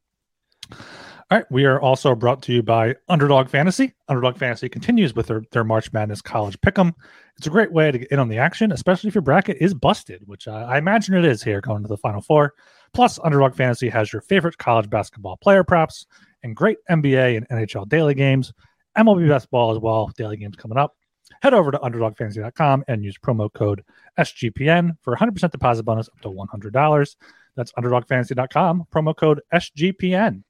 All 1.31 1.39
right, 1.39 1.47
we 1.51 1.65
are 1.65 1.81
also 1.81 2.15
brought 2.15 2.43
to 2.43 2.53
you 2.53 2.63
by 2.63 2.97
Underdog 3.09 3.49
Fantasy. 3.49 3.95
Underdog 4.09 4.37
Fantasy 4.37 4.69
continues 4.69 5.15
with 5.15 5.27
their, 5.27 5.43
their 5.53 5.65
March 5.65 5.91
Madness 5.91 6.21
College 6.21 6.61
Pick'em. 6.61 6.93
It's 7.39 7.47
a 7.47 7.51
great 7.51 7.73
way 7.73 7.91
to 7.91 7.99
get 7.99 8.11
in 8.11 8.19
on 8.19 8.29
the 8.29 8.37
action, 8.37 8.71
especially 8.73 9.09
if 9.09 9.15
your 9.15 9.23
bracket 9.23 9.57
is 9.59 9.73
busted, 9.73 10.23
which 10.27 10.47
uh, 10.47 10.67
I 10.69 10.77
imagine 10.77 11.15
it 11.15 11.25
is 11.25 11.43
here 11.43 11.63
going 11.63 11.83
to 11.83 11.89
the 11.89 11.97
Final 11.97 12.21
Four. 12.21 12.53
Plus, 12.93 13.19
Underdog 13.25 13.55
Fantasy 13.55 13.89
has 13.89 14.13
your 14.13 14.21
favorite 14.21 14.59
college 14.59 14.91
basketball 14.91 15.39
player 15.39 15.65
props 15.65 16.07
and 16.43 16.55
great 16.55 16.77
NBA 16.91 17.39
and 17.39 17.49
NHL 17.49 17.89
daily 17.89 18.15
games. 18.15 18.53
MLB 18.97 19.29
best 19.29 19.51
ball 19.51 19.73
as 19.73 19.79
well, 19.79 20.11
daily 20.17 20.37
games 20.37 20.57
coming 20.57 20.79
up. 20.79 20.97
Head 21.43 21.55
over 21.55 21.71
to 21.71 21.79
underdogfantasy.com 21.79 22.85
and 22.89 23.05
use 23.05 23.17
promo 23.19 23.53
code 23.53 23.83
SGPN 24.19 24.97
for 25.03 25.17
100% 25.17 25.51
deposit 25.51 25.83
bonus 25.83 26.09
up 26.09 26.21
to 26.21 26.31
$100. 26.31 27.17
That's 27.57 27.73
underdogfantasy.com, 27.73 28.85
promo 28.93 29.17
code 29.17 29.41
SGPN. 29.53 30.43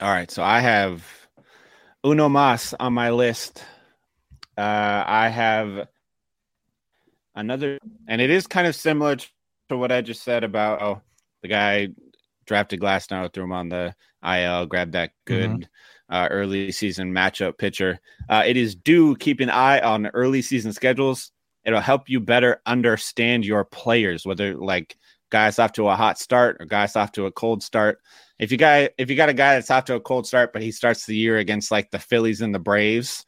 All 0.00 0.10
right. 0.10 0.30
So 0.30 0.42
I 0.42 0.60
have 0.60 1.04
Uno 2.04 2.28
Mas 2.28 2.74
on 2.78 2.92
my 2.92 3.10
list. 3.10 3.64
Uh, 4.56 5.04
I 5.06 5.28
have 5.28 5.88
another, 7.34 7.78
and 8.08 8.20
it 8.20 8.30
is 8.30 8.46
kind 8.46 8.66
of 8.66 8.74
similar 8.74 9.16
to 9.68 9.76
what 9.76 9.92
I 9.92 10.00
just 10.00 10.22
said 10.22 10.44
about 10.44 10.82
oh, 10.82 11.02
the 11.42 11.48
guy 11.48 11.88
drafted 12.46 12.80
Glasnow, 12.80 13.32
threw 13.32 13.44
him 13.44 13.52
on 13.52 13.68
the 13.68 13.94
IL, 14.24 14.66
grabbed 14.66 14.92
that 14.92 15.12
good 15.24 15.50
mm-hmm. 15.50 15.62
Uh, 16.10 16.28
early 16.30 16.72
season 16.72 17.12
matchup 17.12 17.58
pitcher. 17.58 17.98
Uh, 18.28 18.42
it 18.46 18.56
is 18.56 18.74
due 18.74 19.16
keep 19.16 19.40
an 19.40 19.50
eye 19.50 19.80
on 19.80 20.06
early 20.08 20.42
season 20.42 20.72
schedules. 20.72 21.32
It'll 21.64 21.80
help 21.80 22.08
you 22.08 22.20
better 22.20 22.60
understand 22.66 23.44
your 23.44 23.64
players, 23.64 24.26
whether 24.26 24.54
like 24.54 24.96
guys 25.30 25.58
off 25.58 25.72
to 25.72 25.88
a 25.88 25.96
hot 25.96 26.18
start 26.18 26.58
or 26.60 26.66
guys 26.66 26.96
off 26.96 27.12
to 27.12 27.26
a 27.26 27.32
cold 27.32 27.62
start. 27.62 27.98
If 28.38 28.52
you 28.52 28.58
got 28.58 28.90
if 28.98 29.10
you 29.10 29.16
got 29.16 29.28
a 29.28 29.34
guy 29.34 29.54
that's 29.54 29.70
off 29.70 29.86
to 29.86 29.94
a 29.94 30.00
cold 30.00 30.26
start, 30.26 30.52
but 30.52 30.62
he 30.62 30.72
starts 30.72 31.06
the 31.06 31.16
year 31.16 31.38
against 31.38 31.70
like 31.70 31.90
the 31.90 31.98
Phillies 31.98 32.40
and 32.40 32.54
the 32.54 32.58
Braves, 32.58 33.24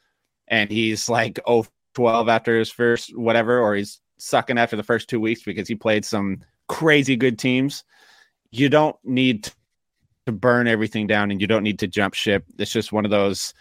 and 0.48 0.70
he's 0.70 1.08
like 1.08 1.40
oh 1.46 1.66
12 1.94 2.28
after 2.28 2.58
his 2.58 2.70
first 2.70 3.16
whatever, 3.16 3.58
or 3.58 3.74
he's 3.74 4.00
sucking 4.18 4.58
after 4.58 4.76
the 4.76 4.82
first 4.82 5.08
two 5.08 5.20
weeks 5.20 5.42
because 5.42 5.68
he 5.68 5.74
played 5.74 6.04
some 6.04 6.40
crazy 6.68 7.16
good 7.16 7.38
teams. 7.38 7.84
You 8.50 8.68
don't 8.68 8.96
need 9.02 9.50
to 10.26 10.32
burn 10.32 10.68
everything 10.68 11.06
down 11.06 11.30
and 11.30 11.40
you 11.40 11.46
don't 11.46 11.62
need 11.62 11.78
to 11.78 11.86
jump 11.86 12.14
ship. 12.14 12.44
It's 12.58 12.72
just 12.72 12.92
one 12.92 13.04
of 13.04 13.10
those 13.10 13.54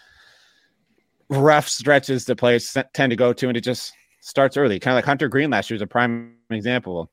rough 1.28 1.68
stretches 1.68 2.24
that 2.26 2.36
players 2.36 2.76
tend 2.92 3.10
to 3.10 3.16
go 3.16 3.32
to, 3.32 3.48
and 3.48 3.56
it 3.56 3.62
just 3.62 3.92
starts 4.20 4.56
early. 4.56 4.78
Kind 4.78 4.92
of 4.92 4.98
like 4.98 5.04
Hunter 5.04 5.28
Greene 5.28 5.50
last 5.50 5.70
year 5.70 5.76
is 5.76 5.82
a 5.82 5.86
prime 5.86 6.34
example. 6.50 7.10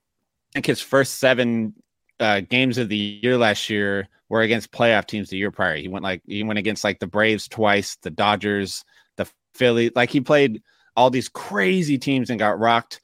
I 0.51 0.53
think 0.55 0.65
his 0.65 0.81
first 0.81 1.19
seven 1.19 1.73
uh, 2.19 2.41
games 2.41 2.77
of 2.77 2.89
the 2.89 2.97
year 2.97 3.37
last 3.37 3.69
year 3.69 4.07
were 4.29 4.41
against 4.41 4.71
playoff 4.71 5.05
teams 5.05 5.29
the 5.29 5.37
year 5.37 5.51
prior. 5.51 5.75
He 5.75 5.87
went 5.87 6.03
like 6.03 6.21
he 6.25 6.43
went 6.43 6.59
against 6.59 6.83
like 6.83 6.99
the 6.99 7.07
Braves 7.07 7.47
twice, 7.47 7.97
the 8.01 8.11
Dodgers, 8.11 8.83
the 9.17 9.27
Philly. 9.53 9.91
Like 9.95 10.09
he 10.09 10.21
played 10.21 10.61
all 10.95 11.09
these 11.09 11.29
crazy 11.29 11.97
teams 11.97 12.29
and 12.29 12.39
got 12.39 12.59
rocked. 12.59 13.01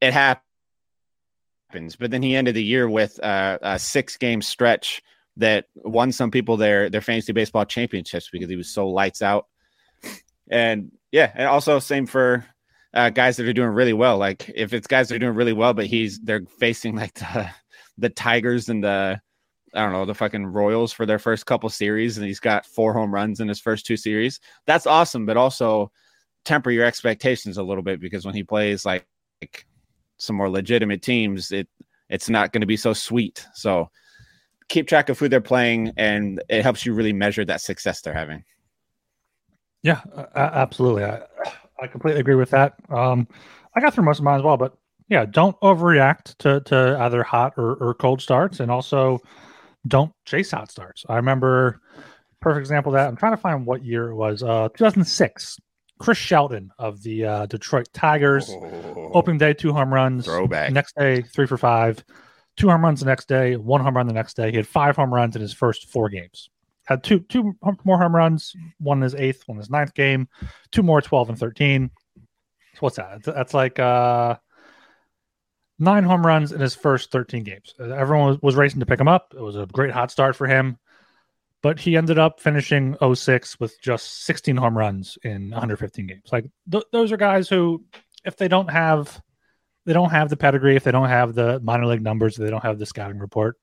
It 0.00 0.12
happens, 0.12 1.96
but 1.98 2.10
then 2.10 2.22
he 2.22 2.34
ended 2.34 2.54
the 2.54 2.62
year 2.62 2.88
with 2.88 3.22
uh, 3.22 3.58
a 3.62 3.78
six 3.78 4.16
game 4.16 4.42
stretch 4.42 5.02
that 5.36 5.66
won 5.76 6.12
some 6.12 6.30
people 6.30 6.56
their 6.56 6.90
their 6.90 7.00
fantasy 7.00 7.32
baseball 7.32 7.64
championships 7.64 8.28
because 8.30 8.50
he 8.50 8.56
was 8.56 8.72
so 8.72 8.88
lights 8.88 9.22
out. 9.22 9.46
And 10.50 10.92
yeah, 11.10 11.32
and 11.34 11.46
also 11.46 11.78
same 11.78 12.06
for 12.06 12.44
uh, 12.94 13.10
guys 13.10 13.36
that 13.36 13.48
are 13.48 13.52
doing 13.52 13.70
really 13.70 13.92
well. 13.92 14.18
Like 14.18 14.50
if 14.54 14.72
it's 14.72 14.86
guys 14.86 15.08
that 15.08 15.16
are 15.16 15.20
doing 15.20 15.34
really 15.34 15.52
well, 15.52 15.74
but 15.74 15.86
he's 15.86 16.20
they're 16.20 16.44
facing 16.58 16.96
like 16.96 17.14
the 17.14 17.50
the 17.98 18.10
Tigers 18.10 18.68
and 18.68 18.82
the 18.82 19.20
I 19.74 19.82
don't 19.82 19.92
know 19.92 20.04
the 20.04 20.14
fucking 20.14 20.46
Royals 20.46 20.92
for 20.92 21.06
their 21.06 21.18
first 21.18 21.46
couple 21.46 21.68
series, 21.70 22.18
and 22.18 22.26
he's 22.26 22.40
got 22.40 22.66
four 22.66 22.92
home 22.92 23.12
runs 23.12 23.40
in 23.40 23.48
his 23.48 23.60
first 23.60 23.86
two 23.86 23.96
series. 23.96 24.40
That's 24.66 24.86
awesome, 24.86 25.24
but 25.24 25.36
also 25.36 25.90
temper 26.44 26.70
your 26.70 26.84
expectations 26.84 27.56
a 27.56 27.62
little 27.62 27.82
bit 27.82 28.00
because 28.00 28.26
when 28.26 28.34
he 28.34 28.42
plays 28.42 28.84
like, 28.84 29.06
like 29.40 29.64
some 30.18 30.36
more 30.36 30.50
legitimate 30.50 31.02
teams, 31.02 31.52
it 31.52 31.68
it's 32.10 32.28
not 32.28 32.52
going 32.52 32.60
to 32.60 32.66
be 32.66 32.76
so 32.76 32.92
sweet. 32.92 33.46
So 33.54 33.88
keep 34.68 34.88
track 34.88 35.08
of 35.08 35.18
who 35.18 35.28
they're 35.28 35.40
playing, 35.40 35.92
and 35.96 36.42
it 36.48 36.62
helps 36.62 36.84
you 36.86 36.94
really 36.94 37.12
measure 37.12 37.44
that 37.44 37.60
success 37.60 38.00
they're 38.00 38.14
having. 38.14 38.44
Yeah, 39.82 40.00
absolutely. 40.34 41.04
I, 41.04 41.22
I 41.80 41.86
completely 41.88 42.20
agree 42.20 42.36
with 42.36 42.50
that. 42.50 42.74
Um, 42.88 43.26
I 43.74 43.80
got 43.80 43.94
through 43.94 44.04
most 44.04 44.18
of 44.18 44.24
mine 44.24 44.38
as 44.38 44.44
well, 44.44 44.56
but 44.56 44.76
yeah, 45.08 45.24
don't 45.24 45.58
overreact 45.60 46.36
to 46.38 46.60
to 46.60 46.96
either 47.00 47.22
hot 47.22 47.54
or, 47.56 47.74
or 47.74 47.94
cold 47.94 48.22
starts, 48.22 48.60
and 48.60 48.70
also 48.70 49.18
don't 49.86 50.12
chase 50.24 50.52
hot 50.52 50.70
starts. 50.70 51.04
I 51.08 51.16
remember 51.16 51.80
perfect 52.40 52.60
example 52.60 52.92
of 52.92 52.94
that. 52.94 53.08
I'm 53.08 53.16
trying 53.16 53.32
to 53.32 53.38
find 53.38 53.66
what 53.66 53.84
year 53.84 54.10
it 54.10 54.16
was. 54.16 54.42
Uh, 54.42 54.68
2006. 54.76 55.58
Chris 55.98 56.18
Shelton 56.18 56.72
of 56.80 57.00
the 57.04 57.24
uh, 57.24 57.46
Detroit 57.46 57.88
Tigers. 57.92 58.50
Oh, 58.50 59.12
opening 59.14 59.38
day, 59.38 59.54
two 59.54 59.72
home 59.72 59.94
runs. 59.94 60.24
Throwback. 60.24 60.72
Next 60.72 60.96
day, 60.96 61.22
three 61.22 61.46
for 61.46 61.56
five. 61.56 62.04
Two 62.56 62.68
home 62.68 62.84
runs 62.84 63.00
the 63.00 63.06
next 63.06 63.28
day. 63.28 63.56
One 63.56 63.80
home 63.80 63.96
run 63.96 64.06
the 64.06 64.12
next 64.12 64.36
day. 64.36 64.50
He 64.50 64.56
had 64.56 64.66
five 64.66 64.96
home 64.96 65.12
runs 65.12 65.36
in 65.36 65.42
his 65.42 65.52
first 65.52 65.88
four 65.88 66.08
games 66.08 66.50
had 66.84 67.04
two 67.04 67.20
two 67.20 67.56
more 67.84 67.98
home 67.98 68.14
runs, 68.14 68.54
one 68.78 68.98
in 68.98 69.02
his 69.02 69.14
eighth, 69.14 69.42
one 69.46 69.56
in 69.56 69.60
his 69.60 69.70
ninth 69.70 69.94
game, 69.94 70.28
two 70.70 70.82
more 70.82 71.00
12 71.00 71.30
and 71.30 71.38
13. 71.38 71.90
So 72.16 72.78
what's 72.80 72.96
that? 72.96 73.22
That's 73.22 73.54
like 73.54 73.78
uh, 73.78 74.36
nine 75.78 76.04
home 76.04 76.26
runs 76.26 76.52
in 76.52 76.60
his 76.60 76.74
first 76.74 77.10
13 77.10 77.44
games. 77.44 77.74
Everyone 77.78 78.28
was, 78.28 78.42
was 78.42 78.56
racing 78.56 78.80
to 78.80 78.86
pick 78.86 79.00
him 79.00 79.08
up. 79.08 79.34
It 79.36 79.42
was 79.42 79.56
a 79.56 79.66
great 79.66 79.92
hot 79.92 80.10
start 80.10 80.34
for 80.34 80.46
him, 80.46 80.78
but 81.62 81.78
he 81.78 81.96
ended 81.96 82.18
up 82.18 82.40
finishing 82.40 82.96
06 83.14 83.60
with 83.60 83.80
just 83.80 84.24
16 84.24 84.56
home 84.56 84.76
runs 84.76 85.18
in 85.22 85.50
115 85.50 86.06
games. 86.06 86.22
Like 86.32 86.46
th- 86.70 86.84
those 86.92 87.12
are 87.12 87.16
guys 87.16 87.48
who, 87.48 87.84
if 88.24 88.36
they 88.36 88.48
don't 88.48 88.70
have, 88.70 89.20
they 89.84 89.92
don't 89.92 90.10
have 90.10 90.28
the 90.28 90.36
pedigree, 90.36 90.76
if 90.76 90.84
they 90.84 90.92
don't 90.92 91.08
have 91.08 91.34
the 91.34 91.60
minor 91.60 91.86
league 91.86 92.02
numbers, 92.02 92.36
they 92.36 92.50
don't 92.50 92.62
have 92.62 92.78
the 92.78 92.86
scouting 92.86 93.18
report. 93.18 93.56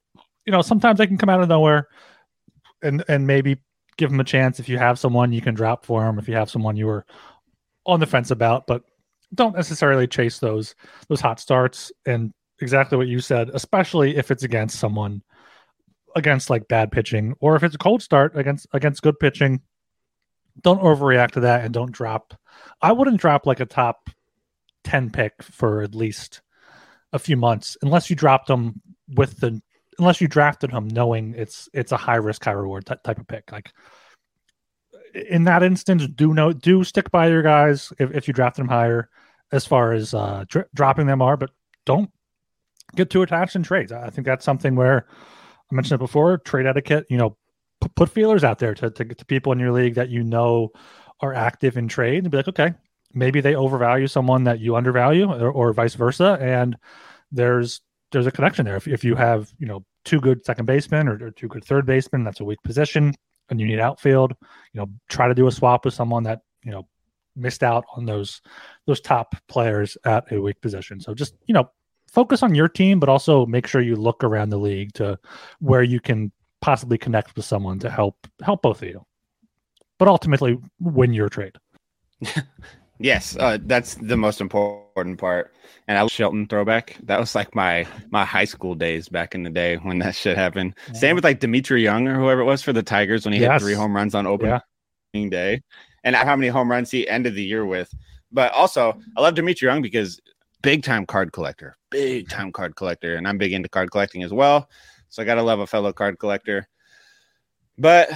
You 0.46 0.52
know, 0.52 0.62
sometimes 0.62 0.98
they 0.98 1.08
can 1.08 1.18
come 1.18 1.30
out 1.30 1.42
of 1.42 1.50
nowhere 1.50 1.88
and 2.82 3.04
and 3.08 3.28
maybe 3.28 3.58
give 3.98 4.10
them 4.10 4.20
a 4.20 4.26
chance. 4.26 4.60
If 4.60 4.70
you 4.70 4.78
have 4.78 5.00
someone 5.00 5.34
you 5.34 5.42
can 5.42 5.54
drop 5.54 5.86
for 5.86 6.04
them 6.04 6.20
if 6.20 6.28
you 6.28 6.36
have 6.36 6.50
someone 6.50 6.76
you 6.76 6.88
were 6.88 7.06
on 7.86 8.00
the 8.00 8.06
fence 8.06 8.32
about 8.32 8.68
but 8.68 8.84
don't 9.34 9.56
necessarily 9.56 10.08
chase 10.08 10.40
those 10.40 10.76
those 11.08 11.22
hot 11.22 11.40
starts. 11.40 11.92
And 12.06 12.34
exactly 12.62 12.98
what 12.98 13.08
you 13.08 13.22
said 13.22 13.50
especially 13.54 14.18
if 14.18 14.32
it's 14.32 14.44
against 14.44 14.80
someone 14.80 15.22
against 16.16 16.50
like 16.50 16.68
bad 16.68 16.92
pitching 16.92 17.34
or 17.40 17.56
if 17.56 17.64
it's 17.64 17.76
a 17.76 17.78
cold 17.78 18.02
start 18.02 18.36
against 18.36 18.68
against 18.74 19.02
good 19.02 19.18
pitching 19.20 19.62
don't 20.62 20.82
overreact 20.82 21.32
to 21.32 21.40
that 21.42 21.64
and 21.64 21.74
don't 21.74 21.92
drop. 21.92 22.34
I 22.82 22.92
wouldn't 22.92 23.22
drop 23.22 23.46
like 23.46 23.60
a 23.60 23.66
top 23.66 24.10
10 24.90 25.12
pick 25.12 25.44
for 25.44 25.84
at 25.84 25.94
least 25.94 26.42
a 27.14 27.20
few 27.20 27.38
months 27.38 27.78
unless 27.84 28.10
you 28.10 28.16
dropped 28.16 28.48
them 28.48 28.82
with 29.16 29.40
the 29.40 29.62
unless 30.00 30.20
you 30.20 30.28
drafted 30.28 30.72
him 30.72 30.88
knowing 30.88 31.36
it's 31.38 31.70
it's 31.74 31.92
a 31.92 31.98
high 31.98 32.16
risk 32.16 32.44
high 32.44 32.52
reward 32.52 32.88
t- 32.88 32.96
type 33.04 33.20
of 33.20 33.28
pick. 33.28 33.52
Like 33.52 33.72
in 35.14 35.44
that 35.44 35.62
instance 35.62 36.08
do 36.08 36.34
know 36.34 36.54
do 36.54 36.84
stick 36.84 37.12
by 37.12 37.28
your 37.28 37.44
guys 37.44 37.94
if, 38.00 38.10
if 38.16 38.28
you 38.28 38.34
draft 38.34 38.58
them 38.58 38.68
higher 38.68 39.10
as 39.52 39.64
far 39.64 39.94
as 39.94 40.16
uh 40.16 40.44
dropping 40.74 41.06
them 41.06 41.22
are 41.22 41.38
but 41.38 41.52
don't 41.86 42.10
get 42.96 43.12
too 43.12 43.22
attached 43.22 43.56
in 43.56 43.62
trades. 43.62 43.92
I 43.92 44.10
think 44.10 44.26
that's 44.26 44.46
something 44.46 44.76
where 44.76 45.06
i 45.72 45.76
mentioned 45.76 46.00
it 46.00 46.04
before 46.04 46.40
trade 46.40 46.66
etiquette 46.66 47.06
you 47.12 47.18
know 47.18 47.38
p- 47.80 47.92
put 47.96 48.10
feelers 48.10 48.44
out 48.44 48.58
there 48.58 48.74
to, 48.74 48.90
to, 48.90 49.06
to 49.06 49.26
people 49.26 49.52
in 49.52 49.60
your 49.60 49.72
league 49.72 49.94
that 49.94 50.10
you 50.10 50.24
know 50.24 50.72
are 51.22 51.36
active 51.36 51.78
in 51.78 51.88
trade 51.88 52.24
and 52.24 52.32
be 52.32 52.38
like 52.38 52.48
okay 52.48 52.74
maybe 53.14 53.42
they 53.42 53.56
overvalue 53.56 54.08
someone 54.08 54.44
that 54.44 54.60
you 54.60 54.76
undervalue 54.76 55.32
or, 55.32 55.52
or 55.52 55.74
vice 55.74 55.96
versa 55.96 56.38
and 56.42 56.78
there's 57.32 57.82
there's 58.12 58.28
a 58.28 58.32
connection 58.32 58.66
there. 58.66 58.76
If, 58.76 58.88
if 58.88 59.04
you 59.04 59.16
have, 59.16 59.54
you 59.60 59.68
know, 59.68 59.86
two 60.04 60.20
good 60.20 60.44
second 60.44 60.66
basemen 60.66 61.08
or, 61.08 61.14
or 61.24 61.32
two 61.32 61.48
good 61.48 61.64
third 61.64 61.86
basemen, 61.86 62.24
that's 62.24 62.40
a 62.40 62.44
weak 62.44 62.62
position 62.64 63.14
and 63.50 63.60
you 63.60 63.68
need 63.68 63.80
outfield, 63.80 64.34
you 64.74 64.80
know, 64.80 64.88
try 65.10 65.28
to 65.28 65.36
do 65.36 65.48
a 65.48 65.52
swap 65.52 65.86
with 65.86 65.94
someone 65.94 66.24
that, 66.24 66.42
you 66.64 66.72
know, 66.72 66.88
missed 67.36 67.64
out 67.64 67.86
on 67.96 68.06
those 68.06 68.42
those 68.86 69.00
top 69.00 69.36
players 69.48 69.98
at 70.06 70.32
a 70.32 70.42
weak 70.42 70.60
position. 70.62 71.00
So 71.00 71.14
just, 71.14 71.36
you 71.46 71.54
know, 71.54 71.70
focus 72.12 72.44
on 72.44 72.56
your 72.56 72.68
team, 72.68 73.00
but 73.00 73.10
also 73.10 73.46
make 73.46 73.68
sure 73.68 73.82
you 73.82 73.96
look 73.96 74.24
around 74.24 74.50
the 74.50 74.58
league 74.58 74.94
to 74.94 75.18
where 75.60 75.84
you 75.84 76.00
can 76.00 76.32
possibly 76.62 76.98
connect 76.98 77.36
with 77.36 77.46
someone 77.46 77.80
to 77.80 77.90
help 77.90 78.16
help 78.42 78.62
both 78.62 78.82
of 78.82 78.88
you. 78.88 79.06
But 79.98 80.08
ultimately, 80.08 80.58
win 80.80 81.14
your 81.14 81.30
trade. 81.30 81.56
yes, 83.00 83.36
uh, 83.38 83.58
that's 83.62 83.96
the 83.96 84.18
most 84.18 84.42
important 84.42 85.18
part. 85.18 85.54
And 85.88 85.98
I 85.98 86.06
Shelton 86.08 86.48
throwback. 86.48 86.98
That 87.04 87.20
was 87.20 87.34
like 87.34 87.56
my 87.56 87.88
my 88.12 88.24
high 88.24 88.46
school 88.46 88.76
days 88.76 89.10
back 89.10 89.34
in 89.34 89.44
the 89.44 89.50
day 89.50 89.78
when 89.78 90.00
that 90.00 90.16
shit 90.16 90.38
happened. 90.38 90.76
Yeah. 90.88 90.94
Same 90.94 91.16
with 91.16 91.24
like 91.24 91.40
Dmitri 91.40 91.82
Young 91.82 92.08
or 92.08 92.20
whoever 92.20 92.42
it 92.42 92.46
was 92.46 92.62
for 92.62 92.74
the 92.74 92.84
Tigers 92.84 93.26
when 93.26 93.34
he 93.34 93.40
yes. 93.40 93.54
hit 93.54 93.66
three 93.66 93.74
home 93.74 93.96
runs 93.96 94.14
on 94.14 94.28
opening 94.28 94.62
yeah. 95.14 95.30
day, 95.30 95.62
and 96.04 96.16
how 96.16 96.36
many 96.36 96.50
home 96.50 96.70
runs 96.70 96.92
he 96.92 97.08
ended 97.08 97.36
the 97.36 97.44
year 97.44 97.66
with. 97.66 97.92
But 98.32 98.52
also, 98.54 99.00
I 99.18 99.22
love 99.22 99.36
Dmitri 99.36 99.68
Young 99.68 99.82
because 99.82 100.20
big 100.62 100.84
time 100.84 101.06
card 101.06 101.32
collector, 101.32 101.76
big 101.90 102.30
time 102.30 102.52
card 102.52 102.76
collector, 102.76 103.16
and 103.16 103.28
I'm 103.28 103.38
big 103.40 103.54
into 103.54 103.70
card 103.70 103.90
collecting 103.92 104.24
as 104.24 104.32
well. 104.32 104.70
So 105.10 105.24
I 105.24 105.26
gotta 105.26 105.42
love 105.42 105.60
a 105.60 105.68
fellow 105.68 105.92
card 105.92 106.20
collector. 106.20 106.68
But 107.80 108.10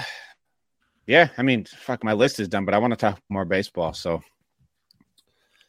yeah, 1.07 1.29
I 1.37 1.41
mean, 1.41 1.65
fuck, 1.65 2.03
my 2.03 2.13
list 2.13 2.39
is 2.39 2.47
done, 2.47 2.65
but 2.65 2.73
I 2.73 2.77
want 2.77 2.91
to 2.91 2.97
talk 2.97 3.19
more 3.29 3.45
baseball. 3.45 3.93
So, 3.93 4.21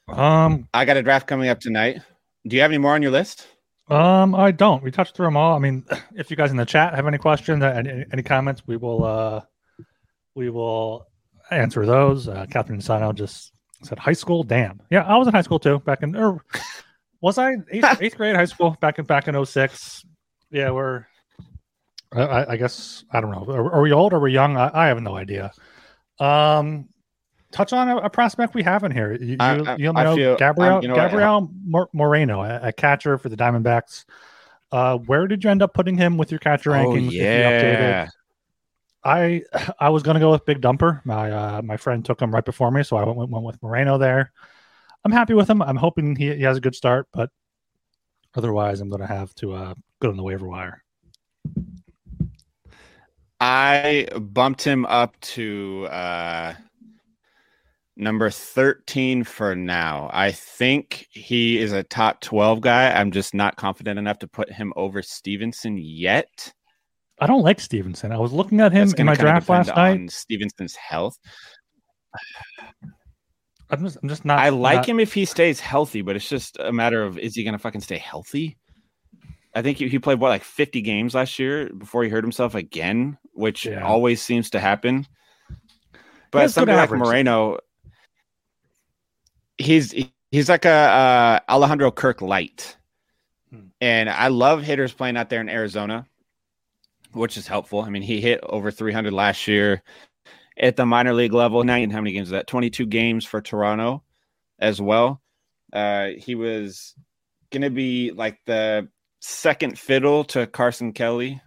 um, 0.09 0.69
I 0.75 0.85
got 0.85 0.97
a 0.97 1.03
draft 1.03 1.27
coming 1.27 1.49
up 1.49 1.61
tonight. 1.61 2.01
Do 2.47 2.57
you 2.57 2.63
have 2.63 2.71
any 2.71 2.79
more 2.79 2.95
on 2.95 3.03
your 3.03 3.11
list? 3.11 3.47
Um, 3.89 4.35
I 4.35 4.51
don't. 4.51 4.83
We 4.83 4.91
touched 4.91 5.17
through 5.17 5.27
them 5.27 5.37
all. 5.37 5.55
I 5.55 5.59
mean, 5.59 5.85
if 6.15 6.31
you 6.31 6.37
guys 6.37 6.51
in 6.51 6.57
the 6.57 6.65
chat 6.65 6.95
have 6.95 7.07
any 7.07 7.19
questions, 7.19 7.63
any, 7.63 8.05
any 8.13 8.23
comments, 8.23 8.63
we 8.67 8.77
will, 8.77 9.05
uh, 9.05 9.41
we 10.35 10.51
will 10.51 11.07
answer 11.51 11.85
those. 11.87 12.29
Uh, 12.29 12.47
Captain 12.51 12.79
Insano 12.79 13.15
just 13.15 13.53
said 13.83 13.99
high 13.99 14.13
school. 14.13 14.43
Damn. 14.43 14.81
Yeah, 14.91 15.03
I 15.03 15.17
was 15.17 15.29
in 15.29 15.35
high 15.35 15.43
school 15.43 15.59
too. 15.59 15.79
Back 15.81 16.03
in, 16.03 16.17
or 16.17 16.45
was 17.21 17.39
I 17.39 17.55
eighth, 17.71 17.97
eighth 18.01 18.17
grade 18.17 18.37
high 18.37 18.45
school 18.45 18.77
back 18.81 18.99
in 18.99 19.05
back 19.05 19.29
in 19.29 19.45
06. 19.45 20.05
Yeah, 20.51 20.71
we're. 20.71 21.07
I, 22.13 22.53
I 22.53 22.57
guess 22.57 23.05
I 23.11 23.21
don't 23.21 23.33
know. 23.33 23.53
Are, 23.53 23.75
are 23.75 23.83
we 23.83 23.93
old? 23.93 24.13
Or 24.13 24.17
are 24.17 24.21
we 24.21 24.33
young? 24.33 24.57
I, 24.57 24.71
I, 24.73 24.87
have 24.87 25.03
no 25.03 25.17
idea. 25.17 25.51
Um, 26.21 26.89
touch 27.55 27.73
on 27.73 27.89
a, 27.89 27.97
a 27.99 28.11
prospect 28.11 28.55
we 28.55 28.63
have 28.65 28.85
in 28.85 28.91
here. 28.91 29.15
You, 29.15 29.37
I, 29.41 29.57
you, 29.57 29.87
you 29.87 29.93
know 29.93 30.17
feel, 30.17 30.37
Gabriel 30.37 30.83
you 30.83 30.89
know 30.89 30.97
Gabriel 30.97 31.51
Moreno, 31.93 32.43
a, 32.43 32.69
a, 32.69 32.73
catcher 32.73 33.17
for 33.17 33.29
the 33.29 33.37
Diamondbacks. 33.37 34.05
Uh, 34.73 34.99
where 34.99 35.27
did 35.27 35.45
you 35.45 35.51
end 35.51 35.63
up 35.63 35.73
putting 35.73 35.97
him 35.97 36.19
with 36.19 36.31
your 36.31 36.41
catcher 36.41 36.73
oh, 36.73 36.75
rankings? 36.75 37.13
Yeah. 37.13 38.09
I 39.05 39.43
I 39.79 39.91
was 39.91 40.03
gonna 40.03 40.21
go 40.21 40.33
with 40.33 40.45
Big 40.45 40.61
Dumper. 40.61 41.05
My 41.05 41.31
uh, 41.31 41.63
my 41.63 41.77
friend 41.77 42.05
took 42.05 42.21
him 42.21 42.35
right 42.35 42.45
before 42.45 42.71
me, 42.71 42.83
so 42.83 42.97
I 42.97 43.05
went, 43.05 43.31
went 43.31 43.45
with 43.45 43.63
Moreno 43.63 43.99
there. 43.99 44.33
I'm 45.05 45.13
happy 45.13 45.35
with 45.35 45.49
him. 45.49 45.61
I'm 45.63 45.77
hoping 45.77 46.17
he, 46.17 46.35
he 46.35 46.43
has 46.43 46.57
a 46.57 46.61
good 46.61 46.75
start, 46.75 47.07
but 47.13 47.31
otherwise, 48.35 48.81
I'm 48.81 48.89
gonna 48.89 49.07
have 49.07 49.35
to 49.37 49.53
uh, 49.53 49.75
go 50.01 50.09
on 50.09 50.17
the 50.17 50.23
waiver 50.23 50.49
wire. 50.49 50.83
I 53.39 54.09
bumped 54.19 54.63
him 54.63 54.87
up 54.87 55.21
to 55.21 55.87
uh, 55.91 56.55
number 57.97 58.31
13 58.31 59.25
for 59.25 59.55
now. 59.55 60.11
I 60.13 60.33
think 60.33 61.07
he 61.11 61.59
is 61.59 61.73
a 61.73 61.83
top 61.83 62.21
12 62.21 62.61
guy. 62.61 62.91
I'm 62.93 63.11
just 63.11 63.35
not 63.35 63.57
confident 63.57 63.99
enough 63.99 64.19
to 64.21 64.29
put 64.29 64.51
him 64.51 64.73
over 64.77 65.03
Stephenson 65.03 65.79
yet. 65.79 66.53
I 67.21 67.27
don't 67.27 67.43
like 67.43 67.61
Stephenson. 67.61 68.13
I 68.13 68.19
was 68.19 68.33
looking 68.33 68.61
at 68.61 68.73
him 68.73 68.93
in 68.99 69.07
my 69.07 69.15
draft 69.15 69.49
last 69.49 69.69
night. 69.69 70.11
Stephenson's 70.11 70.75
health. 70.75 71.19
I'm 73.71 73.85
just, 73.85 73.99
I'm 74.03 74.09
just 74.09 74.25
not. 74.25 74.39
I 74.39 74.49
like 74.51 74.79
not... 74.79 74.89
him 74.89 75.01
if 75.01 75.15
he 75.15 75.25
stays 75.25 75.61
healthy, 75.61 76.03
but 76.03 76.17
it's 76.17 76.29
just 76.29 76.59
a 76.59 76.73
matter 76.73 77.03
of 77.03 77.19
is 77.19 77.35
he 77.35 77.45
going 77.45 77.53
to 77.53 77.59
fucking 77.59 77.81
stay 77.81 77.99
healthy? 77.99 78.59
I 79.55 79.63
think 79.63 79.79
he, 79.79 79.89
he, 79.89 80.01
played 80.01 80.19
what 80.19 80.31
like 80.31 80.43
50 80.43 80.81
games 80.83 81.15
last 81.15 81.39
year 81.39 81.71
before 81.73 82.03
he 82.03 82.11
hurt 82.11 82.25
himself 82.25 82.57
again, 82.57 83.17
which 83.35 83.67
yeah. 83.67 83.85
always 83.85 84.21
seems 84.21 84.51
to 84.51 84.61
happen. 84.61 85.07
But 86.33 86.51
somebody 86.51 86.77
like 86.77 86.91
Moreno, 86.91 87.59
he's 89.59 89.95
he's 90.31 90.49
like 90.49 90.65
a 90.65 90.71
uh, 90.71 91.41
Alejandro 91.49 91.91
Kirk 91.91 92.23
light, 92.23 92.77
hmm. 93.51 93.67
and 93.81 94.09
I 94.09 94.29
love 94.29 94.63
hitters 94.63 94.93
playing 94.93 95.17
out 95.17 95.31
there 95.31 95.41
in 95.41 95.49
Arizona 95.49 96.07
which 97.15 97.37
is 97.37 97.47
helpful. 97.47 97.81
I 97.81 97.91
mean, 97.91 98.03
he 98.03 98.21
hit 98.21 98.41
over 98.43 98.71
300 98.71 99.13
last 99.13 99.47
year 99.49 99.83
at 100.59 100.77
the 100.77 100.85
minor 100.85 101.15
league 101.15 101.33
level. 101.33 101.63
Now, 101.65 101.75
how 101.75 102.01
many 102.01 102.13
games 102.13 102.29
is 102.29 102.33
that? 102.33 102.47
22 102.47 102.87
games 102.87 103.25
for 103.25 103.41
Toronto 103.41 104.03
as 104.59 104.81
well. 104.81 105.23
Uh, 105.73 106.09
he 106.19 106.35
was 106.35 106.95
going 107.51 107.63
to 107.63 107.71
be 107.71 108.11
like 108.13 108.39
the 108.47 108.89
second 109.21 109.79
fiddle 109.79 110.25
to 110.25 110.47
Carson 110.47 110.93
Kelly 110.93 111.41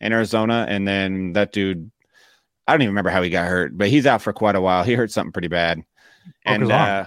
in 0.00 0.12
Arizona. 0.12 0.66
And 0.68 0.86
then 0.86 1.32
that 1.34 1.52
dude, 1.52 1.90
I 2.66 2.72
don't 2.72 2.82
even 2.82 2.90
remember 2.90 3.10
how 3.10 3.22
he 3.22 3.30
got 3.30 3.48
hurt, 3.48 3.76
but 3.76 3.88
he's 3.88 4.06
out 4.06 4.22
for 4.22 4.32
quite 4.32 4.56
a 4.56 4.60
while. 4.60 4.84
He 4.84 4.94
hurt 4.94 5.10
something 5.10 5.32
pretty 5.32 5.48
bad. 5.48 5.82
and 6.44 6.70
uh, 6.70 7.06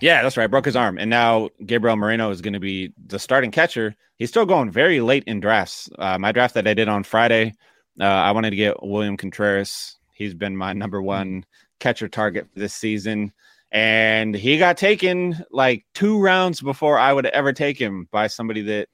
yeah, 0.00 0.22
that's 0.22 0.36
right. 0.36 0.50
Broke 0.50 0.64
his 0.64 0.76
arm. 0.76 0.98
And 0.98 1.10
now 1.10 1.50
Gabriel 1.64 1.96
Moreno 1.96 2.30
is 2.30 2.40
going 2.40 2.54
to 2.54 2.60
be 2.60 2.92
the 3.06 3.18
starting 3.18 3.50
catcher. 3.50 3.94
He's 4.16 4.28
still 4.28 4.46
going 4.46 4.70
very 4.70 5.00
late 5.00 5.24
in 5.26 5.40
drafts. 5.40 5.88
Uh, 5.98 6.18
my 6.18 6.32
draft 6.32 6.54
that 6.54 6.66
I 6.66 6.74
did 6.74 6.88
on 6.88 7.04
Friday, 7.04 7.54
uh, 8.00 8.04
I 8.04 8.32
wanted 8.32 8.50
to 8.50 8.56
get 8.56 8.82
William 8.82 9.16
Contreras. 9.16 9.96
He's 10.14 10.34
been 10.34 10.56
my 10.56 10.72
number 10.72 11.00
one 11.00 11.44
catcher 11.78 12.08
target 12.08 12.46
this 12.54 12.74
season. 12.74 13.32
And 13.72 14.34
he 14.34 14.58
got 14.58 14.76
taken 14.76 15.44
like 15.50 15.84
two 15.94 16.20
rounds 16.20 16.60
before 16.60 16.98
I 16.98 17.12
would 17.12 17.26
ever 17.26 17.52
take 17.52 17.78
him 17.78 18.08
by 18.10 18.26
somebody 18.26 18.62
that 18.62 18.88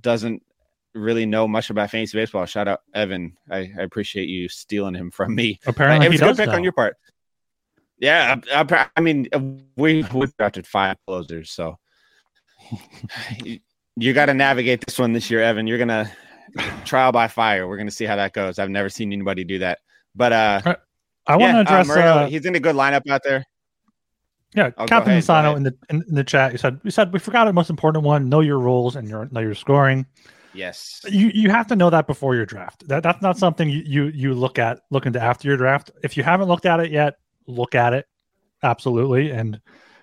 doesn't 0.00 0.42
really 0.94 1.26
know 1.26 1.48
much 1.48 1.70
about 1.70 1.90
fantasy 1.90 2.16
baseball. 2.16 2.46
Shout 2.46 2.68
out 2.68 2.82
Evan. 2.94 3.36
I, 3.50 3.72
I 3.76 3.82
appreciate 3.82 4.28
you 4.28 4.48
stealing 4.48 4.94
him 4.94 5.10
from 5.10 5.34
me. 5.34 5.58
Apparently, 5.66 6.06
uh, 6.06 6.08
it 6.08 6.12
was 6.12 6.22
a 6.22 6.24
good 6.26 6.36
pick 6.36 6.48
on 6.48 6.62
your 6.62 6.72
part. 6.72 6.96
Yeah, 7.98 8.36
I, 8.52 8.88
I 8.96 9.00
mean, 9.00 9.28
we 9.76 10.04
we 10.12 10.26
drafted 10.38 10.66
five 10.66 10.96
closers, 11.06 11.50
so 11.50 11.78
you, 13.44 13.60
you 13.96 14.12
got 14.12 14.26
to 14.26 14.34
navigate 14.34 14.84
this 14.84 14.98
one 14.98 15.12
this 15.12 15.30
year, 15.30 15.40
Evan. 15.40 15.66
You're 15.66 15.78
gonna 15.78 16.10
trial 16.84 17.12
by 17.12 17.28
fire. 17.28 17.68
We're 17.68 17.76
gonna 17.76 17.90
see 17.90 18.04
how 18.04 18.16
that 18.16 18.32
goes. 18.32 18.58
I've 18.58 18.70
never 18.70 18.88
seen 18.88 19.12
anybody 19.12 19.44
do 19.44 19.58
that, 19.60 19.78
but 20.14 20.32
uh, 20.32 20.76
I 21.26 21.36
want 21.36 21.66
to 21.66 21.72
yeah, 21.72 21.78
uh, 21.78 21.82
address. 21.82 21.90
Uh, 21.90 22.26
he's 22.26 22.44
in 22.44 22.54
a 22.56 22.60
good 22.60 22.76
lineup 22.76 23.08
out 23.08 23.22
there. 23.24 23.44
Yeah, 24.54 24.70
oh, 24.78 24.86
Captain 24.86 25.18
Insano 25.18 25.56
in 25.56 25.64
the 25.64 25.76
in, 25.90 26.04
in, 26.08 26.14
the 26.14 26.24
chat. 26.24 26.52
You 26.52 26.58
said 26.58 26.80
we 26.84 26.90
said 26.90 27.12
we 27.12 27.18
forgot 27.18 27.46
the 27.46 27.52
most 27.52 27.70
important 27.70 28.04
one: 28.04 28.28
know 28.28 28.40
your 28.40 28.58
rules 28.58 28.96
and 28.96 29.08
your 29.08 29.28
know 29.32 29.40
your 29.40 29.54
scoring. 29.54 30.06
Yes, 30.52 31.00
you 31.08 31.32
you 31.34 31.50
have 31.50 31.66
to 31.68 31.76
know 31.76 31.90
that 31.90 32.06
before 32.06 32.36
your 32.36 32.46
draft. 32.46 32.86
That 32.86 33.02
that's 33.02 33.20
not 33.20 33.36
something 33.36 33.68
you 33.68 33.82
you, 33.84 34.04
you 34.06 34.34
look 34.34 34.58
at 34.58 34.80
look 34.90 35.06
into 35.06 35.20
after 35.20 35.48
your 35.48 35.56
draft. 35.56 35.90
If 36.04 36.16
you 36.16 36.22
haven't 36.22 36.46
looked 36.46 36.66
at 36.66 36.78
it 36.78 36.92
yet, 36.92 37.14
look 37.46 37.74
at 37.74 37.92
it. 37.92 38.06
Absolutely. 38.62 39.30
And 39.30 39.60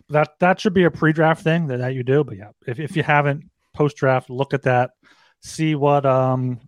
that 0.10 0.32
that 0.40 0.60
should 0.60 0.74
be 0.74 0.84
a 0.84 0.92
pre-draft 0.92 1.44
thing 1.44 1.68
that, 1.68 1.78
that 1.78 1.94
you 1.94 2.04
do. 2.04 2.24
But 2.24 2.38
yeah 2.38 2.52
if, 2.68 2.80
if 2.80 2.96
you 2.96 3.04
haven't 3.04 3.50
post-draft 3.74 4.30
look 4.30 4.54
at 4.54 4.64
that. 4.64 4.92
See 5.42 5.76
what 5.76 6.06
um 6.06 6.60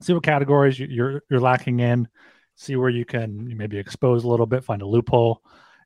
see 0.00 0.12
what 0.12 0.22
categories 0.22 0.78
you're 0.78 1.22
you're 1.30 1.40
lacking 1.40 1.80
in. 1.80 2.08
See 2.56 2.76
where 2.76 2.90
you 2.90 3.04
can 3.04 3.56
maybe 3.56 3.78
expose 3.78 4.24
a 4.24 4.28
little 4.28 4.46
bit 4.46 4.64
find 4.64 4.82
a 4.82 4.86
loophole 4.86 5.42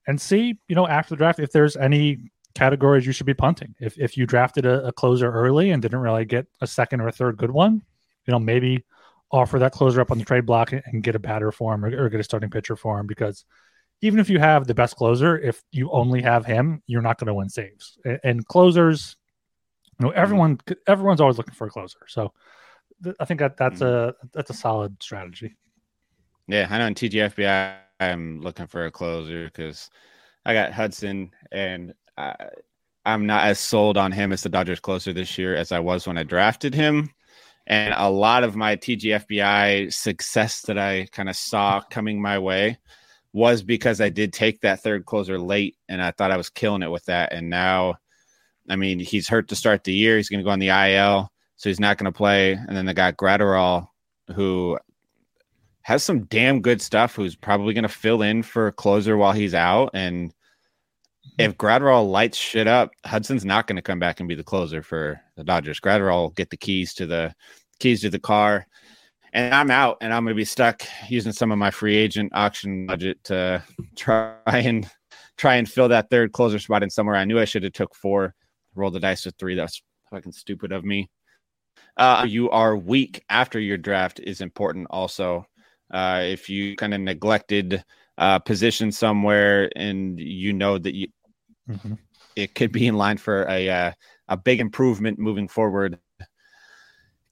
and 0.07 0.21
see 0.21 0.59
you 0.69 0.75
know 0.75 0.89
after 0.89 1.11
the 1.11 1.19
draft 1.19 1.39
if 1.39 1.53
there's 1.53 1.77
any 1.77 2.31
categories 2.55 3.07
you 3.07 3.13
should 3.13 3.27
be 3.27 3.35
punting. 3.35 3.75
If 3.81 3.99
if 3.99 4.17
you 4.17 4.27
drafted 4.27 4.65
a, 4.65 4.87
a 4.87 4.93
closer 4.93 5.31
early 5.31 5.71
and 5.71 5.83
didn't 5.83 6.01
really 6.01 6.25
get 6.25 6.47
a 6.61 6.67
second 6.67 7.01
or 7.01 7.09
a 7.09 7.13
third 7.13 7.37
good 7.37 7.51
one 7.51 7.83
you 8.27 8.33
know 8.33 8.39
maybe 8.39 8.85
offer 9.31 9.59
that 9.59 9.73
closer 9.73 10.01
up 10.01 10.11
on 10.11 10.19
the 10.19 10.25
trade 10.25 10.47
block 10.47 10.73
and 10.73 11.03
get 11.03 11.15
a 11.15 11.19
batter 11.19 11.51
for 11.51 11.75
him 11.75 11.85
or, 11.85 12.05
or 12.05 12.09
get 12.09 12.21
a 12.21 12.25
starting 12.25 12.51
pitcher 12.51 12.77
for 12.77 12.99
him 12.99 13.07
because 13.07 13.45
even 14.03 14.19
if 14.19 14.29
you 14.29 14.41
have 14.41 14.67
the 14.67 14.75
best 14.75 14.97
closer, 14.97 15.39
if 15.39 15.63
you 15.71 15.91
only 15.91 16.21
have 16.23 16.45
him, 16.45 16.83
you're 16.87 17.03
not 17.03 17.19
going 17.19 17.29
to 17.29 17.35
win 17.35 17.49
saves. 17.49 17.97
And, 18.05 18.21
and 18.25 18.47
closers, 18.47 19.17
you 19.99 20.07
know, 20.07 20.11
mm-hmm. 20.11 20.21
everyone 20.21 20.61
everyone's 20.87 21.21
always 21.21 21.39
looking 21.39 21.55
for 21.55 21.69
a 21.69 21.71
closer. 21.71 22.01
So 22.09 22.33
th- 23.03 23.17
I 23.21 23.25
think 23.25 23.41
that 23.41 23.57
that's 23.57 23.81
mm-hmm. 23.81 24.11
a 24.11 24.29
that's 24.33 24.51
a 24.51 24.55
solid 24.55 25.01
strategy. 25.03 25.57
Yeah, 26.49 26.67
I 26.69 26.79
know 26.79 26.87
in 26.87 26.95
TGFBI 26.95 27.77
I'm 28.01 28.41
looking 28.41 28.67
for 28.67 28.85
a 28.85 28.91
closer 28.91 29.45
because 29.45 29.89
I 30.45 30.53
got 30.53 30.73
Hudson 30.73 31.31
and 31.53 31.95
I, 32.19 32.35
I'm 33.07 33.27
not 33.27 33.47
as 33.47 33.61
sold 33.61 33.97
on 33.97 34.11
him 34.11 34.33
as 34.33 34.43
the 34.43 34.49
Dodgers 34.49 34.81
closer 34.81 35.13
this 35.13 35.39
year 35.39 35.55
as 35.55 35.71
I 35.71 35.79
was 35.79 36.07
when 36.07 36.19
I 36.19 36.25
drafted 36.25 36.75
him. 36.75 37.11
And 37.69 37.95
a 37.97 38.11
lot 38.11 38.43
of 38.43 38.57
my 38.57 38.75
TGFBI 38.75 39.93
success 39.93 40.63
that 40.63 40.79
I 40.79 41.07
kind 41.13 41.29
of 41.29 41.37
saw 41.37 41.81
coming 41.81 42.21
my 42.21 42.41
way 42.41 42.79
was 43.33 43.63
because 43.63 44.01
I 44.01 44.09
did 44.09 44.33
take 44.33 44.61
that 44.61 44.83
third 44.83 45.07
closer 45.07 45.39
late 45.39 45.77
and 45.89 46.03
I 46.03 46.11
thought 46.11 46.31
I 46.31 46.37
was 46.37 46.51
killing 46.51 46.83
it 46.83 46.91
with 46.91 47.05
that. 47.07 47.33
And 47.33 47.49
now, 47.49 47.97
I 48.69 48.77
mean, 48.77 48.99
he's 48.99 49.29
hurt 49.29 49.49
to 49.49 49.57
start 49.57 49.85
the 49.85 49.95
year. 49.95 50.17
He's 50.17 50.29
going 50.29 50.41
to 50.41 50.45
go 50.45 50.51
on 50.51 50.59
the 50.59 50.69
IL, 50.69 51.31
so 51.57 51.71
he's 51.71 51.81
not 51.81 51.99
going 51.99 52.13
to 52.13 52.17
play. 52.17 52.53
And 52.53 52.77
then 52.77 52.87
they 52.87 52.95
got 52.95 53.17
Graterol, 53.17 53.89
who 54.35 54.79
has 55.83 56.03
some 56.03 56.25
damn 56.25 56.61
good 56.61 56.81
stuff, 56.81 57.15
who's 57.15 57.35
probably 57.35 57.75
going 57.75 57.83
to 57.83 57.89
fill 57.89 58.23
in 58.23 58.43
for 58.43 58.69
a 58.69 58.73
closer 58.73 59.17
while 59.17 59.33
he's 59.33 59.55
out. 59.55 59.91
And 59.95 60.33
if 61.39 61.57
Graterol 61.57 62.11
lights 62.11 62.39
shit 62.39 62.67
up, 62.67 62.91
Hudson's 63.05 63.45
not 63.45 63.67
going 63.67 63.77
to 63.77 63.83
come 63.83 63.99
back 63.99 64.21
and 64.21 64.29
be 64.29 64.35
the 64.35 64.45
closer 64.45 64.83
for 64.83 65.21
the 65.37 65.45
Dodgers. 65.45 65.81
Graterol 65.81 66.23
will 66.23 66.31
get 66.31 66.51
the 66.51 66.57
keys 66.57 66.95
to 66.95 67.07
the 67.07 67.35
keys 67.79 68.03
to 68.03 68.11
the 68.11 68.19
car, 68.19 68.67
and 69.33 69.55
I'm 69.55 69.71
out, 69.71 69.99
and 70.01 70.13
I'm 70.13 70.25
going 70.25 70.35
to 70.35 70.41
be 70.41 70.45
stuck 70.45 70.83
using 71.09 71.33
some 71.33 71.53
of 71.53 71.59
my 71.59 71.71
free 71.71 71.97
agent 71.97 72.33
auction 72.35 72.87
budget 72.87 73.23
to 73.25 73.63
try 73.97 74.37
and 74.47 74.89
try 75.37 75.57
and 75.57 75.69
fill 75.69 75.89
that 75.89 76.11
third 76.11 76.33
closer 76.33 76.59
spot 76.59 76.83
in 76.83 76.91
somewhere. 76.91 77.17
I 77.17 77.25
knew 77.25 77.39
I 77.39 77.45
should 77.45 77.65
have 77.65 77.73
took 77.73 77.95
four, 77.95 78.35
roll 78.75 78.91
the 78.91 79.01
dice 79.01 79.25
with 79.25 79.37
three. 79.39 79.55
That's 79.55 79.83
fucking 80.11 80.33
stupid 80.33 80.73
of 80.73 80.85
me. 80.85 81.11
Uh, 81.97 82.27
you 82.29 82.51
are 82.51 82.77
weak 82.77 83.25
after 83.29 83.59
your 83.59 83.79
draft 83.79 84.21
is 84.21 84.41
important. 84.41 84.87
Also, 84.91 85.47
uh, 85.93 86.21
if 86.25 86.49
you 86.49 86.77
kind 86.77 86.95
of 86.95 87.01
neglected 87.01 87.85
uh, 88.19 88.39
position 88.39 88.93
somewhere 88.93 89.71
and 89.77 90.19
you 90.21 90.53
know 90.53 90.79
that 90.79 90.95
you 90.95 91.09
mm-hmm. 91.69 91.95
it 92.37 92.55
could 92.55 92.73
be 92.73 92.87
in 92.87 92.97
line 92.97 93.17
for 93.17 93.47
a 93.49 93.69
uh, 93.69 93.93
a 94.29 94.37
big 94.37 94.61
improvement 94.61 95.19
moving 95.19 95.49
forward. 95.49 95.99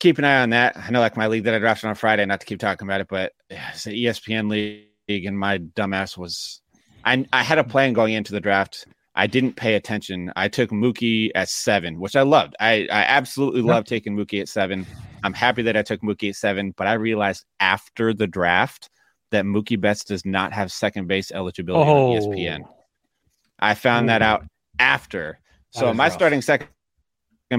Keep 0.01 0.18
an 0.18 0.24
eye 0.24 0.42
on 0.42 0.51
that. 0.51 0.76
I 0.76 0.90
know, 0.90 1.01
like 1.01 1.16
my 1.16 1.26
league 1.26 1.44
that 1.44 1.55
I 1.55 1.59
drafted 1.59 1.88
on 1.88 1.94
Friday, 1.94 2.24
not 2.26 2.40
to 2.40 2.46
keep 2.46 2.59
talking 2.59 2.86
about 2.86 3.01
it, 3.01 3.09
but 3.09 3.32
it's 3.48 3.86
an 3.86 3.92
ESPN 3.92 4.51
league, 4.51 5.24
and 5.26 5.38
my 5.38 5.59
dumbass 5.59 6.16
was. 6.18 6.61
I 7.05 7.24
I 7.32 7.42
had 7.42 7.59
a 7.59 7.64
plan 7.64 7.92
going 7.92 8.14
into 8.14 8.32
the 8.32 8.40
draft. 8.40 8.86
I 9.14 9.26
didn't 9.26 9.57
pay 9.57 9.74
attention. 9.74 10.32
I 10.36 10.48
took 10.48 10.70
Mookie 10.70 11.30
at 11.34 11.48
seven, 11.48 11.98
which 11.98 12.16
I 12.16 12.22
loved. 12.22 12.55
I, 12.61 12.86
I 12.90 13.03
absolutely 13.03 13.61
love 13.61 13.84
taking 13.84 14.16
Mookie 14.16 14.40
at 14.40 14.48
seven. 14.48 14.86
I'm 15.24 15.34
happy 15.34 15.62
that 15.62 15.76
I 15.76 15.82
took 15.82 16.01
Mookie 16.01 16.30
at 16.30 16.36
seven, 16.36 16.72
but 16.76 16.86
I 16.86 16.94
realized 16.94 17.44
after 17.59 18.14
the 18.14 18.26
draft 18.26 18.88
that 19.30 19.44
Mookie 19.44 19.80
Betts 19.80 20.05
does 20.05 20.24
not 20.24 20.53
have 20.53 20.72
second 20.72 21.09
base 21.09 21.32
eligibility 21.32 21.90
oh. 21.90 22.12
on 22.12 22.20
ESPN. 22.20 22.61
I 23.59 23.74
found 23.74 24.07
Ooh. 24.07 24.09
that 24.09 24.22
oh. 24.22 24.26
out 24.26 24.44
after. 24.78 25.40
So 25.70 25.92
my 25.92 26.05
rough. 26.05 26.12
starting 26.14 26.42
second 26.42 26.68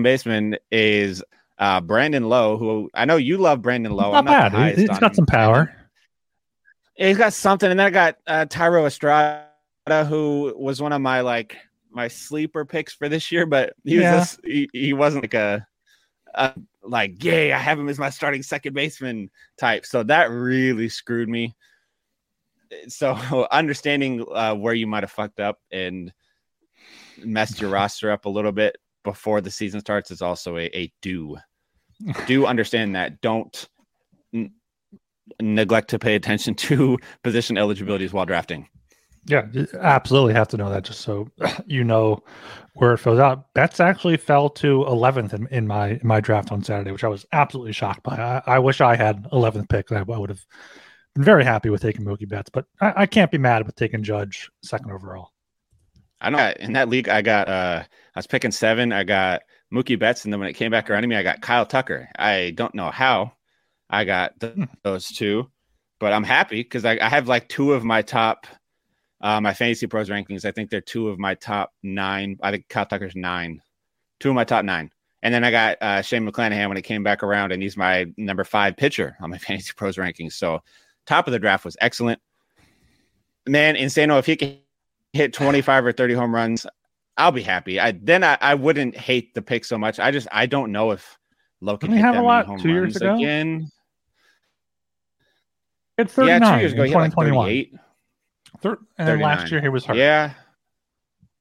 baseman 0.01 0.57
is 0.71 1.23
uh, 1.61 1.79
Brandon 1.79 2.27
Lowe, 2.27 2.57
who 2.57 2.89
I 2.93 3.05
know 3.05 3.17
you 3.17 3.37
love 3.37 3.61
Brandon 3.61 3.93
Lowe. 3.93 4.11
Not, 4.11 4.25
not 4.25 4.51
bad. 4.51 4.77
He's 4.77 4.89
got 4.89 5.15
some 5.15 5.27
power. 5.27 5.71
He's 6.95 7.17
got 7.17 7.33
something, 7.33 7.69
and 7.69 7.79
then 7.79 7.87
I 7.87 7.89
got 7.91 8.17
uh, 8.25 8.45
Thairo 8.45 8.87
Estrada, 8.87 9.45
who 10.07 10.53
was 10.57 10.81
one 10.81 10.91
of 10.91 11.01
my 11.01 11.21
like 11.21 11.55
my 11.91 12.07
sleeper 12.07 12.65
picks 12.65 12.93
for 12.93 13.07
this 13.07 13.31
year, 13.31 13.45
but 13.45 13.73
he 13.83 13.97
was 13.97 14.03
yeah. 14.03 14.25
a, 14.43 14.47
he, 14.47 14.69
he 14.73 14.93
wasn't 14.93 15.23
like 15.23 15.35
a, 15.35 15.67
a 16.33 16.53
like 16.83 17.23
yay, 17.23 17.53
I 17.53 17.59
have 17.59 17.79
him 17.79 17.89
as 17.89 17.99
my 17.99 18.09
starting 18.09 18.41
second 18.41 18.73
baseman 18.73 19.29
type. 19.59 19.85
So 19.85 20.01
that 20.03 20.31
really 20.31 20.89
screwed 20.89 21.29
me. 21.29 21.55
So 22.87 23.13
understanding 23.51 24.25
uh, 24.33 24.55
where 24.55 24.73
you 24.73 24.87
might 24.87 25.03
have 25.03 25.11
fucked 25.11 25.39
up 25.39 25.59
and 25.71 26.11
messed 27.23 27.61
your 27.61 27.69
roster 27.69 28.09
up 28.09 28.25
a 28.25 28.29
little 28.29 28.51
bit 28.51 28.77
before 29.03 29.41
the 29.41 29.51
season 29.51 29.79
starts 29.79 30.09
is 30.09 30.23
also 30.23 30.57
a, 30.57 30.65
a 30.75 30.91
do. 31.01 31.37
Do 32.25 32.45
understand 32.45 32.95
that. 32.95 33.21
Don't 33.21 33.67
n- 34.33 34.51
neglect 35.39 35.89
to 35.89 35.99
pay 35.99 36.15
attention 36.15 36.55
to 36.55 36.97
position 37.23 37.57
eligibilities 37.57 38.13
while 38.13 38.25
drafting. 38.25 38.67
Yeah, 39.25 39.45
absolutely 39.79 40.33
have 40.33 40.47
to 40.49 40.57
know 40.57 40.69
that 40.71 40.83
just 40.83 41.01
so 41.01 41.27
you 41.67 41.83
know 41.83 42.23
where 42.73 42.93
it 42.93 42.97
fills 42.97 43.19
out. 43.19 43.53
Betts 43.53 43.79
actually 43.79 44.17
fell 44.17 44.49
to 44.49 44.83
11th 44.87 45.33
in, 45.33 45.47
in 45.47 45.67
my 45.67 45.89
in 45.89 46.07
my 46.07 46.19
draft 46.19 46.51
on 46.51 46.63
Saturday, 46.63 46.91
which 46.91 47.03
I 47.03 47.07
was 47.07 47.25
absolutely 47.31 47.73
shocked 47.73 48.03
by. 48.03 48.15
I, 48.15 48.55
I 48.55 48.59
wish 48.59 48.81
I 48.81 48.95
had 48.95 49.29
11th 49.31 49.69
pick. 49.69 49.91
I, 49.91 49.99
I, 49.99 50.03
would 50.03 50.29
have 50.29 50.43
been 51.13 51.23
very 51.23 51.43
happy 51.43 51.69
with 51.69 51.81
taking 51.81 52.03
Mookie 52.03 52.27
Betts, 52.27 52.49
but 52.51 52.65
I, 52.79 52.93
I, 52.97 53.05
can't 53.05 53.29
be 53.29 53.37
mad 53.37 53.65
with 53.65 53.75
taking 53.75 54.01
Judge 54.01 54.49
second 54.63 54.91
overall. 54.91 55.29
I 56.19 56.31
know 56.31 56.53
in 56.59 56.73
that 56.73 56.89
league 56.89 57.09
I 57.09 57.21
got 57.21 57.47
uh 57.47 57.83
I 58.15 58.19
was 58.19 58.27
picking 58.27 58.51
seven. 58.51 58.91
I 58.91 59.03
got 59.03 59.43
Mookie 59.73 59.97
Betts, 59.97 60.25
and 60.25 60.33
then 60.33 60.39
when 60.39 60.49
it 60.49 60.53
came 60.53 60.71
back 60.71 60.89
around 60.89 61.03
to 61.03 61.07
me, 61.07 61.15
I 61.15 61.23
got 61.23 61.41
Kyle 61.41 61.65
Tucker. 61.65 62.09
I 62.17 62.51
don't 62.55 62.75
know 62.75 62.91
how 62.91 63.33
I 63.89 64.03
got 64.03 64.33
hmm. 64.41 64.65
those 64.83 65.07
two, 65.07 65.49
but 65.99 66.13
I'm 66.13 66.23
happy 66.23 66.61
because 66.63 66.85
I, 66.85 66.97
I 67.01 67.09
have 67.09 67.27
like 67.27 67.47
two 67.49 67.73
of 67.73 67.83
my 67.83 68.01
top– 68.01 68.47
uh, 69.21 69.39
my 69.39 69.53
fantasy 69.53 69.87
pros 69.87 70.09
rankings, 70.09 70.45
I 70.45 70.51
think 70.51 70.69
they're 70.69 70.81
two 70.81 71.09
of 71.09 71.19
my 71.19 71.35
top 71.35 71.73
nine. 71.83 72.37
I 72.41 72.51
think 72.51 72.67
Kyle 72.69 72.85
Tucker's 72.85 73.15
nine, 73.15 73.61
two 74.19 74.29
of 74.29 74.35
my 74.35 74.43
top 74.43 74.65
nine. 74.65 74.91
And 75.23 75.31
then 75.31 75.43
I 75.43 75.51
got 75.51 75.77
uh, 75.81 76.01
Shane 76.01 76.27
McClanahan 76.27 76.67
when 76.67 76.77
it 76.77 76.81
came 76.81 77.03
back 77.03 77.21
around, 77.21 77.51
and 77.51 77.61
he's 77.61 77.77
my 77.77 78.07
number 78.17 78.43
five 78.43 78.75
pitcher 78.75 79.15
on 79.21 79.29
my 79.29 79.37
fantasy 79.37 79.73
pros 79.75 79.97
rankings. 79.97 80.33
So 80.33 80.61
top 81.05 81.27
of 81.27 81.33
the 81.33 81.39
draft 81.39 81.63
was 81.63 81.77
excellent. 81.79 82.19
Man, 83.47 83.75
Insano, 83.75 84.17
if 84.17 84.25
he 84.25 84.35
can 84.35 84.57
hit 85.13 85.33
25 85.33 85.85
or 85.85 85.91
30 85.91 86.13
home 86.15 86.33
runs, 86.33 86.65
I'll 87.21 87.31
be 87.31 87.43
happy. 87.43 87.79
I 87.79 87.91
then 87.91 88.23
I, 88.23 88.37
I 88.41 88.55
wouldn't 88.55 88.97
hate 88.97 89.35
the 89.35 89.41
pick 89.41 89.63
so 89.63 89.77
much. 89.77 89.99
I 89.99 90.09
just 90.09 90.27
I 90.31 90.47
don't 90.47 90.71
know 90.71 90.89
if 90.91 91.17
Lowe 91.61 91.77
can 91.77 91.91
have 91.91 92.15
a 92.15 92.21
lot 92.21 92.59
two 92.59 92.69
years 92.69 92.95
ago 92.95 93.15
again. 93.15 93.69
It's 95.99 96.13
39 96.13 96.41
yeah, 96.41 96.55
two 96.55 96.61
years 96.61 96.73
ago. 96.73 96.83
He 96.83 96.95
like 96.95 97.13
38. 97.13 97.73
Thir- 98.61 98.79
and 98.97 99.07
then 99.07 99.19
last 99.19 99.51
year 99.51 99.61
he 99.61 99.69
was 99.69 99.85
hurt. 99.85 99.97
Yeah. 99.97 100.33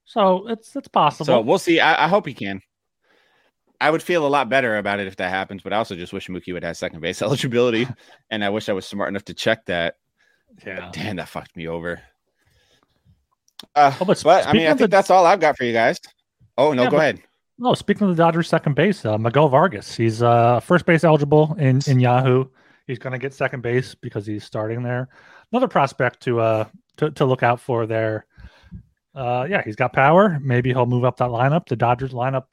So 0.05 0.49
it's 0.49 0.77
it's 0.77 0.89
possible. 0.89 1.25
So 1.25 1.41
we'll 1.41 1.59
see. 1.59 1.81
I, 1.81 2.05
I, 2.05 2.09
hope 2.09 2.27
he 2.27 2.35
can. 2.35 2.61
I 3.81 3.91
would 3.91 4.03
feel 4.03 4.27
a 4.27 4.29
lot 4.29 4.51
better 4.51 4.77
about 4.77 5.01
it 5.01 5.07
if 5.07 5.17
that 5.17 5.31
happens, 5.31 5.63
but 5.63 5.73
I 5.73 5.77
also 5.77 5.95
just 5.95 6.13
wish 6.13 6.29
Mookie 6.29 6.53
would 6.53 6.65
have 6.65 6.77
second 6.77 7.01
base 7.01 7.23
eligibility, 7.23 7.89
and 8.29 8.45
I 8.45 8.51
wish 8.51 8.69
I 8.69 8.75
was 8.75 8.87
smart 8.87 9.09
enough 9.09 9.25
to 9.27 9.35
check 9.35 9.65
that. 9.67 9.95
Yeah. 10.67 10.91
Damn, 10.93 11.17
that 11.17 11.29
fucked 11.29 11.57
me 11.57 11.69
over. 11.69 12.03
Uh, 13.75 13.95
oh, 14.01 14.05
but, 14.05 14.21
but 14.23 14.47
I 14.47 14.53
mean, 14.53 14.67
I 14.67 14.71
think 14.71 14.79
the... 14.79 14.89
that's 14.89 15.11
all 15.11 15.27
I've 15.27 15.41
got 15.41 15.57
for 15.57 15.65
you 15.65 15.73
guys. 15.73 15.99
Oh 16.57 16.73
no, 16.73 16.83
yeah, 16.83 16.91
go 16.91 16.97
but, 16.97 17.03
ahead. 17.03 17.23
No, 17.59 17.75
speaking 17.75 18.09
of 18.09 18.17
the 18.17 18.23
Dodgers' 18.23 18.49
second 18.49 18.75
base, 18.75 19.05
uh, 19.05 19.19
Miguel 19.19 19.49
Vargas. 19.49 19.95
He's 19.95 20.23
uh, 20.23 20.61
first 20.61 20.87
base 20.87 21.05
eligible 21.05 21.55
in 21.59 21.81
in 21.87 22.01
Yahoo. 22.01 22.47
He's 22.87 22.99
going 22.99 23.13
to 23.13 23.19
get 23.19 23.35
second 23.35 23.63
base 23.63 23.95
because 23.95 24.27
he's 24.27 24.45
starting 24.45 24.83
there. 24.83 25.09
Another 25.53 25.69
prospect 25.69 26.21
to 26.23 26.41
uh 26.41 26.65
to, 26.97 27.11
to 27.13 27.25
look 27.25 27.43
out 27.43 27.61
for 27.61 27.87
there. 27.87 28.27
Uh, 29.15 29.47
yeah, 29.49 29.63
he's 29.65 29.77
got 29.77 29.93
power. 29.93 30.39
Maybe 30.41 30.71
he'll 30.71 30.87
move 30.87 31.05
up 31.05 31.17
that 31.19 31.31
lineup. 31.31 31.67
The 31.67 31.77
Dodgers 31.77 32.13
lineup 32.13 32.47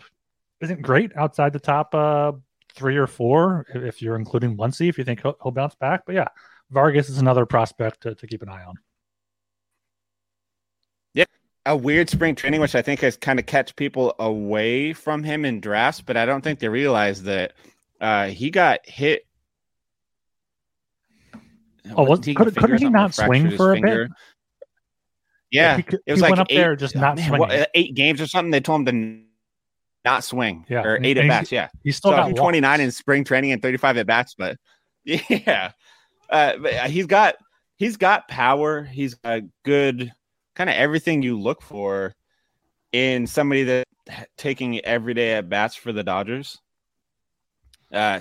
isn't 0.61 0.81
great 0.81 1.15
outside 1.15 1.53
the 1.53 1.59
top 1.59 1.93
uh, 1.93 2.31
three 2.75 2.97
or 2.97 3.07
four, 3.07 3.65
if 3.73 4.01
you're 4.01 4.15
including 4.15 4.57
Muncy, 4.57 4.89
if 4.89 4.97
you 4.97 5.03
think 5.03 5.21
he'll, 5.21 5.35
he'll, 5.43 5.51
bounce 5.51 5.75
back. 5.75 6.03
But 6.05 6.15
yeah, 6.15 6.27
Vargas 6.71 7.09
is 7.09 7.19
another 7.19 7.45
prospect 7.45 8.01
to, 8.01 8.15
to 8.15 8.27
keep 8.27 8.41
an 8.41 8.49
eye 8.49 8.63
on. 8.63 8.75
A 11.67 11.75
weird 11.75 12.09
spring 12.09 12.33
training, 12.33 12.61
which 12.61 12.75
I 12.75 12.81
think 12.81 13.01
has 13.01 13.17
kind 13.17 13.39
of 13.39 13.45
catch 13.45 13.75
people 13.75 14.15
away 14.19 14.93
from 14.93 15.23
him 15.23 15.45
in 15.45 15.59
drafts, 15.59 16.01
but 16.01 16.15
I 16.15 16.25
don't 16.25 16.41
think 16.41 16.59
they 16.59 16.69
realize 16.69 17.23
that 17.23 17.53
uh, 17.99 18.27
he 18.27 18.49
got 18.49 18.79
hit. 18.85 19.25
Oh, 21.95 22.03
was, 22.03 22.19
could, 22.19 22.55
couldn't 22.55 22.79
he 22.79 22.89
not 22.89 23.13
swing 23.13 23.51
for 23.51 23.71
a 23.71 23.75
finger. 23.75 24.07
bit? 24.07 24.17
Yeah, 25.51 25.77
he, 25.77 25.83
it 26.05 26.11
was 26.11 26.21
like 26.21 26.37
up 26.37 26.47
eight, 26.49 26.57
there 26.57 26.75
just 26.75 26.95
not 26.95 27.15
man, 27.15 27.37
what, 27.37 27.69
eight 27.73 27.95
games 27.95 28.21
or 28.21 28.27
something. 28.27 28.51
They 28.51 28.59
told 28.59 28.87
him 28.87 29.25
to 29.25 29.27
not 30.03 30.23
swing. 30.23 30.65
Yeah, 30.69 30.83
or 30.83 30.99
eight 31.01 31.17
at 31.17 31.27
bats. 31.27 31.51
Yeah, 31.51 31.69
he's 31.83 31.97
still 31.97 32.11
so 32.11 32.17
got 32.17 32.35
29 32.35 32.81
in 32.81 32.91
spring 32.91 33.23
training 33.23 33.51
and 33.51 33.61
35 33.61 33.97
at 33.97 34.07
bats, 34.07 34.35
but 34.37 34.57
yeah, 35.03 35.71
uh, 36.29 36.57
but 36.57 36.89
he's 36.89 37.05
got 37.05 37.35
he's 37.77 37.97
got 37.97 38.27
power. 38.27 38.83
He's 38.83 39.15
got 39.15 39.43
good 39.63 40.11
kind 40.57 40.69
of 40.71 40.75
everything 40.75 41.21
you 41.21 41.39
look 41.39 41.61
for 41.61 42.15
in 42.91 43.27
somebody 43.27 43.63
that 43.63 43.87
taking 44.37 44.79
every 44.79 45.13
day 45.13 45.33
at 45.33 45.47
bats 45.47 45.75
for 45.75 45.93
the 45.93 46.03
Dodgers. 46.03 46.59
Uh, 47.93 48.19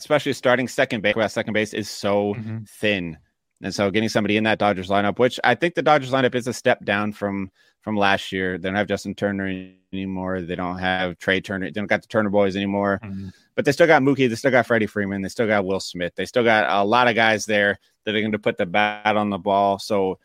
especially 0.00 0.32
starting 0.32 0.66
second 0.66 1.02
base. 1.02 1.14
Second 1.32 1.54
base 1.54 1.72
is 1.72 1.88
so 1.88 2.34
mm-hmm. 2.34 2.58
thin 2.80 3.16
and 3.62 3.74
so 3.74 3.90
getting 3.90 4.08
somebody 4.08 4.36
in 4.36 4.44
that 4.44 4.58
Dodgers 4.58 4.88
lineup, 4.88 5.18
which 5.18 5.40
I 5.44 5.54
think 5.54 5.74
the 5.74 5.82
Dodgers 5.82 6.10
lineup 6.10 6.34
is 6.34 6.46
a 6.46 6.52
step 6.52 6.84
down 6.84 7.12
from 7.12 7.50
from 7.80 7.96
last 7.96 8.32
year. 8.32 8.58
They 8.58 8.68
don't 8.68 8.76
have 8.76 8.88
Justin 8.88 9.14
Turner 9.14 9.72
anymore. 9.92 10.42
They 10.42 10.56
don't 10.56 10.78
have 10.78 11.18
Trea 11.18 11.40
Turner. 11.40 11.66
They 11.66 11.72
don't 11.72 11.86
got 11.86 12.02
the 12.02 12.08
Turner 12.08 12.30
boys 12.30 12.56
anymore. 12.56 13.00
Mm-hmm. 13.04 13.28
But 13.54 13.64
they 13.64 13.72
still 13.72 13.86
got 13.86 14.02
Mookie. 14.02 14.28
They 14.28 14.34
still 14.34 14.50
got 14.50 14.66
Freddie 14.66 14.86
Freeman. 14.86 15.22
They 15.22 15.28
still 15.28 15.46
got 15.46 15.64
Will 15.64 15.80
Smith. 15.80 16.12
They 16.16 16.26
still 16.26 16.44
got 16.44 16.68
a 16.68 16.84
lot 16.84 17.08
of 17.08 17.14
guys 17.14 17.46
there 17.46 17.78
that 18.04 18.14
are 18.14 18.20
going 18.20 18.32
to 18.32 18.38
put 18.38 18.58
the 18.58 18.66
bat 18.66 19.16
on 19.16 19.30
the 19.30 19.38
ball. 19.38 19.78
So 19.78 20.18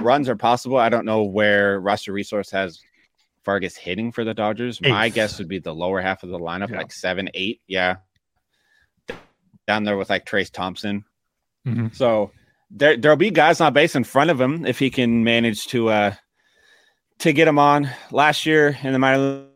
runs 0.00 0.28
are 0.28 0.36
possible. 0.36 0.76
I 0.76 0.88
don't 0.88 1.04
know 1.04 1.24
where 1.24 1.80
roster 1.80 2.12
resource 2.12 2.50
has 2.50 2.80
Vargas 3.44 3.76
hitting 3.76 4.12
for 4.12 4.24
the 4.24 4.34
Dodgers. 4.34 4.80
Eighth. 4.82 4.90
My 4.90 5.08
guess 5.08 5.38
would 5.38 5.48
be 5.48 5.58
the 5.58 5.74
lower 5.74 6.00
half 6.00 6.22
of 6.22 6.30
the 6.30 6.38
lineup, 6.38 6.70
yeah. 6.70 6.78
like 6.78 6.92
seven, 6.92 7.30
eight. 7.34 7.60
Yeah. 7.66 7.96
Down 9.66 9.84
there 9.84 9.96
with 9.96 10.10
like 10.10 10.26
Trayce 10.26 10.50
Thompson. 10.50 11.04
Mm-hmm. 11.66 11.88
So 11.92 12.32
there 12.70 12.96
there'll 12.96 13.16
be 13.16 13.30
guys 13.30 13.60
on 13.60 13.72
base 13.72 13.96
in 13.96 14.04
front 14.04 14.30
of 14.30 14.40
him 14.40 14.64
if 14.64 14.78
he 14.78 14.90
can 14.90 15.24
manage 15.24 15.66
to 15.68 15.88
uh 15.88 16.14
to 17.20 17.32
get 17.32 17.48
him 17.48 17.58
on. 17.58 17.88
Last 18.10 18.46
year 18.46 18.78
in 18.82 18.92
the 18.92 18.98
minor 18.98 19.46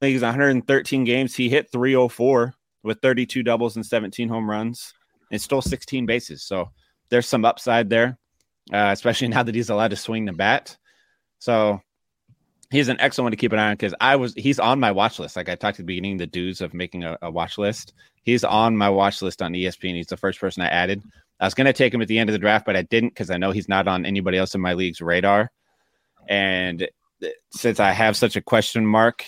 leagues, 0.00 0.22
113 0.22 1.04
games, 1.04 1.34
he 1.34 1.48
hit 1.48 1.70
304 1.70 2.54
with 2.82 3.00
32 3.00 3.42
doubles 3.42 3.76
and 3.76 3.86
17 3.86 4.28
home 4.28 4.48
runs 4.48 4.92
and 5.30 5.40
stole 5.40 5.62
16 5.62 6.06
bases. 6.06 6.42
So 6.42 6.70
there's 7.08 7.26
some 7.26 7.44
upside 7.44 7.90
there, 7.90 8.18
uh, 8.70 8.90
especially 8.92 9.28
now 9.28 9.42
that 9.42 9.54
he's 9.54 9.70
allowed 9.70 9.88
to 9.88 9.96
swing 9.96 10.24
the 10.24 10.32
bat. 10.32 10.76
So 11.38 11.80
he's 12.70 12.88
an 12.88 13.00
excellent 13.00 13.26
one 13.26 13.32
to 13.32 13.36
keep 13.36 13.52
an 13.52 13.58
eye 13.58 13.68
on 13.68 13.74
because 13.74 13.94
I 14.00 14.16
was 14.16 14.34
he's 14.34 14.58
on 14.58 14.80
my 14.80 14.92
watch 14.92 15.18
list. 15.18 15.36
Like 15.36 15.48
I 15.48 15.54
talked 15.54 15.76
at 15.76 15.78
the 15.78 15.84
beginning, 15.84 16.16
the 16.16 16.26
do's 16.26 16.60
of 16.60 16.74
making 16.74 17.04
a, 17.04 17.18
a, 17.22 17.30
watch 17.30 17.58
list. 17.58 17.92
He's 18.22 18.44
on 18.44 18.76
my 18.76 18.88
watch 18.88 19.22
list 19.22 19.42
on 19.42 19.52
ESPN. 19.52 19.96
He's 19.96 20.06
the 20.06 20.16
first 20.16 20.40
person 20.40 20.62
I 20.62 20.68
added. 20.68 21.02
I 21.40 21.44
was 21.44 21.54
gonna 21.54 21.72
take 21.72 21.92
him 21.92 22.02
at 22.02 22.08
the 22.08 22.18
end 22.18 22.30
of 22.30 22.32
the 22.32 22.38
draft, 22.38 22.66
but 22.66 22.76
I 22.76 22.82
didn't 22.82 23.10
because 23.10 23.30
I 23.30 23.36
know 23.36 23.50
he's 23.50 23.68
not 23.68 23.88
on 23.88 24.06
anybody 24.06 24.38
else 24.38 24.54
in 24.54 24.60
my 24.60 24.74
league's 24.74 25.00
radar. 25.00 25.50
And 26.28 26.88
since 27.50 27.80
I 27.80 27.92
have 27.92 28.16
such 28.16 28.36
a 28.36 28.42
question 28.42 28.86
mark 28.86 29.26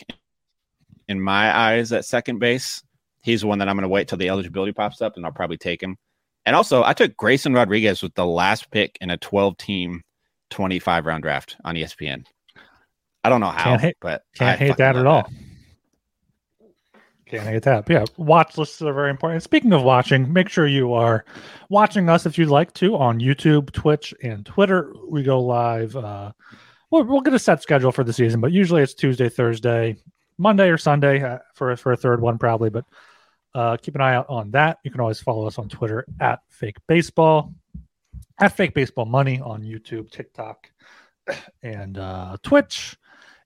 in 1.08 1.20
my 1.20 1.54
eyes 1.56 1.92
at 1.92 2.04
second 2.04 2.38
base, 2.38 2.82
he's 3.22 3.44
one 3.44 3.58
that 3.58 3.68
I'm 3.68 3.76
gonna 3.76 3.88
wait 3.88 4.08
till 4.08 4.18
the 4.18 4.28
eligibility 4.28 4.72
pops 4.72 5.02
up 5.02 5.16
and 5.16 5.26
I'll 5.26 5.32
probably 5.32 5.58
take 5.58 5.82
him. 5.82 5.96
And 6.46 6.54
also 6.54 6.82
I 6.82 6.92
took 6.92 7.16
Grayson 7.16 7.54
Rodriguez 7.54 8.02
with 8.02 8.14
the 8.14 8.26
last 8.26 8.70
pick 8.70 8.98
in 9.00 9.10
a 9.10 9.16
12 9.16 9.56
team 9.56 10.02
25 10.50 11.06
round 11.06 11.22
draft 11.22 11.56
on 11.64 11.74
ESPN. 11.74 12.24
I 13.22 13.30
don't 13.30 13.40
know 13.40 13.46
how, 13.48 13.64
can't 13.64 13.80
hate, 13.80 13.96
but 14.00 14.22
can't 14.36 14.60
I 14.60 14.64
hate 14.64 14.76
that 14.76 14.96
at 14.96 15.06
all. 15.06 15.22
That. 15.22 15.32
Can't 17.26 17.46
hate 17.46 17.62
that. 17.62 17.86
But 17.86 17.92
yeah, 17.92 18.04
watch 18.18 18.58
lists 18.58 18.82
are 18.82 18.92
very 18.92 19.10
important. 19.10 19.42
Speaking 19.42 19.72
of 19.72 19.82
watching, 19.82 20.30
make 20.30 20.48
sure 20.48 20.66
you 20.66 20.92
are 20.92 21.24
watching 21.70 22.08
us 22.10 22.26
if 22.26 22.36
you'd 22.36 22.50
like 22.50 22.74
to 22.74 22.96
on 22.96 23.18
YouTube, 23.18 23.72
Twitch, 23.72 24.12
and 24.22 24.44
Twitter. 24.44 24.92
We 25.08 25.22
go 25.22 25.40
live. 25.40 25.96
Uh, 25.96 26.32
we'll, 26.90 27.04
we'll 27.04 27.22
get 27.22 27.32
a 27.32 27.38
set 27.38 27.62
schedule 27.62 27.92
for 27.92 28.04
the 28.04 28.12
season, 28.12 28.40
but 28.40 28.52
usually 28.52 28.82
it's 28.82 28.94
Tuesday, 28.94 29.30
Thursday, 29.30 29.96
Monday, 30.36 30.68
or 30.68 30.76
Sunday 30.76 31.22
uh, 31.22 31.38
for 31.54 31.74
for 31.76 31.92
a 31.92 31.96
third 31.96 32.20
one 32.20 32.36
probably. 32.36 32.68
But 32.68 32.84
uh, 33.54 33.76
keep 33.76 33.94
an 33.94 34.00
eye 34.00 34.14
out 34.14 34.26
on 34.28 34.50
that. 34.52 34.78
You 34.84 34.90
can 34.90 35.00
always 35.00 35.20
follow 35.20 35.46
us 35.46 35.58
on 35.58 35.68
Twitter 35.68 36.04
at 36.20 36.40
Fake 36.48 36.76
Baseball, 36.88 37.52
at 38.40 38.56
Fake 38.56 38.74
Baseball 38.74 39.06
Money 39.06 39.40
on 39.40 39.62
YouTube, 39.62 40.10
TikTok, 40.10 40.70
and 41.62 41.98
uh, 41.98 42.36
Twitch. 42.42 42.96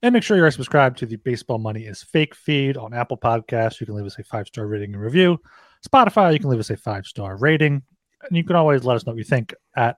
And 0.02 0.12
make 0.12 0.22
sure 0.22 0.36
you're 0.36 0.50
subscribed 0.50 0.96
to 0.98 1.06
the 1.06 1.16
Baseball 1.16 1.58
Money 1.58 1.82
is 1.82 2.02
Fake 2.02 2.34
feed 2.34 2.76
on 2.76 2.94
Apple 2.94 3.16
Podcasts. 3.16 3.80
You 3.80 3.86
can 3.86 3.96
leave 3.96 4.06
us 4.06 4.18
a 4.18 4.24
five 4.24 4.46
star 4.46 4.66
rating 4.66 4.94
and 4.94 5.02
review. 5.02 5.40
Spotify, 5.86 6.32
you 6.32 6.38
can 6.38 6.50
leave 6.50 6.60
us 6.60 6.70
a 6.70 6.76
five 6.76 7.04
star 7.04 7.36
rating. 7.36 7.82
And 8.22 8.36
you 8.36 8.44
can 8.44 8.56
always 8.56 8.84
let 8.84 8.96
us 8.96 9.06
know 9.06 9.12
what 9.12 9.18
you 9.18 9.24
think 9.24 9.54
at 9.76 9.96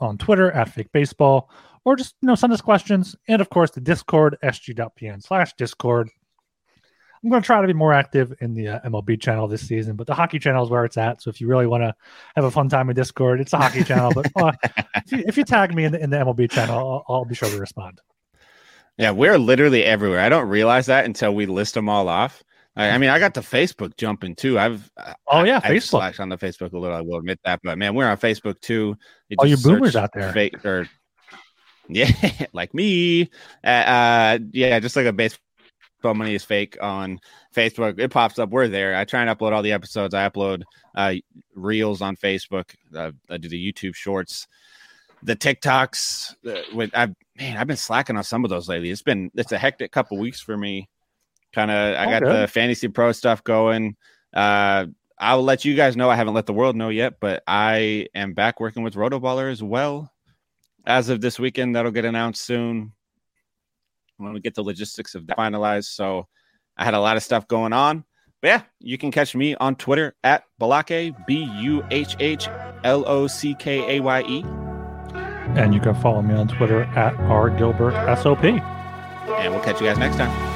on 0.00 0.18
Twitter 0.18 0.50
at 0.52 0.70
Fake 0.70 0.90
Baseball, 0.92 1.50
or 1.84 1.96
just 1.96 2.14
you 2.22 2.26
know 2.26 2.34
send 2.34 2.52
us 2.52 2.60
questions. 2.60 3.16
And 3.28 3.40
of 3.40 3.50
course, 3.50 3.70
the 3.70 3.80
Discord 3.80 4.36
sg.pn 4.42 5.22
slash 5.22 5.52
Discord. 5.54 6.10
I'm 7.22 7.28
going 7.28 7.42
to 7.42 7.46
try 7.46 7.60
to 7.60 7.66
be 7.66 7.74
more 7.74 7.92
active 7.92 8.34
in 8.40 8.54
the 8.54 8.68
uh, 8.68 8.80
MLB 8.80 9.20
channel 9.20 9.46
this 9.46 9.66
season, 9.66 9.96
but 9.96 10.06
the 10.06 10.14
hockey 10.14 10.38
channel 10.38 10.64
is 10.64 10.70
where 10.70 10.86
it's 10.86 10.96
at. 10.96 11.20
So 11.20 11.28
if 11.28 11.40
you 11.40 11.48
really 11.48 11.66
want 11.66 11.82
to 11.82 11.94
have 12.34 12.44
a 12.44 12.50
fun 12.50 12.70
time 12.70 12.88
in 12.88 12.96
Discord, 12.96 13.40
it's 13.40 13.52
a 13.52 13.58
hockey 13.58 13.84
channel. 13.84 14.10
But 14.14 14.32
uh, 14.36 14.52
if, 14.94 15.12
you, 15.12 15.24
if, 15.26 15.36
you, 15.36 15.44
tag 15.44 15.74
me 15.74 15.84
in 15.84 15.92
the, 15.92 16.02
in 16.02 16.08
the 16.08 16.16
MLB 16.16 16.50
channel, 16.50 17.04
I'll, 17.08 17.14
I'll 17.14 17.24
be 17.26 17.34
sure 17.34 17.50
to 17.50 17.58
respond. 17.58 18.00
Yeah, 18.96 19.10
we're 19.10 19.38
literally 19.38 19.84
everywhere. 19.84 20.20
I 20.20 20.30
don't 20.30 20.48
realize 20.48 20.86
that 20.86 21.04
until 21.04 21.34
we 21.34 21.44
list 21.44 21.74
them 21.74 21.90
all 21.90 22.08
off. 22.08 22.42
I, 22.76 22.90
I 22.90 22.98
mean, 22.98 23.10
I 23.10 23.18
got 23.18 23.34
the 23.34 23.40
Facebook 23.40 23.96
jumping 23.96 24.34
too. 24.34 24.58
I've 24.58 24.90
oh 25.26 25.44
yeah, 25.44 25.60
I, 25.62 25.70
Facebook. 25.70 26.02
I've 26.02 26.20
on 26.20 26.28
the 26.28 26.38
Facebook 26.38 26.72
a 26.72 26.78
little. 26.78 26.96
I 26.96 27.00
will 27.00 27.18
admit 27.18 27.40
that, 27.44 27.60
but 27.62 27.76
man, 27.78 27.94
we're 27.94 28.08
on 28.08 28.16
Facebook 28.16 28.60
too. 28.60 28.96
All 29.38 29.46
your 29.46 29.58
boomers 29.58 29.96
out 29.96 30.10
there, 30.14 30.32
fake, 30.32 30.64
or 30.64 30.88
yeah, 31.88 32.10
like 32.52 32.72
me. 32.72 33.30
Uh, 33.64 33.66
uh, 33.66 34.38
yeah, 34.52 34.78
just 34.78 34.96
like 34.96 35.06
a 35.06 35.12
baseball 35.12 35.49
money 36.02 36.34
is 36.34 36.44
fake 36.44 36.76
on 36.80 37.20
Facebook. 37.54 37.98
It 37.98 38.10
pops 38.10 38.38
up. 38.38 38.50
We're 38.50 38.68
there. 38.68 38.96
I 38.96 39.04
try 39.04 39.22
and 39.22 39.38
upload 39.38 39.52
all 39.52 39.62
the 39.62 39.72
episodes. 39.72 40.14
I 40.14 40.28
upload 40.28 40.62
uh, 40.94 41.14
reels 41.54 42.02
on 42.02 42.16
Facebook. 42.16 42.74
Uh, 42.94 43.12
I 43.28 43.36
do 43.36 43.48
the 43.48 43.72
YouTube 43.72 43.94
shorts 43.94 44.46
the 45.22 45.36
TikToks. 45.36 46.34
Uh, 46.46 46.62
with 46.74 46.90
I've 46.94 47.14
man, 47.38 47.56
I've 47.56 47.66
been 47.66 47.76
slacking 47.76 48.16
on 48.16 48.24
some 48.24 48.44
of 48.44 48.50
those 48.50 48.68
lately. 48.68 48.90
It's 48.90 49.02
been 49.02 49.30
it's 49.34 49.52
a 49.52 49.58
hectic 49.58 49.92
couple 49.92 50.18
weeks 50.18 50.40
for 50.40 50.56
me. 50.56 50.88
Kind 51.52 51.70
of, 51.70 51.96
I 51.96 52.18
got 52.18 52.22
the 52.22 52.46
fantasy 52.46 52.88
pro 52.88 53.10
stuff 53.12 53.42
going. 53.42 53.96
Uh, 54.32 54.86
I'll 55.18 55.42
let 55.42 55.64
you 55.64 55.74
guys 55.74 55.96
know. 55.96 56.08
I 56.08 56.14
haven't 56.14 56.34
let 56.34 56.46
the 56.46 56.52
world 56.52 56.76
know 56.76 56.90
yet, 56.90 57.14
but 57.20 57.42
I 57.46 58.06
am 58.14 58.34
back 58.34 58.60
working 58.60 58.82
with 58.82 58.94
Rotoballer 58.94 59.50
as 59.50 59.62
well. 59.62 60.12
As 60.86 61.08
of 61.08 61.20
this 61.20 61.38
weekend, 61.38 61.74
that'll 61.74 61.90
get 61.90 62.04
announced 62.04 62.42
soon 62.42 62.92
when 64.20 64.32
we 64.32 64.40
get 64.40 64.54
the 64.54 64.62
logistics 64.62 65.14
of 65.14 65.26
that 65.26 65.36
finalized. 65.36 65.86
So 65.86 66.26
I 66.76 66.84
had 66.84 66.94
a 66.94 67.00
lot 67.00 67.16
of 67.16 67.22
stuff 67.22 67.48
going 67.48 67.72
on. 67.72 68.04
But 68.42 68.48
yeah, 68.48 68.62
you 68.78 68.96
can 68.96 69.10
catch 69.10 69.34
me 69.34 69.54
on 69.56 69.76
Twitter 69.76 70.14
at 70.24 70.44
Buhhlockaye, 70.60 71.26
B 71.26 71.44
U 71.60 71.84
H 71.90 72.16
H 72.20 72.48
L 72.84 73.04
O 73.06 73.26
C 73.26 73.54
K 73.54 73.96
A 73.96 74.00
Y 74.00 74.22
E. 74.22 74.44
And 75.56 75.74
you 75.74 75.80
can 75.80 75.94
follow 75.96 76.22
me 76.22 76.34
on 76.34 76.48
Twitter 76.48 76.84
at 76.96 77.14
R 77.16 77.50
Gilbert 77.50 77.92
SOP. 78.16 78.44
And 78.44 79.52
we'll 79.52 79.62
catch 79.62 79.80
you 79.80 79.86
guys 79.86 79.98
next 79.98 80.16
time. 80.16 80.50